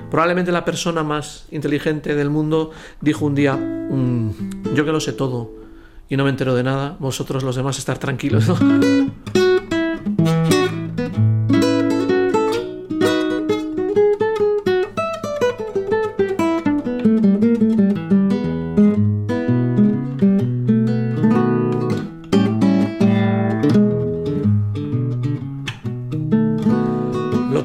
[0.09, 2.71] Probablemente la persona más inteligente del mundo
[3.01, 5.51] dijo un día, mm, yo que lo sé todo
[6.09, 8.45] y no me entero de nada, vosotros los demás estar tranquilos.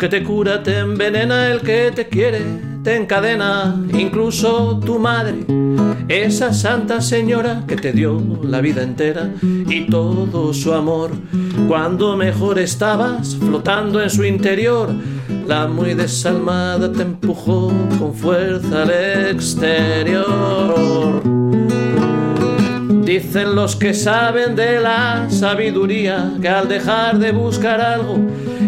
[0.08, 2.42] Te cura, te envenena el que te quiere,
[2.82, 5.46] te encadena incluso tu madre,
[6.08, 11.12] esa santa señora que te dio la vida entera y todo su amor.
[11.68, 14.90] Cuando mejor estabas flotando en su interior,
[15.46, 18.90] la muy desalmada te empujó con fuerza al
[19.30, 20.24] exterior.
[23.04, 28.18] Dicen los que saben de la sabiduría que al dejar de buscar algo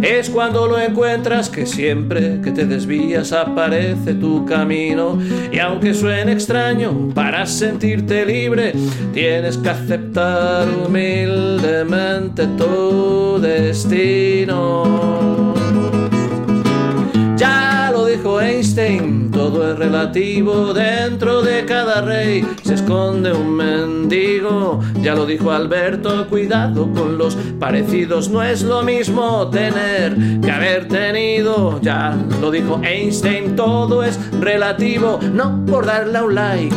[0.02, 5.18] es cuando lo encuentras que siempre que te desvías aparece tu camino
[5.50, 8.74] y aunque suene extraño para sentirte libre
[9.14, 14.84] tienes que aceptar humildemente tu destino.
[17.36, 17.85] Ya
[18.26, 24.80] dijo Einstein, todo es relativo, dentro de cada rey se esconde un mendigo.
[25.00, 30.88] Ya lo dijo Alberto, cuidado con los parecidos, no es lo mismo tener que haber
[30.88, 31.80] tenido.
[31.80, 36.74] Ya lo dijo Einstein, todo es relativo, no por darle un like.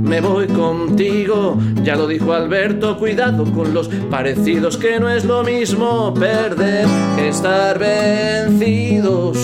[0.00, 5.44] Me voy contigo, ya lo dijo Alberto, cuidado con los parecidos, que no es lo
[5.44, 6.86] mismo perder
[7.16, 9.36] que estar vencidos.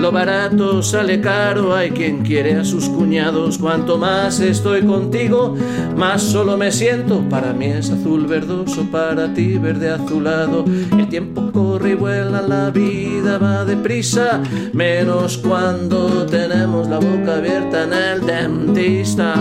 [0.00, 3.58] Lo barato sale caro, hay quien quiere a sus cuñados.
[3.58, 5.56] Cuanto más estoy contigo,
[5.96, 7.20] más solo me siento.
[7.28, 10.64] Para mí es azul verdoso, para ti verde azulado.
[10.96, 14.40] El tiempo corre y vuela, la vida va deprisa.
[14.72, 19.34] Menos cuando tenemos la boca abierta en el dentista.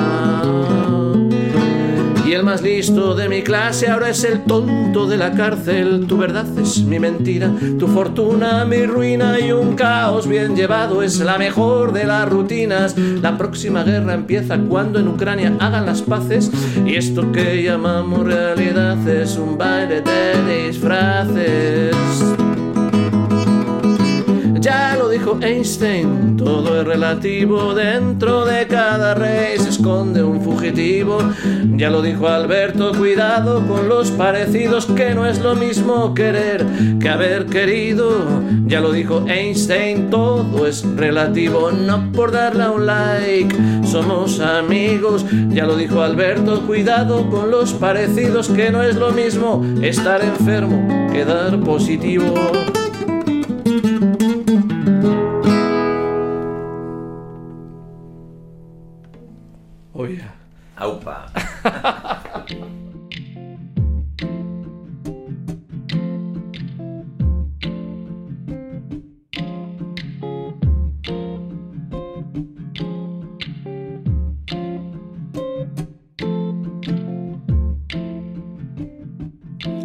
[2.27, 6.05] Y el más listo de mi clase ahora es el tonto de la cárcel.
[6.07, 7.49] Tu verdad es mi mentira,
[7.79, 12.97] tu fortuna mi ruina y un caos bien llevado es la mejor de las rutinas.
[12.97, 16.51] La próxima guerra empieza cuando en Ucrania hagan las paces
[16.85, 22.46] y esto que llamamos realidad es un baile de disfraces.
[24.59, 31.19] Ya lo dijo Einstein, todo es relativo, dentro de cada rey se esconde un fugitivo.
[31.75, 36.65] Ya lo dijo Alberto, cuidado con los parecidos, que no es lo mismo querer
[36.99, 38.11] que haber querido.
[38.65, 43.55] Ya lo dijo Einstein, todo es relativo, no por darle un like,
[43.85, 45.23] somos amigos.
[45.49, 50.87] Ya lo dijo Alberto, cuidado con los parecidos, que no es lo mismo estar enfermo
[51.11, 52.33] que dar positivo.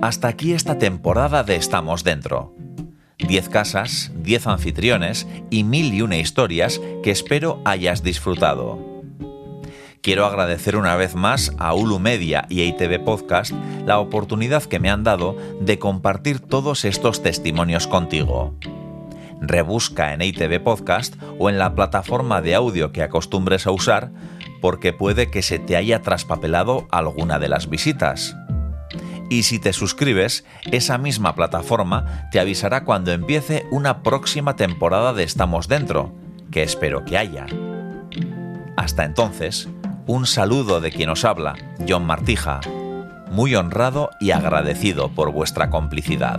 [0.02, 2.56] Hasta aquí esta temporada de Estamos Dentro.
[3.18, 8.80] 10 casas, 10 anfitriones y mil y una historias que espero hayas disfrutado.
[10.00, 13.52] Quiero agradecer una vez más a Ulu Media y ITV Podcast
[13.86, 18.56] la oportunidad que me han dado de compartir todos estos testimonios contigo.
[19.40, 24.10] Rebusca en ITV Podcast o en la plataforma de audio que acostumbres a usar
[24.60, 28.36] porque puede que se te haya traspapelado alguna de las visitas.
[29.32, 35.22] Y si te suscribes, esa misma plataforma te avisará cuando empiece una próxima temporada de
[35.22, 36.12] Estamos Dentro,
[36.50, 37.46] que espero que haya.
[38.76, 39.70] Hasta entonces,
[40.06, 41.54] un saludo de quien os habla,
[41.88, 42.60] John Martija,
[43.30, 46.38] muy honrado y agradecido por vuestra complicidad.